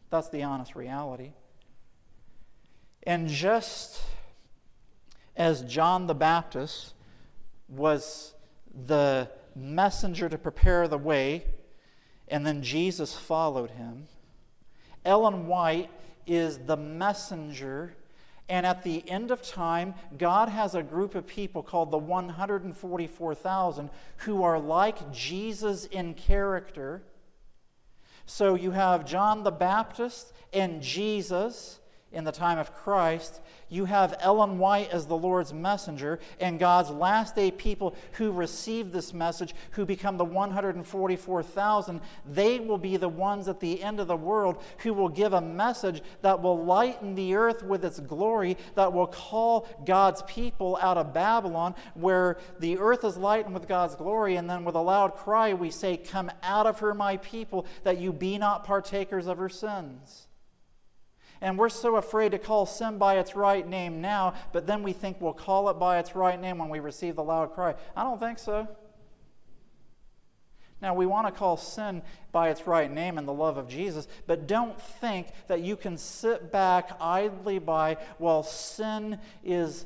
That's 0.09 0.29
the 0.29 0.43
honest 0.43 0.75
reality. 0.75 1.33
And 3.03 3.27
just 3.27 4.01
as 5.35 5.63
John 5.63 6.07
the 6.07 6.13
Baptist 6.13 6.93
was 7.75 8.33
the 8.85 9.29
messenger 9.55 10.29
to 10.29 10.37
prepare 10.37 10.87
the 10.87 10.97
way, 10.97 11.45
and 12.27 12.45
then 12.45 12.61
Jesus 12.61 13.13
followed 13.13 13.71
him. 13.71 14.07
Ellen 15.05 15.47
White 15.47 15.89
is 16.25 16.59
the 16.59 16.77
messenger. 16.77 17.95
And 18.49 18.65
at 18.65 18.83
the 18.83 19.09
end 19.09 19.31
of 19.31 19.41
time, 19.41 19.95
God 20.17 20.49
has 20.49 20.75
a 20.75 20.83
group 20.83 21.15
of 21.15 21.25
people 21.25 21.63
called 21.63 21.91
the 21.91 21.97
144,000 21.97 23.89
who 24.17 24.43
are 24.43 24.59
like 24.59 25.11
Jesus 25.11 25.85
in 25.85 26.13
character. 26.13 27.03
So 28.25 28.55
you 28.55 28.71
have 28.71 29.05
John 29.05 29.43
the 29.43 29.51
Baptist 29.51 30.33
and 30.51 30.81
Jesus 30.81 31.79
in 32.13 32.23
the 32.23 32.31
time 32.31 32.59
of 32.59 32.73
Christ, 32.73 33.41
you 33.69 33.85
have 33.85 34.15
Ellen 34.19 34.59
White 34.59 34.91
as 34.91 35.07
the 35.07 35.17
Lord's 35.17 35.51
messenger, 35.51 36.19
and 36.39 36.59
God's 36.59 36.91
last 36.91 37.35
day 37.35 37.49
people 37.49 37.95
who 38.13 38.31
receive 38.31 38.91
this 38.91 39.13
message, 39.13 39.55
who 39.71 39.83
become 39.83 40.17
the 40.17 40.25
144,000, 40.25 42.01
they 42.25 42.59
will 42.59 42.77
be 42.77 42.97
the 42.97 43.09
ones 43.09 43.47
at 43.47 43.59
the 43.59 43.81
end 43.81 43.99
of 43.99 44.07
the 44.07 44.15
world 44.15 44.61
who 44.79 44.93
will 44.93 45.09
give 45.09 45.33
a 45.33 45.41
message 45.41 46.03
that 46.21 46.41
will 46.41 46.63
lighten 46.63 47.15
the 47.15 47.33
earth 47.33 47.63
with 47.63 47.83
its 47.83 47.99
glory, 47.99 48.57
that 48.75 48.93
will 48.93 49.07
call 49.07 49.67
God's 49.85 50.21
people 50.23 50.77
out 50.79 50.97
of 50.97 51.13
Babylon, 51.13 51.73
where 51.95 52.37
the 52.59 52.77
earth 52.77 53.03
is 53.03 53.17
lightened 53.17 53.55
with 53.55 53.67
God's 53.67 53.95
glory, 53.95 54.35
and 54.35 54.47
then 54.47 54.63
with 54.63 54.75
a 54.75 54.81
loud 54.81 55.15
cry 55.15 55.53
we 55.55 55.71
say, 55.71 55.97
Come 55.97 56.29
out 56.43 56.67
of 56.67 56.79
her, 56.79 56.93
my 56.93 57.17
people, 57.17 57.65
that 57.83 57.97
you 57.97 58.13
be 58.13 58.37
not 58.37 58.65
partakers 58.65 59.25
of 59.25 59.39
her 59.39 59.49
sins. 59.49 60.27
And 61.43 61.59
we're 61.59 61.67
so 61.67 61.97
afraid 61.97 62.31
to 62.31 62.39
call 62.39 62.65
sin 62.65 62.97
by 62.97 63.17
its 63.17 63.35
right 63.35 63.67
name 63.67 63.99
now, 63.99 64.33
but 64.53 64.65
then 64.65 64.81
we 64.81 64.93
think 64.93 65.19
we'll 65.19 65.33
call 65.33 65.67
it 65.69 65.73
by 65.73 65.99
its 65.99 66.15
right 66.15 66.39
name 66.39 66.57
when 66.57 66.69
we 66.69 66.79
receive 66.79 67.17
the 67.17 67.23
loud 67.23 67.53
cry. 67.53 67.75
I 67.97 68.03
don't 68.03 68.17
think 68.17 68.39
so. 68.39 68.65
Now, 70.81 70.93
we 70.93 71.05
want 71.05 71.27
to 71.27 71.33
call 71.33 71.57
sin 71.57 72.01
by 72.31 72.49
its 72.49 72.65
right 72.65 72.89
name 72.89 73.17
in 73.17 73.25
the 73.25 73.33
love 73.33 73.57
of 73.57 73.67
Jesus, 73.67 74.07
but 74.25 74.47
don't 74.47 74.79
think 74.81 75.27
that 75.47 75.59
you 75.59 75.75
can 75.75 75.97
sit 75.97 76.49
back 76.49 76.91
idly 77.01 77.59
by 77.59 77.97
while 78.19 78.43
sin 78.43 79.19
is 79.43 79.85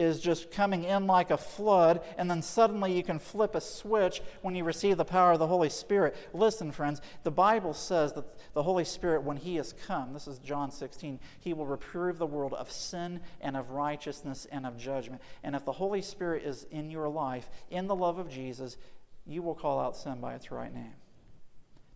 is 0.00 0.18
just 0.18 0.50
coming 0.50 0.84
in 0.84 1.06
like 1.06 1.30
a 1.30 1.36
flood, 1.36 2.00
and 2.16 2.30
then 2.30 2.40
suddenly 2.40 2.96
you 2.96 3.02
can 3.02 3.18
flip 3.18 3.54
a 3.54 3.60
switch 3.60 4.22
when 4.40 4.54
you 4.54 4.64
receive 4.64 4.96
the 4.96 5.04
power 5.04 5.32
of 5.32 5.38
the 5.38 5.46
Holy 5.46 5.68
Spirit. 5.68 6.16
Listen, 6.32 6.72
friends, 6.72 7.02
the 7.22 7.30
Bible 7.30 7.74
says 7.74 8.14
that 8.14 8.24
the 8.54 8.62
Holy 8.62 8.84
Spirit, 8.84 9.22
when 9.22 9.36
He 9.36 9.56
has 9.56 9.74
come, 9.86 10.14
this 10.14 10.26
is 10.26 10.38
John 10.38 10.70
16, 10.70 11.20
He 11.40 11.52
will 11.52 11.66
reprove 11.66 12.16
the 12.16 12.26
world 12.26 12.54
of 12.54 12.72
sin 12.72 13.20
and 13.42 13.58
of 13.58 13.70
righteousness 13.72 14.46
and 14.50 14.64
of 14.64 14.78
judgment. 14.78 15.20
And 15.44 15.54
if 15.54 15.66
the 15.66 15.72
Holy 15.72 16.00
Spirit 16.00 16.44
is 16.44 16.66
in 16.70 16.90
your 16.90 17.08
life, 17.08 17.50
in 17.68 17.86
the 17.86 17.94
love 17.94 18.18
of 18.18 18.30
Jesus, 18.30 18.78
you 19.26 19.42
will 19.42 19.54
call 19.54 19.78
out 19.78 19.96
sin 19.96 20.18
by 20.18 20.34
its 20.34 20.50
right 20.50 20.72
name. 20.72 20.94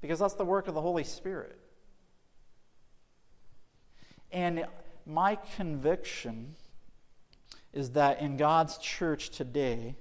Because 0.03 0.19
that's 0.19 0.35
the 0.35 0.45
work 0.45 0.69
of 0.69 0.75
the 0.75 0.83
Holy 0.83 1.05
Spirit. 1.05 1.59
And 4.31 4.67
my 5.07 5.39
conviction 5.57 6.55
is 7.75 7.91
that 7.91 8.21
in 8.21 8.37
God's 8.37 8.79
church 8.79 9.31
today, 9.31 9.97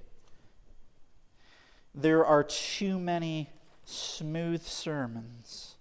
there 1.92 2.24
are 2.24 2.44
too 2.44 2.98
many 2.98 3.50
smooth 3.84 4.62
sermons. 4.62 5.74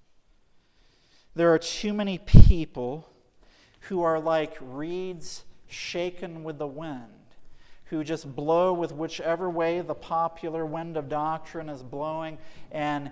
There 1.35 1.53
are 1.53 1.59
too 1.59 1.93
many 1.93 2.17
people 2.17 3.09
who 3.81 4.01
are 4.01 4.19
like 4.19 4.57
reeds 4.59 5.43
shaken 5.67 6.43
with 6.43 6.57
the 6.57 6.67
wind, 6.67 7.03
who 7.85 8.03
just 8.03 8.35
blow 8.35 8.73
with 8.73 8.91
whichever 8.91 9.49
way 9.49 9.79
the 9.81 9.93
popular 9.93 10.65
wind 10.65 10.97
of 10.97 11.09
doctrine 11.09 11.69
is 11.69 11.83
blowing, 11.83 12.39
and 12.71 13.11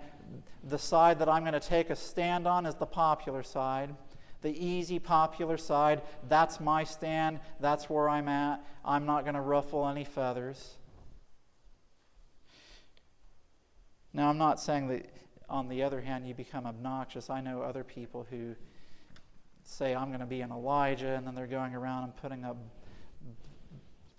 the 0.64 0.80
side 0.80 1.20
that 1.20 1.30
I'm 1.30 1.44
going 1.44 1.54
to 1.54 1.60
take 1.60 1.92
a 1.92 1.96
stand 1.96 2.48
on 2.48 2.66
is 2.66 2.76
the 2.76 2.86
popular 2.88 3.44
side 3.44 3.96
the 4.42 4.66
easy, 4.66 5.00
popular 5.00 5.58
side. 5.58 6.02
That's 6.28 6.60
my 6.60 6.84
stand. 6.84 7.40
That's 7.60 7.90
where 7.90 8.10
I'm 8.10 8.28
at. 8.28 8.66
I'm 8.84 9.06
not 9.06 9.24
going 9.24 9.36
to 9.36 9.42
ruffle 9.42 9.88
any 9.88 10.04
feathers. 10.04 10.76
Now, 14.14 14.30
I'm 14.30 14.38
not 14.38 14.60
saying 14.60 14.88
that, 14.90 15.06
on 15.50 15.68
the 15.68 15.84
other 15.84 16.02
hand, 16.02 16.28
you 16.28 16.34
become 16.34 16.66
obnoxious. 16.66 17.30
I 17.30 17.42
know 17.42 17.62
other 17.62 17.84
people 17.84 18.26
who 18.30 18.56
say, 19.64 19.94
I'm 19.94 20.08
going 20.08 20.22
to 20.22 20.26
be 20.26 20.42
an 20.42 20.52
Elijah, 20.52 21.16
and 21.16 21.28
then 21.28 21.36
they're 21.36 21.48
going 21.48 21.76
around 21.76 22.06
and 22.06 22.16
putting 22.18 22.44
up 22.44 22.58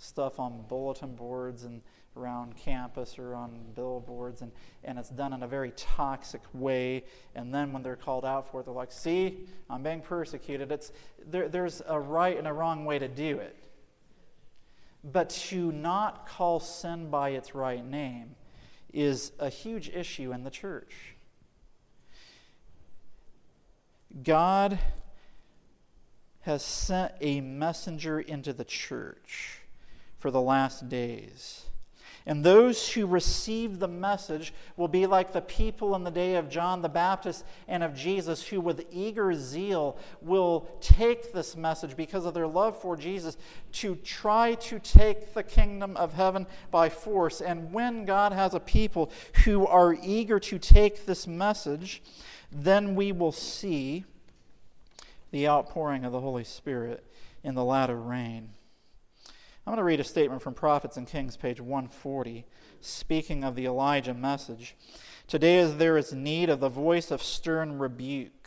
stuff 0.03 0.40
on 0.40 0.64
bulletin 0.68 1.14
boards 1.14 1.64
and 1.64 1.82
around 2.16 2.57
campus 2.57 3.18
or 3.18 3.34
on 3.34 3.59
billboards, 3.74 4.42
and, 4.42 4.53
and 4.84 4.98
it's 4.98 5.09
done 5.09 5.32
in 5.32 5.42
a 5.42 5.48
very 5.48 5.72
toxic 5.72 6.42
way. 6.53 7.05
And 7.34 7.55
then 7.55 7.72
when 7.72 7.82
they're 7.82 7.96
called 7.96 8.24
out 8.24 8.50
for 8.50 8.61
it, 8.61 8.64
they're 8.64 8.74
like, 8.74 8.92
See, 8.92 9.46
I'm 9.70 9.82
being 9.82 10.00
persecuted. 10.00 10.70
It's, 10.70 10.92
there, 11.26 11.48
there's 11.48 11.82
a 11.86 11.98
right 11.98 12.36
and 12.36 12.46
a 12.46 12.53
wrong 12.53 12.84
way 12.84 12.98
to 12.98 13.09
do 13.09 13.38
it. 13.38 13.57
But 15.05 15.30
to 15.30 15.72
not 15.72 16.28
call 16.28 16.61
sin 16.61 17.11
by 17.11 17.30
its 17.30 17.55
right 17.55 17.84
name 17.84 18.36
is 18.92 19.32
a 19.38 19.48
huge 19.48 19.88
issue 19.88 20.32
in 20.32 20.44
the 20.44 20.50
church. 20.50 21.16
God 24.22 24.78
has 26.40 26.62
sent 26.62 27.12
a 27.20 27.40
messenger 27.40 28.20
into 28.20 28.53
the 28.53 28.64
church 28.64 29.62
for 30.23 30.31
the 30.31 30.41
last 30.41 30.89
days. 30.89 31.66
And 32.27 32.45
those 32.45 32.89
who 32.93 33.07
receive 33.07 33.81
the 33.81 33.89
message 33.89 34.55
will 34.77 34.87
be 34.87 35.07
like 35.07 35.33
the 35.33 35.41
people 35.41 35.97
in 35.97 36.05
the 36.05 36.11
day 36.12 36.37
of 36.37 36.49
John 36.49 36.81
the 36.81 36.89
Baptist 36.89 37.45
and 37.66 37.83
of 37.83 37.97
Jesus, 37.97 38.47
who 38.47 38.61
with 38.61 38.87
eager 38.93 39.35
zeal 39.35 39.97
will 40.20 40.68
take 40.81 41.33
this 41.33 41.57
message 41.57 41.97
because 41.97 42.25
of 42.25 42.35
their 42.35 42.47
love 42.47 42.81
for 42.81 42.97
Jesus 42.97 43.37
to 43.73 43.97
try 43.97 44.55
to 44.55 44.79
take 44.79 45.35
the 45.35 45.43
kingdom 45.43 45.97
of 45.97 46.14
heaven 46.14 46.47
by 46.70 46.89
force. 46.89 47.41
And 47.41 47.73
when 47.73 48.05
God 48.05 48.33
has 48.33 48.55
a 48.55 48.61
people 48.61 49.11
who 49.45 49.66
are 49.66 49.97
eager 50.01 50.39
to 50.39 50.59
take 50.61 51.05
this 51.05 51.27
message, 51.27 52.01
then 52.53 52.95
we 52.95 53.11
will 53.11 53.33
see 53.33 54.05
the 55.33 55.49
outpouring 55.49 56.05
of 56.05 56.12
the 56.12 56.20
Holy 56.20 56.45
Spirit 56.45 57.03
in 57.43 57.57
the 57.57 57.64
latter 57.64 58.01
rain. 58.01 58.51
I'm 59.65 59.71
going 59.71 59.79
to 59.79 59.85
read 59.85 60.01
a 60.01 60.05
statement 60.05 60.43
from 60.43 60.55
Prophets 60.55 60.97
and 60.97 61.07
Kings, 61.07 61.37
page 61.37 61.61
140, 61.61 62.45
speaking 62.81 63.45
of 63.45 63.55
the 63.55 63.67
Elijah 63.67 64.13
message. 64.13 64.75
Today, 65.29 65.59
as 65.59 65.77
there 65.77 65.97
is 65.97 66.13
need 66.13 66.51
of 66.51 66.59
the 66.59 66.69
voice 66.69 67.13
of 67.13 67.23
stern 67.23 67.79
rebuke, 67.79 68.41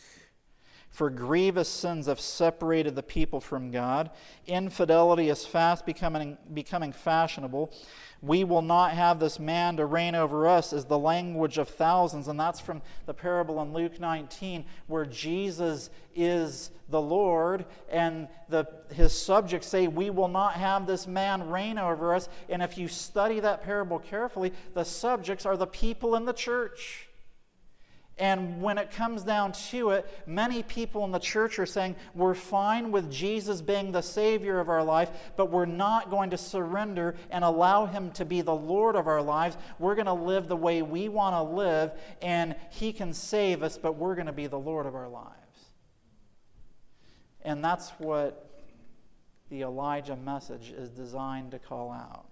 for 0.95 1.09
grievous 1.09 1.67
sins 1.67 2.05
have 2.05 2.21
separated 2.21 2.95
the 2.95 3.03
people 3.03 3.41
from 3.41 3.69
God. 3.69 4.11
Infidelity 4.47 5.27
is 5.27 5.45
fast 5.45 5.85
becoming, 5.85 6.37
becoming 6.53 6.93
fashionable. 6.93 7.73
We 8.21 8.45
will 8.45 8.61
not 8.61 8.91
have 8.91 9.19
this 9.19 9.37
man 9.37 9.75
to 9.75 9.85
reign 9.87 10.15
over 10.15 10.47
us, 10.47 10.71
is 10.71 10.85
the 10.85 10.97
language 10.97 11.57
of 11.57 11.67
thousands. 11.67 12.29
And 12.29 12.39
that's 12.39 12.61
from 12.61 12.81
the 13.07 13.13
parable 13.13 13.61
in 13.61 13.73
Luke 13.73 13.99
19, 13.99 14.63
where 14.87 15.05
Jesus 15.05 15.89
is 16.15 16.71
the 16.87 17.01
Lord, 17.01 17.65
and 17.91 18.29
the, 18.47 18.65
his 18.93 19.11
subjects 19.11 19.67
say, 19.67 19.89
We 19.89 20.11
will 20.11 20.29
not 20.29 20.53
have 20.53 20.87
this 20.87 21.07
man 21.07 21.49
reign 21.49 21.77
over 21.77 22.15
us. 22.15 22.29
And 22.47 22.63
if 22.63 22.77
you 22.77 22.87
study 22.87 23.41
that 23.41 23.63
parable 23.63 23.99
carefully, 23.99 24.53
the 24.73 24.85
subjects 24.85 25.45
are 25.45 25.57
the 25.57 25.67
people 25.67 26.15
in 26.15 26.23
the 26.23 26.31
church. 26.31 27.04
And 28.17 28.61
when 28.61 28.77
it 28.77 28.91
comes 28.91 29.23
down 29.23 29.51
to 29.51 29.89
it, 29.89 30.05
many 30.25 30.63
people 30.63 31.03
in 31.03 31.11
the 31.11 31.19
church 31.19 31.59
are 31.59 31.65
saying, 31.65 31.97
we're 32.13 32.33
fine 32.33 32.91
with 32.91 33.11
Jesus 33.11 33.61
being 33.61 33.91
the 33.91 34.01
Savior 34.01 34.59
of 34.61 34.69
our 34.69 34.85
life, 34.85 35.11
but 35.35 35.51
we're 35.51 35.65
not 35.65 36.09
going 36.09 36.29
to 36.29 36.37
surrender 36.37 37.15
and 37.29 37.43
allow 37.43 37.85
Him 37.85 38.11
to 38.11 38.23
be 38.23 38.39
the 38.39 38.55
Lord 38.55 38.95
of 38.95 39.07
our 39.07 39.21
lives. 39.21 39.57
We're 39.79 39.95
going 39.95 40.05
to 40.05 40.13
live 40.13 40.47
the 40.47 40.55
way 40.55 40.81
we 40.81 41.09
want 41.09 41.35
to 41.35 41.41
live, 41.41 41.91
and 42.21 42.55
He 42.69 42.93
can 42.93 43.13
save 43.13 43.63
us, 43.63 43.77
but 43.77 43.97
we're 43.97 44.15
going 44.15 44.27
to 44.27 44.31
be 44.31 44.47
the 44.47 44.59
Lord 44.59 44.85
of 44.85 44.95
our 44.95 45.09
lives. 45.09 45.35
And 47.41 47.61
that's 47.61 47.89
what 47.97 48.49
the 49.49 49.63
Elijah 49.63 50.15
message 50.15 50.73
is 50.75 50.89
designed 50.89 51.51
to 51.51 51.59
call 51.59 51.91
out. 51.91 52.27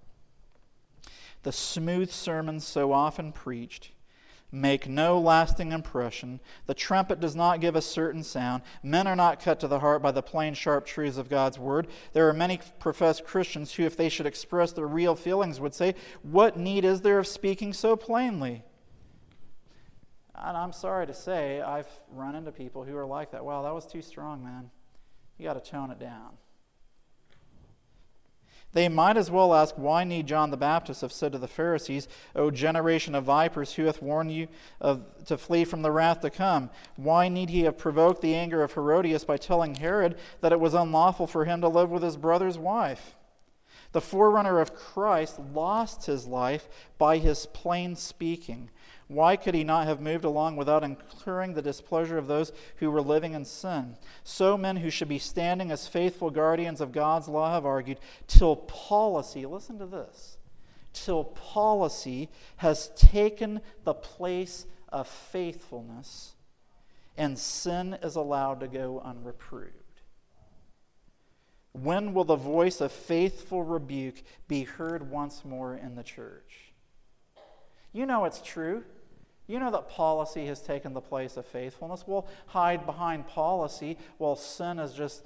The 1.43 1.51
smooth 1.51 2.09
sermons 2.09 2.65
so 2.65 2.93
often 2.93 3.33
preached 3.33 3.91
make 4.53 4.87
no 4.87 5.19
lasting 5.19 5.71
impression. 5.71 6.39
The 6.67 6.75
trumpet 6.75 7.19
does 7.19 7.35
not 7.35 7.59
give 7.59 7.75
a 7.75 7.81
certain 7.81 8.23
sound. 8.23 8.61
Men 8.83 9.07
are 9.07 9.15
not 9.15 9.41
cut 9.41 9.59
to 9.61 9.67
the 9.67 9.79
heart 9.79 10.03
by 10.03 10.11
the 10.11 10.21
plain, 10.21 10.53
sharp 10.53 10.85
truths 10.85 11.17
of 11.17 11.27
God's 11.27 11.57
word. 11.57 11.87
There 12.13 12.29
are 12.29 12.33
many 12.33 12.59
professed 12.79 13.25
Christians 13.25 13.73
who, 13.73 13.83
if 13.83 13.97
they 13.97 14.09
should 14.09 14.27
express 14.27 14.71
their 14.71 14.87
real 14.87 15.15
feelings, 15.15 15.59
would 15.59 15.73
say, 15.73 15.95
What 16.21 16.55
need 16.55 16.85
is 16.85 17.01
there 17.01 17.19
of 17.19 17.27
speaking 17.27 17.73
so 17.73 17.95
plainly? 17.95 18.63
And 20.35 20.55
I'm 20.55 20.73
sorry 20.73 21.07
to 21.07 21.13
say, 21.13 21.61
I've 21.61 21.89
run 22.11 22.35
into 22.35 22.51
people 22.51 22.83
who 22.83 22.95
are 22.95 23.05
like 23.05 23.31
that. 23.31 23.43
Wow, 23.43 23.63
that 23.63 23.73
was 23.73 23.85
too 23.85 24.01
strong, 24.01 24.43
man. 24.43 24.69
You 25.37 25.45
got 25.45 25.63
to 25.63 25.71
tone 25.71 25.89
it 25.89 25.99
down. 25.99 26.37
They 28.73 28.89
might 28.89 29.17
as 29.17 29.29
well 29.29 29.53
ask, 29.53 29.75
Why 29.75 30.03
need 30.03 30.27
John 30.27 30.49
the 30.49 30.57
Baptist 30.57 31.01
have 31.01 31.13
said 31.13 31.31
to 31.31 31.37
the 31.37 31.47
Pharisees, 31.47 32.07
O 32.35 32.49
generation 32.49 33.13
of 33.13 33.23
vipers, 33.23 33.73
who 33.73 33.85
hath 33.85 34.01
warned 34.01 34.31
you 34.31 34.47
of, 34.81 35.03
to 35.25 35.37
flee 35.37 35.63
from 35.63 35.83
the 35.83 35.91
wrath 35.91 36.21
to 36.21 36.31
come? 36.31 36.71
Why 36.95 37.29
need 37.29 37.49
he 37.49 37.61
have 37.61 37.77
provoked 37.77 38.21
the 38.21 38.35
anger 38.35 38.63
of 38.63 38.73
Herodias 38.73 39.25
by 39.25 39.37
telling 39.37 39.75
Herod 39.75 40.17
that 40.41 40.51
it 40.51 40.59
was 40.59 40.73
unlawful 40.73 41.27
for 41.27 41.45
him 41.45 41.61
to 41.61 41.67
live 41.67 41.91
with 41.91 42.01
his 42.01 42.17
brother's 42.17 42.57
wife? 42.57 43.15
The 43.91 44.01
forerunner 44.01 44.59
of 44.59 44.75
Christ 44.75 45.39
lost 45.53 46.07
his 46.07 46.25
life 46.25 46.67
by 46.97 47.19
his 47.19 47.45
plain 47.45 47.95
speaking. 47.95 48.71
Why 49.07 49.35
could 49.35 49.53
he 49.53 49.63
not 49.63 49.87
have 49.87 50.01
moved 50.01 50.23
along 50.23 50.55
without 50.55 50.83
incurring 50.83 51.53
the 51.53 51.61
displeasure 51.61 52.17
of 52.17 52.27
those 52.27 52.51
who 52.77 52.89
were 52.89 53.01
living 53.01 53.33
in 53.33 53.45
sin? 53.45 53.97
So 54.23 54.57
men 54.57 54.77
who 54.77 54.89
should 54.89 55.09
be 55.09 55.19
standing 55.19 55.71
as 55.71 55.87
faithful 55.87 56.29
guardians 56.29 56.81
of 56.81 56.91
God's 56.91 57.27
law 57.27 57.53
have 57.53 57.65
argued 57.65 57.99
till 58.27 58.55
policy, 58.55 59.45
listen 59.45 59.77
to 59.79 59.85
this, 59.85 60.37
till 60.93 61.25
policy 61.25 62.29
has 62.57 62.89
taken 62.95 63.61
the 63.83 63.93
place 63.93 64.65
of 64.89 65.07
faithfulness 65.07 66.33
and 67.17 67.37
sin 67.37 67.97
is 68.01 68.15
allowed 68.15 68.59
to 68.61 68.67
go 68.67 68.99
unreproved. 69.03 69.71
When 71.73 72.13
will 72.13 72.23
the 72.23 72.35
voice 72.35 72.81
of 72.81 72.91
faithful 72.91 73.63
rebuke 73.63 74.21
be 74.47 74.63
heard 74.63 75.09
once 75.09 75.43
more 75.43 75.75
in 75.75 75.95
the 75.95 76.03
church? 76.03 76.62
You 77.93 78.05
know 78.05 78.25
it's 78.25 78.41
true. 78.41 78.83
You 79.47 79.59
know 79.59 79.71
that 79.71 79.89
policy 79.89 80.45
has 80.47 80.61
taken 80.61 80.93
the 80.93 81.01
place 81.01 81.37
of 81.37 81.45
faithfulness. 81.45 82.05
We'll 82.07 82.27
hide 82.47 82.85
behind 82.85 83.27
policy 83.27 83.97
while 84.17 84.35
sin 84.35 84.79
is 84.79 84.93
just 84.93 85.23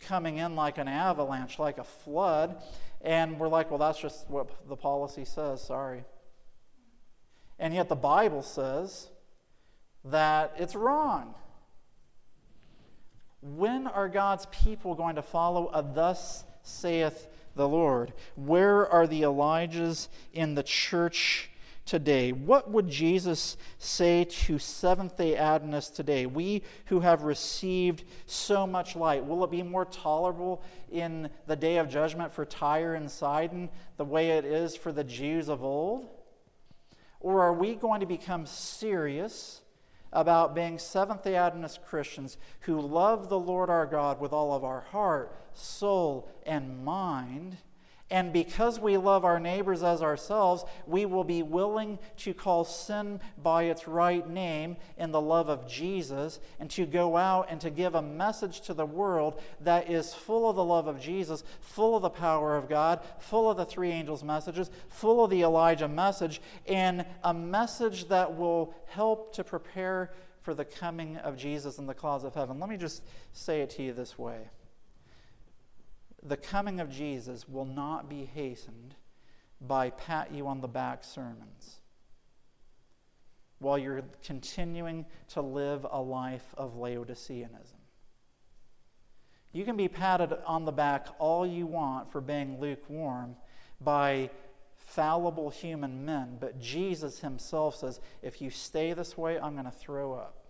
coming 0.00 0.38
in 0.38 0.54
like 0.54 0.78
an 0.78 0.88
avalanche, 0.88 1.58
like 1.58 1.78
a 1.78 1.84
flood. 1.84 2.62
And 3.00 3.38
we're 3.38 3.48
like, 3.48 3.70
well, 3.70 3.78
that's 3.78 3.98
just 3.98 4.28
what 4.28 4.68
the 4.68 4.76
policy 4.76 5.24
says. 5.24 5.62
Sorry. 5.62 6.04
And 7.58 7.72
yet 7.72 7.88
the 7.88 7.96
Bible 7.96 8.42
says 8.42 9.08
that 10.04 10.54
it's 10.58 10.74
wrong. 10.74 11.34
When 13.40 13.86
are 13.86 14.08
God's 14.08 14.46
people 14.46 14.94
going 14.94 15.16
to 15.16 15.22
follow 15.22 15.68
a 15.68 15.82
thus 15.82 16.44
saith 16.62 17.28
the 17.54 17.68
Lord? 17.68 18.12
Where 18.36 18.88
are 18.88 19.06
the 19.06 19.22
Elijahs 19.22 20.08
in 20.32 20.54
the 20.54 20.62
church 20.62 21.50
today? 21.84 22.32
What 22.32 22.70
would 22.70 22.88
Jesus 22.88 23.56
say 23.78 24.24
to 24.24 24.58
Seventh 24.58 25.16
day 25.16 25.36
Adventists 25.36 25.90
today? 25.90 26.26
We 26.26 26.62
who 26.86 27.00
have 27.00 27.22
received 27.22 28.04
so 28.26 28.66
much 28.66 28.96
light, 28.96 29.24
will 29.24 29.44
it 29.44 29.50
be 29.50 29.62
more 29.62 29.84
tolerable 29.84 30.62
in 30.90 31.30
the 31.46 31.56
day 31.56 31.78
of 31.78 31.88
judgment 31.88 32.32
for 32.32 32.44
Tyre 32.44 32.94
and 32.94 33.10
Sidon 33.10 33.68
the 33.96 34.04
way 34.04 34.30
it 34.30 34.44
is 34.44 34.76
for 34.76 34.92
the 34.92 35.04
Jews 35.04 35.48
of 35.48 35.62
old? 35.62 36.08
Or 37.20 37.40
are 37.42 37.54
we 37.54 37.74
going 37.74 38.00
to 38.00 38.06
become 38.06 38.46
serious? 38.46 39.62
About 40.14 40.54
being 40.54 40.78
Seventh 40.78 41.24
day 41.24 41.34
Adventist 41.34 41.84
Christians 41.84 42.38
who 42.60 42.80
love 42.80 43.28
the 43.28 43.38
Lord 43.38 43.68
our 43.68 43.84
God 43.84 44.20
with 44.20 44.32
all 44.32 44.54
of 44.54 44.64
our 44.64 44.80
heart, 44.80 45.36
soul, 45.52 46.28
and 46.46 46.84
mind, 46.84 47.58
and 48.10 48.32
because 48.34 48.78
we 48.78 48.98
love 48.98 49.24
our 49.24 49.40
neighbors 49.40 49.82
as 49.82 50.02
ourselves, 50.02 50.64
we 50.86 51.06
will 51.06 51.24
be 51.24 51.42
willing 51.42 51.98
to 52.18 52.34
call 52.34 52.64
sin 52.64 53.18
by 53.42 53.64
its 53.64 53.88
right 53.88 54.28
name 54.28 54.76
in 54.98 55.10
the 55.10 55.20
love 55.20 55.48
of 55.48 55.66
Jesus 55.66 56.38
and 56.60 56.70
to 56.72 56.84
go 56.84 57.16
out 57.16 57.46
and 57.48 57.60
to 57.62 57.70
give 57.70 57.94
a 57.94 58.02
message 58.02 58.60
to 58.62 58.74
the 58.74 58.84
world 58.84 59.40
that 59.62 59.90
is 59.90 60.12
full 60.12 60.50
of 60.50 60.56
the 60.56 60.64
love 60.64 60.86
of 60.86 61.00
Jesus, 61.00 61.44
full 61.60 61.96
of 61.96 62.02
the 62.02 62.10
power 62.10 62.56
of 62.56 62.68
God, 62.68 63.00
full 63.18 63.50
of 63.50 63.56
the 63.56 63.64
three 63.64 63.90
angels' 63.90 64.22
messages, 64.22 64.70
full 64.88 65.24
of 65.24 65.30
the 65.30 65.42
Elijah 65.42 65.88
message, 65.88 66.42
and 66.66 67.06
a 67.22 67.32
message 67.32 68.08
that 68.08 68.36
will 68.36 68.74
help 68.86 69.32
to 69.34 69.42
prepare 69.42 70.12
for 70.42 70.52
the 70.52 70.64
coming 70.64 71.16
of 71.18 71.38
Jesus 71.38 71.78
in 71.78 71.86
the 71.86 71.94
clouds 71.94 72.24
of 72.24 72.34
heaven. 72.34 72.60
Let 72.60 72.68
me 72.68 72.76
just 72.76 73.02
say 73.32 73.62
it 73.62 73.70
to 73.70 73.82
you 73.82 73.94
this 73.94 74.18
way 74.18 74.50
the 76.24 76.36
coming 76.36 76.80
of 76.80 76.90
Jesus 76.90 77.48
will 77.48 77.66
not 77.66 78.08
be 78.08 78.24
hastened 78.24 78.94
by 79.60 79.90
pat 79.90 80.32
you 80.32 80.46
on 80.46 80.60
the 80.60 80.68
back 80.68 81.04
sermons 81.04 81.80
while 83.58 83.78
you're 83.78 84.02
continuing 84.24 85.06
to 85.28 85.40
live 85.40 85.86
a 85.90 86.00
life 86.00 86.54
of 86.56 86.74
Laodiceanism. 86.74 87.78
You 89.52 89.64
can 89.64 89.76
be 89.76 89.88
patted 89.88 90.36
on 90.46 90.64
the 90.64 90.72
back 90.72 91.06
all 91.18 91.46
you 91.46 91.66
want 91.66 92.10
for 92.10 92.20
being 92.20 92.58
lukewarm 92.60 93.36
by 93.80 94.30
fallible 94.74 95.50
human 95.50 96.04
men, 96.04 96.36
but 96.40 96.60
Jesus 96.60 97.20
himself 97.20 97.76
says, 97.76 98.00
if 98.22 98.42
you 98.42 98.50
stay 98.50 98.92
this 98.92 99.16
way, 99.16 99.38
I'm 99.38 99.52
going 99.52 99.64
to 99.64 99.70
throw 99.70 100.12
up. 100.14 100.43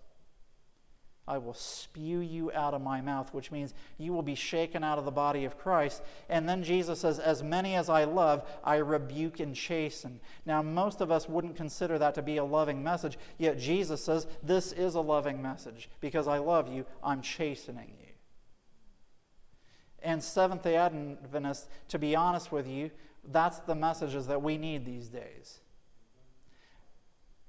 I 1.26 1.38
will 1.38 1.54
spew 1.54 2.18
you 2.18 2.52
out 2.52 2.74
of 2.74 2.82
my 2.82 3.00
mouth, 3.00 3.32
which 3.32 3.50
means 3.50 3.72
you 3.96 4.12
will 4.12 4.22
be 4.22 4.34
shaken 4.34 4.84
out 4.84 4.98
of 4.98 5.06
the 5.06 5.10
body 5.10 5.46
of 5.46 5.56
Christ. 5.56 6.02
And 6.28 6.46
then 6.46 6.62
Jesus 6.62 7.00
says, 7.00 7.18
As 7.18 7.42
many 7.42 7.76
as 7.76 7.88
I 7.88 8.04
love, 8.04 8.46
I 8.62 8.76
rebuke 8.76 9.40
and 9.40 9.56
chasten. 9.56 10.20
Now, 10.44 10.60
most 10.60 11.00
of 11.00 11.10
us 11.10 11.26
wouldn't 11.26 11.56
consider 11.56 11.98
that 11.98 12.14
to 12.16 12.22
be 12.22 12.36
a 12.36 12.44
loving 12.44 12.84
message, 12.84 13.18
yet 13.38 13.58
Jesus 13.58 14.04
says, 14.04 14.26
This 14.42 14.72
is 14.72 14.96
a 14.96 15.00
loving 15.00 15.40
message. 15.40 15.88
Because 16.00 16.28
I 16.28 16.38
love 16.38 16.70
you, 16.70 16.84
I'm 17.02 17.22
chastening 17.22 17.94
you. 17.98 18.12
And 20.02 20.22
Seventh 20.22 20.62
day 20.62 20.76
Adventists, 20.76 21.68
to 21.88 21.98
be 21.98 22.14
honest 22.14 22.52
with 22.52 22.68
you, 22.68 22.90
that's 23.32 23.60
the 23.60 23.74
messages 23.74 24.26
that 24.26 24.42
we 24.42 24.58
need 24.58 24.84
these 24.84 25.08
days. 25.08 25.60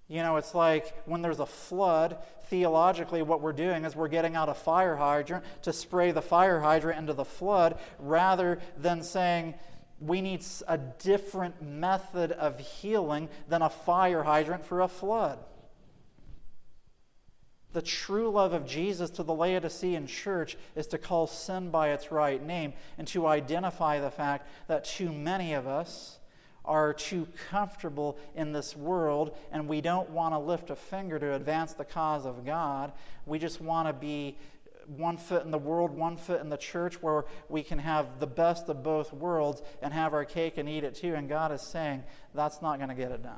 You 0.07 0.21
know, 0.21 0.37
it's 0.37 0.53
like 0.53 0.93
when 1.07 1.21
there's 1.21 1.39
a 1.39 1.45
flood, 1.45 2.17
theologically, 2.49 3.23
what 3.23 3.41
we're 3.41 3.53
doing 3.53 3.85
is 3.85 3.95
we're 3.95 4.07
getting 4.07 4.35
out 4.35 4.49
a 4.49 4.53
fire 4.53 4.95
hydrant 4.95 5.43
to 5.63 5.73
spray 5.73 6.11
the 6.11 6.21
fire 6.21 6.59
hydrant 6.59 6.99
into 6.99 7.13
the 7.13 7.25
flood 7.25 7.79
rather 7.97 8.59
than 8.77 9.01
saying 9.01 9.55
we 9.99 10.21
need 10.21 10.43
a 10.67 10.77
different 10.77 11.61
method 11.61 12.31
of 12.33 12.59
healing 12.59 13.29
than 13.47 13.61
a 13.61 13.69
fire 13.69 14.21
hydrant 14.21 14.65
for 14.65 14.81
a 14.81 14.87
flood. 14.87 15.39
The 17.73 17.81
true 17.81 18.29
love 18.29 18.53
of 18.53 18.65
Jesus 18.65 19.09
to 19.11 19.23
the 19.23 19.33
Laodicean 19.33 20.07
church 20.07 20.55
is 20.75 20.87
to 20.87 20.97
call 20.97 21.27
sin 21.27 21.71
by 21.71 21.89
its 21.89 22.11
right 22.11 22.41
name 22.41 22.73
and 22.97 23.07
to 23.09 23.27
identify 23.27 23.99
the 23.99 24.11
fact 24.11 24.47
that 24.67 24.85
too 24.85 25.11
many 25.11 25.53
of 25.53 25.67
us 25.67 26.19
are 26.65 26.93
too 26.93 27.27
comfortable 27.49 28.17
in 28.35 28.51
this 28.51 28.75
world 28.75 29.35
and 29.51 29.67
we 29.67 29.81
don't 29.81 30.09
want 30.09 30.33
to 30.33 30.39
lift 30.39 30.69
a 30.69 30.75
finger 30.75 31.19
to 31.19 31.33
advance 31.33 31.73
the 31.73 31.85
cause 31.85 32.25
of 32.25 32.45
God. 32.45 32.91
We 33.25 33.39
just 33.39 33.61
want 33.61 33.87
to 33.87 33.93
be 33.93 34.37
one 34.87 35.17
foot 35.17 35.43
in 35.43 35.51
the 35.51 35.57
world, 35.57 35.91
one 35.91 36.17
foot 36.17 36.41
in 36.41 36.49
the 36.49 36.57
church, 36.57 37.01
where 37.01 37.25
we 37.49 37.63
can 37.63 37.79
have 37.79 38.19
the 38.19 38.27
best 38.27 38.69
of 38.69 38.83
both 38.83 39.11
worlds 39.13 39.61
and 39.81 39.93
have 39.93 40.13
our 40.13 40.25
cake 40.25 40.57
and 40.57 40.69
eat 40.69 40.83
it 40.83 40.95
too. 40.95 41.15
And 41.15 41.27
God 41.27 41.51
is 41.51 41.61
saying 41.61 42.03
that's 42.33 42.61
not 42.61 42.77
going 42.77 42.89
to 42.89 42.95
get 42.95 43.11
it 43.11 43.23
done. 43.23 43.35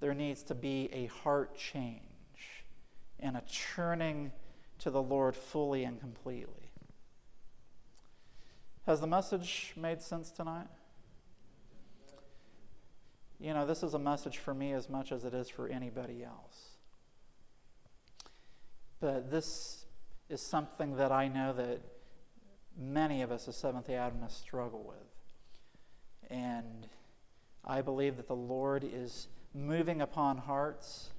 There 0.00 0.14
needs 0.14 0.42
to 0.44 0.54
be 0.54 0.90
a 0.92 1.06
heart 1.06 1.56
change 1.56 2.02
and 3.18 3.36
a 3.36 3.42
turning 3.74 4.32
to 4.80 4.90
the 4.90 5.02
Lord 5.02 5.34
fully 5.34 5.84
and 5.84 5.98
completely. 5.98 6.65
Has 8.86 9.00
the 9.00 9.06
message 9.08 9.72
made 9.76 10.00
sense 10.00 10.30
tonight? 10.30 10.68
You 13.40 13.52
know, 13.52 13.66
this 13.66 13.82
is 13.82 13.94
a 13.94 13.98
message 13.98 14.38
for 14.38 14.54
me 14.54 14.72
as 14.74 14.88
much 14.88 15.10
as 15.10 15.24
it 15.24 15.34
is 15.34 15.48
for 15.48 15.66
anybody 15.66 16.22
else. 16.22 16.76
But 19.00 19.28
this 19.28 19.86
is 20.28 20.40
something 20.40 20.96
that 20.96 21.10
I 21.10 21.26
know 21.26 21.52
that 21.54 21.80
many 22.78 23.22
of 23.22 23.32
us 23.32 23.48
as 23.48 23.56
Seventh 23.56 23.88
day 23.88 23.96
Adventists 23.96 24.40
struggle 24.40 24.84
with. 24.86 26.30
And 26.30 26.86
I 27.64 27.82
believe 27.82 28.16
that 28.18 28.28
the 28.28 28.36
Lord 28.36 28.84
is 28.84 29.26
moving 29.52 30.00
upon 30.00 30.38
hearts 30.38 31.10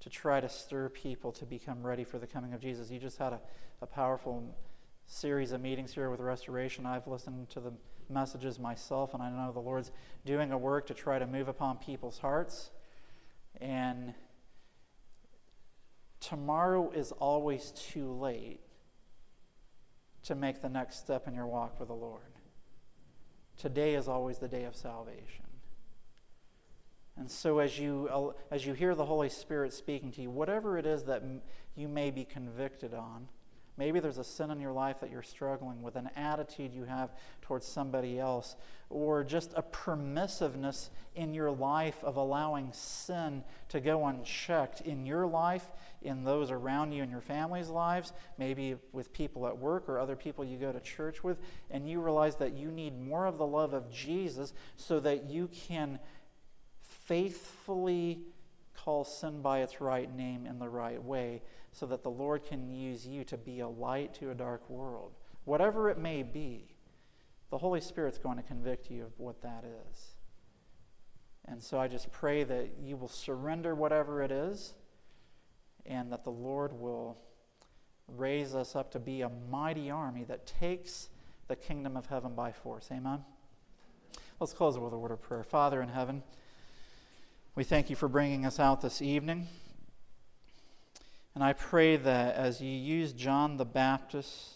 to 0.00 0.08
try 0.08 0.40
to 0.40 0.48
stir 0.48 0.88
people 0.88 1.32
to 1.32 1.46
become 1.46 1.84
ready 1.84 2.04
for 2.04 2.18
the 2.18 2.28
coming 2.28 2.54
of 2.54 2.60
Jesus. 2.60 2.92
You 2.92 3.00
just 3.00 3.18
had 3.18 3.32
a, 3.32 3.40
a 3.82 3.86
powerful 3.86 4.56
series 5.06 5.52
of 5.52 5.60
meetings 5.60 5.94
here 5.94 6.10
with 6.10 6.20
Restoration. 6.20 6.84
I've 6.84 7.06
listened 7.06 7.48
to 7.50 7.60
the 7.60 7.72
messages 8.10 8.58
myself, 8.58 9.14
and 9.14 9.22
I 9.22 9.30
know 9.30 9.52
the 9.52 9.60
Lord's 9.60 9.92
doing 10.24 10.52
a 10.52 10.58
work 10.58 10.86
to 10.88 10.94
try 10.94 11.18
to 11.18 11.26
move 11.26 11.48
upon 11.48 11.78
people's 11.78 12.18
hearts. 12.18 12.70
And 13.60 14.14
tomorrow 16.20 16.90
is 16.90 17.12
always 17.12 17.72
too 17.72 18.12
late 18.12 18.60
to 20.24 20.34
make 20.34 20.60
the 20.60 20.68
next 20.68 20.98
step 20.98 21.28
in 21.28 21.34
your 21.34 21.46
walk 21.46 21.78
with 21.78 21.88
the 21.88 21.94
Lord. 21.94 22.22
Today 23.56 23.94
is 23.94 24.08
always 24.08 24.38
the 24.38 24.48
day 24.48 24.64
of 24.64 24.74
salvation. 24.74 25.44
And 27.16 27.30
so, 27.30 27.60
as 27.60 27.78
you, 27.78 28.08
uh, 28.12 28.54
as 28.54 28.66
you 28.66 28.74
hear 28.74 28.94
the 28.94 29.06
Holy 29.06 29.30
Spirit 29.30 29.72
speaking 29.72 30.12
to 30.12 30.20
you, 30.20 30.28
whatever 30.28 30.76
it 30.76 30.84
is 30.84 31.04
that 31.04 31.22
you 31.74 31.88
may 31.88 32.10
be 32.10 32.24
convicted 32.24 32.92
on, 32.92 33.28
Maybe 33.78 34.00
there's 34.00 34.18
a 34.18 34.24
sin 34.24 34.50
in 34.50 34.60
your 34.60 34.72
life 34.72 35.00
that 35.00 35.10
you're 35.10 35.22
struggling 35.22 35.82
with, 35.82 35.96
an 35.96 36.08
attitude 36.16 36.72
you 36.72 36.84
have 36.84 37.10
towards 37.42 37.66
somebody 37.66 38.18
else, 38.18 38.56
or 38.88 39.22
just 39.22 39.52
a 39.54 39.62
permissiveness 39.62 40.88
in 41.14 41.34
your 41.34 41.50
life 41.50 42.02
of 42.02 42.16
allowing 42.16 42.72
sin 42.72 43.44
to 43.68 43.80
go 43.80 44.06
unchecked 44.06 44.80
in 44.82 45.04
your 45.04 45.26
life, 45.26 45.66
in 46.00 46.24
those 46.24 46.50
around 46.50 46.92
you, 46.92 47.02
in 47.02 47.10
your 47.10 47.20
family's 47.20 47.68
lives, 47.68 48.14
maybe 48.38 48.76
with 48.92 49.12
people 49.12 49.46
at 49.46 49.58
work 49.58 49.88
or 49.88 49.98
other 49.98 50.16
people 50.16 50.42
you 50.42 50.56
go 50.56 50.72
to 50.72 50.80
church 50.80 51.22
with, 51.22 51.38
and 51.70 51.88
you 51.88 52.00
realize 52.00 52.36
that 52.36 52.54
you 52.54 52.70
need 52.70 52.98
more 52.98 53.26
of 53.26 53.36
the 53.36 53.46
love 53.46 53.74
of 53.74 53.90
Jesus 53.90 54.54
so 54.76 55.00
that 55.00 55.28
you 55.28 55.48
can 55.48 55.98
faithfully 56.80 58.20
call 58.74 59.04
sin 59.04 59.42
by 59.42 59.60
its 59.60 59.80
right 59.80 60.14
name 60.14 60.46
in 60.46 60.58
the 60.58 60.68
right 60.68 61.02
way 61.02 61.42
so 61.76 61.84
that 61.84 62.02
the 62.02 62.10
Lord 62.10 62.42
can 62.42 62.72
use 62.72 63.06
you 63.06 63.22
to 63.24 63.36
be 63.36 63.60
a 63.60 63.68
light 63.68 64.14
to 64.14 64.30
a 64.30 64.34
dark 64.34 64.68
world. 64.70 65.12
Whatever 65.44 65.90
it 65.90 65.98
may 65.98 66.22
be, 66.22 66.74
the 67.50 67.58
Holy 67.58 67.82
Spirit's 67.82 68.16
going 68.16 68.38
to 68.38 68.42
convict 68.42 68.90
you 68.90 69.04
of 69.04 69.12
what 69.18 69.42
that 69.42 69.62
is. 69.90 70.14
And 71.44 71.62
so 71.62 71.78
I 71.78 71.86
just 71.86 72.10
pray 72.10 72.44
that 72.44 72.70
you 72.82 72.96
will 72.96 73.08
surrender 73.08 73.74
whatever 73.74 74.22
it 74.22 74.32
is 74.32 74.72
and 75.84 76.10
that 76.12 76.24
the 76.24 76.30
Lord 76.30 76.72
will 76.72 77.18
raise 78.08 78.54
us 78.54 78.74
up 78.74 78.90
to 78.92 78.98
be 78.98 79.20
a 79.20 79.28
mighty 79.28 79.90
army 79.90 80.24
that 80.24 80.46
takes 80.46 81.10
the 81.46 81.56
kingdom 81.56 81.94
of 81.94 82.06
heaven 82.06 82.34
by 82.34 82.52
force. 82.52 82.88
Amen. 82.90 83.22
Let's 84.40 84.54
close 84.54 84.78
with 84.78 84.94
a 84.94 84.98
word 84.98 85.10
of 85.10 85.20
prayer. 85.20 85.44
Father 85.44 85.82
in 85.82 85.90
heaven, 85.90 86.22
we 87.54 87.64
thank 87.64 87.90
you 87.90 87.96
for 87.96 88.08
bringing 88.08 88.46
us 88.46 88.58
out 88.58 88.80
this 88.80 89.02
evening. 89.02 89.46
And 91.36 91.44
I 91.44 91.52
pray 91.52 91.96
that 91.96 92.34
as 92.34 92.62
you 92.62 92.70
use 92.70 93.12
John 93.12 93.58
the 93.58 93.66
Baptist 93.66 94.54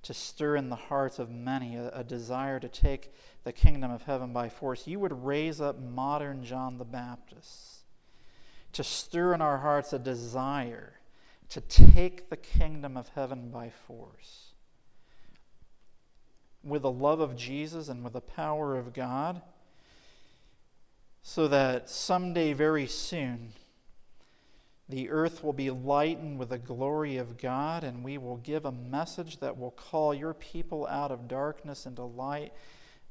to 0.00 0.14
stir 0.14 0.56
in 0.56 0.70
the 0.70 0.74
hearts 0.74 1.18
of 1.18 1.28
many 1.30 1.76
a, 1.76 1.90
a, 1.90 2.02
desire 2.02 2.58
to 2.58 2.70
take 2.70 3.12
the 3.44 3.52
kingdom 3.52 3.90
of 3.90 4.04
heaven 4.04 4.32
by 4.32 4.48
force, 4.48 4.86
you 4.86 4.98
would 4.98 5.26
raise 5.26 5.60
up 5.60 5.78
modern 5.78 6.42
John 6.42 6.78
the 6.78 6.86
Baptist 6.86 7.84
to 8.72 8.82
stir 8.82 9.34
in 9.34 9.42
our 9.42 9.58
hearts 9.58 9.92
a 9.92 9.98
desire 9.98 10.94
to 11.50 11.60
take 11.60 12.30
the 12.30 12.36
kingdom 12.38 12.96
of 12.96 13.08
heaven 13.08 13.50
by 13.50 13.68
force. 13.68 14.52
With 16.64 16.80
the 16.80 16.90
love 16.90 17.20
of 17.20 17.36
Jesus 17.36 17.90
and 17.90 18.02
with 18.02 18.14
the 18.14 18.22
power 18.22 18.78
of 18.78 18.94
God, 18.94 19.42
so 21.22 21.46
that 21.48 21.90
someday, 21.90 22.54
very 22.54 22.86
soon, 22.86 23.52
the 24.90 25.10
earth 25.10 25.42
will 25.42 25.52
be 25.52 25.70
lightened 25.70 26.38
with 26.38 26.50
the 26.50 26.58
glory 26.58 27.16
of 27.16 27.38
God, 27.38 27.84
and 27.84 28.04
we 28.04 28.18
will 28.18 28.36
give 28.38 28.64
a 28.64 28.72
message 28.72 29.38
that 29.38 29.58
will 29.58 29.70
call 29.70 30.12
your 30.14 30.34
people 30.34 30.86
out 30.86 31.10
of 31.10 31.28
darkness 31.28 31.86
into 31.86 32.02
light, 32.02 32.52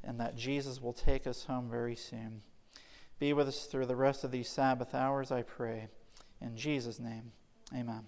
and 0.03 0.19
that 0.19 0.35
Jesus 0.35 0.81
will 0.81 0.93
take 0.93 1.27
us 1.27 1.45
home 1.45 1.69
very 1.69 1.95
soon. 1.95 2.41
Be 3.19 3.33
with 3.33 3.47
us 3.47 3.65
through 3.65 3.85
the 3.85 3.95
rest 3.95 4.23
of 4.23 4.31
these 4.31 4.49
Sabbath 4.49 4.95
hours, 4.95 5.31
I 5.31 5.41
pray. 5.41 5.87
In 6.41 6.55
Jesus' 6.55 6.99
name, 6.99 7.31
amen. 7.75 8.07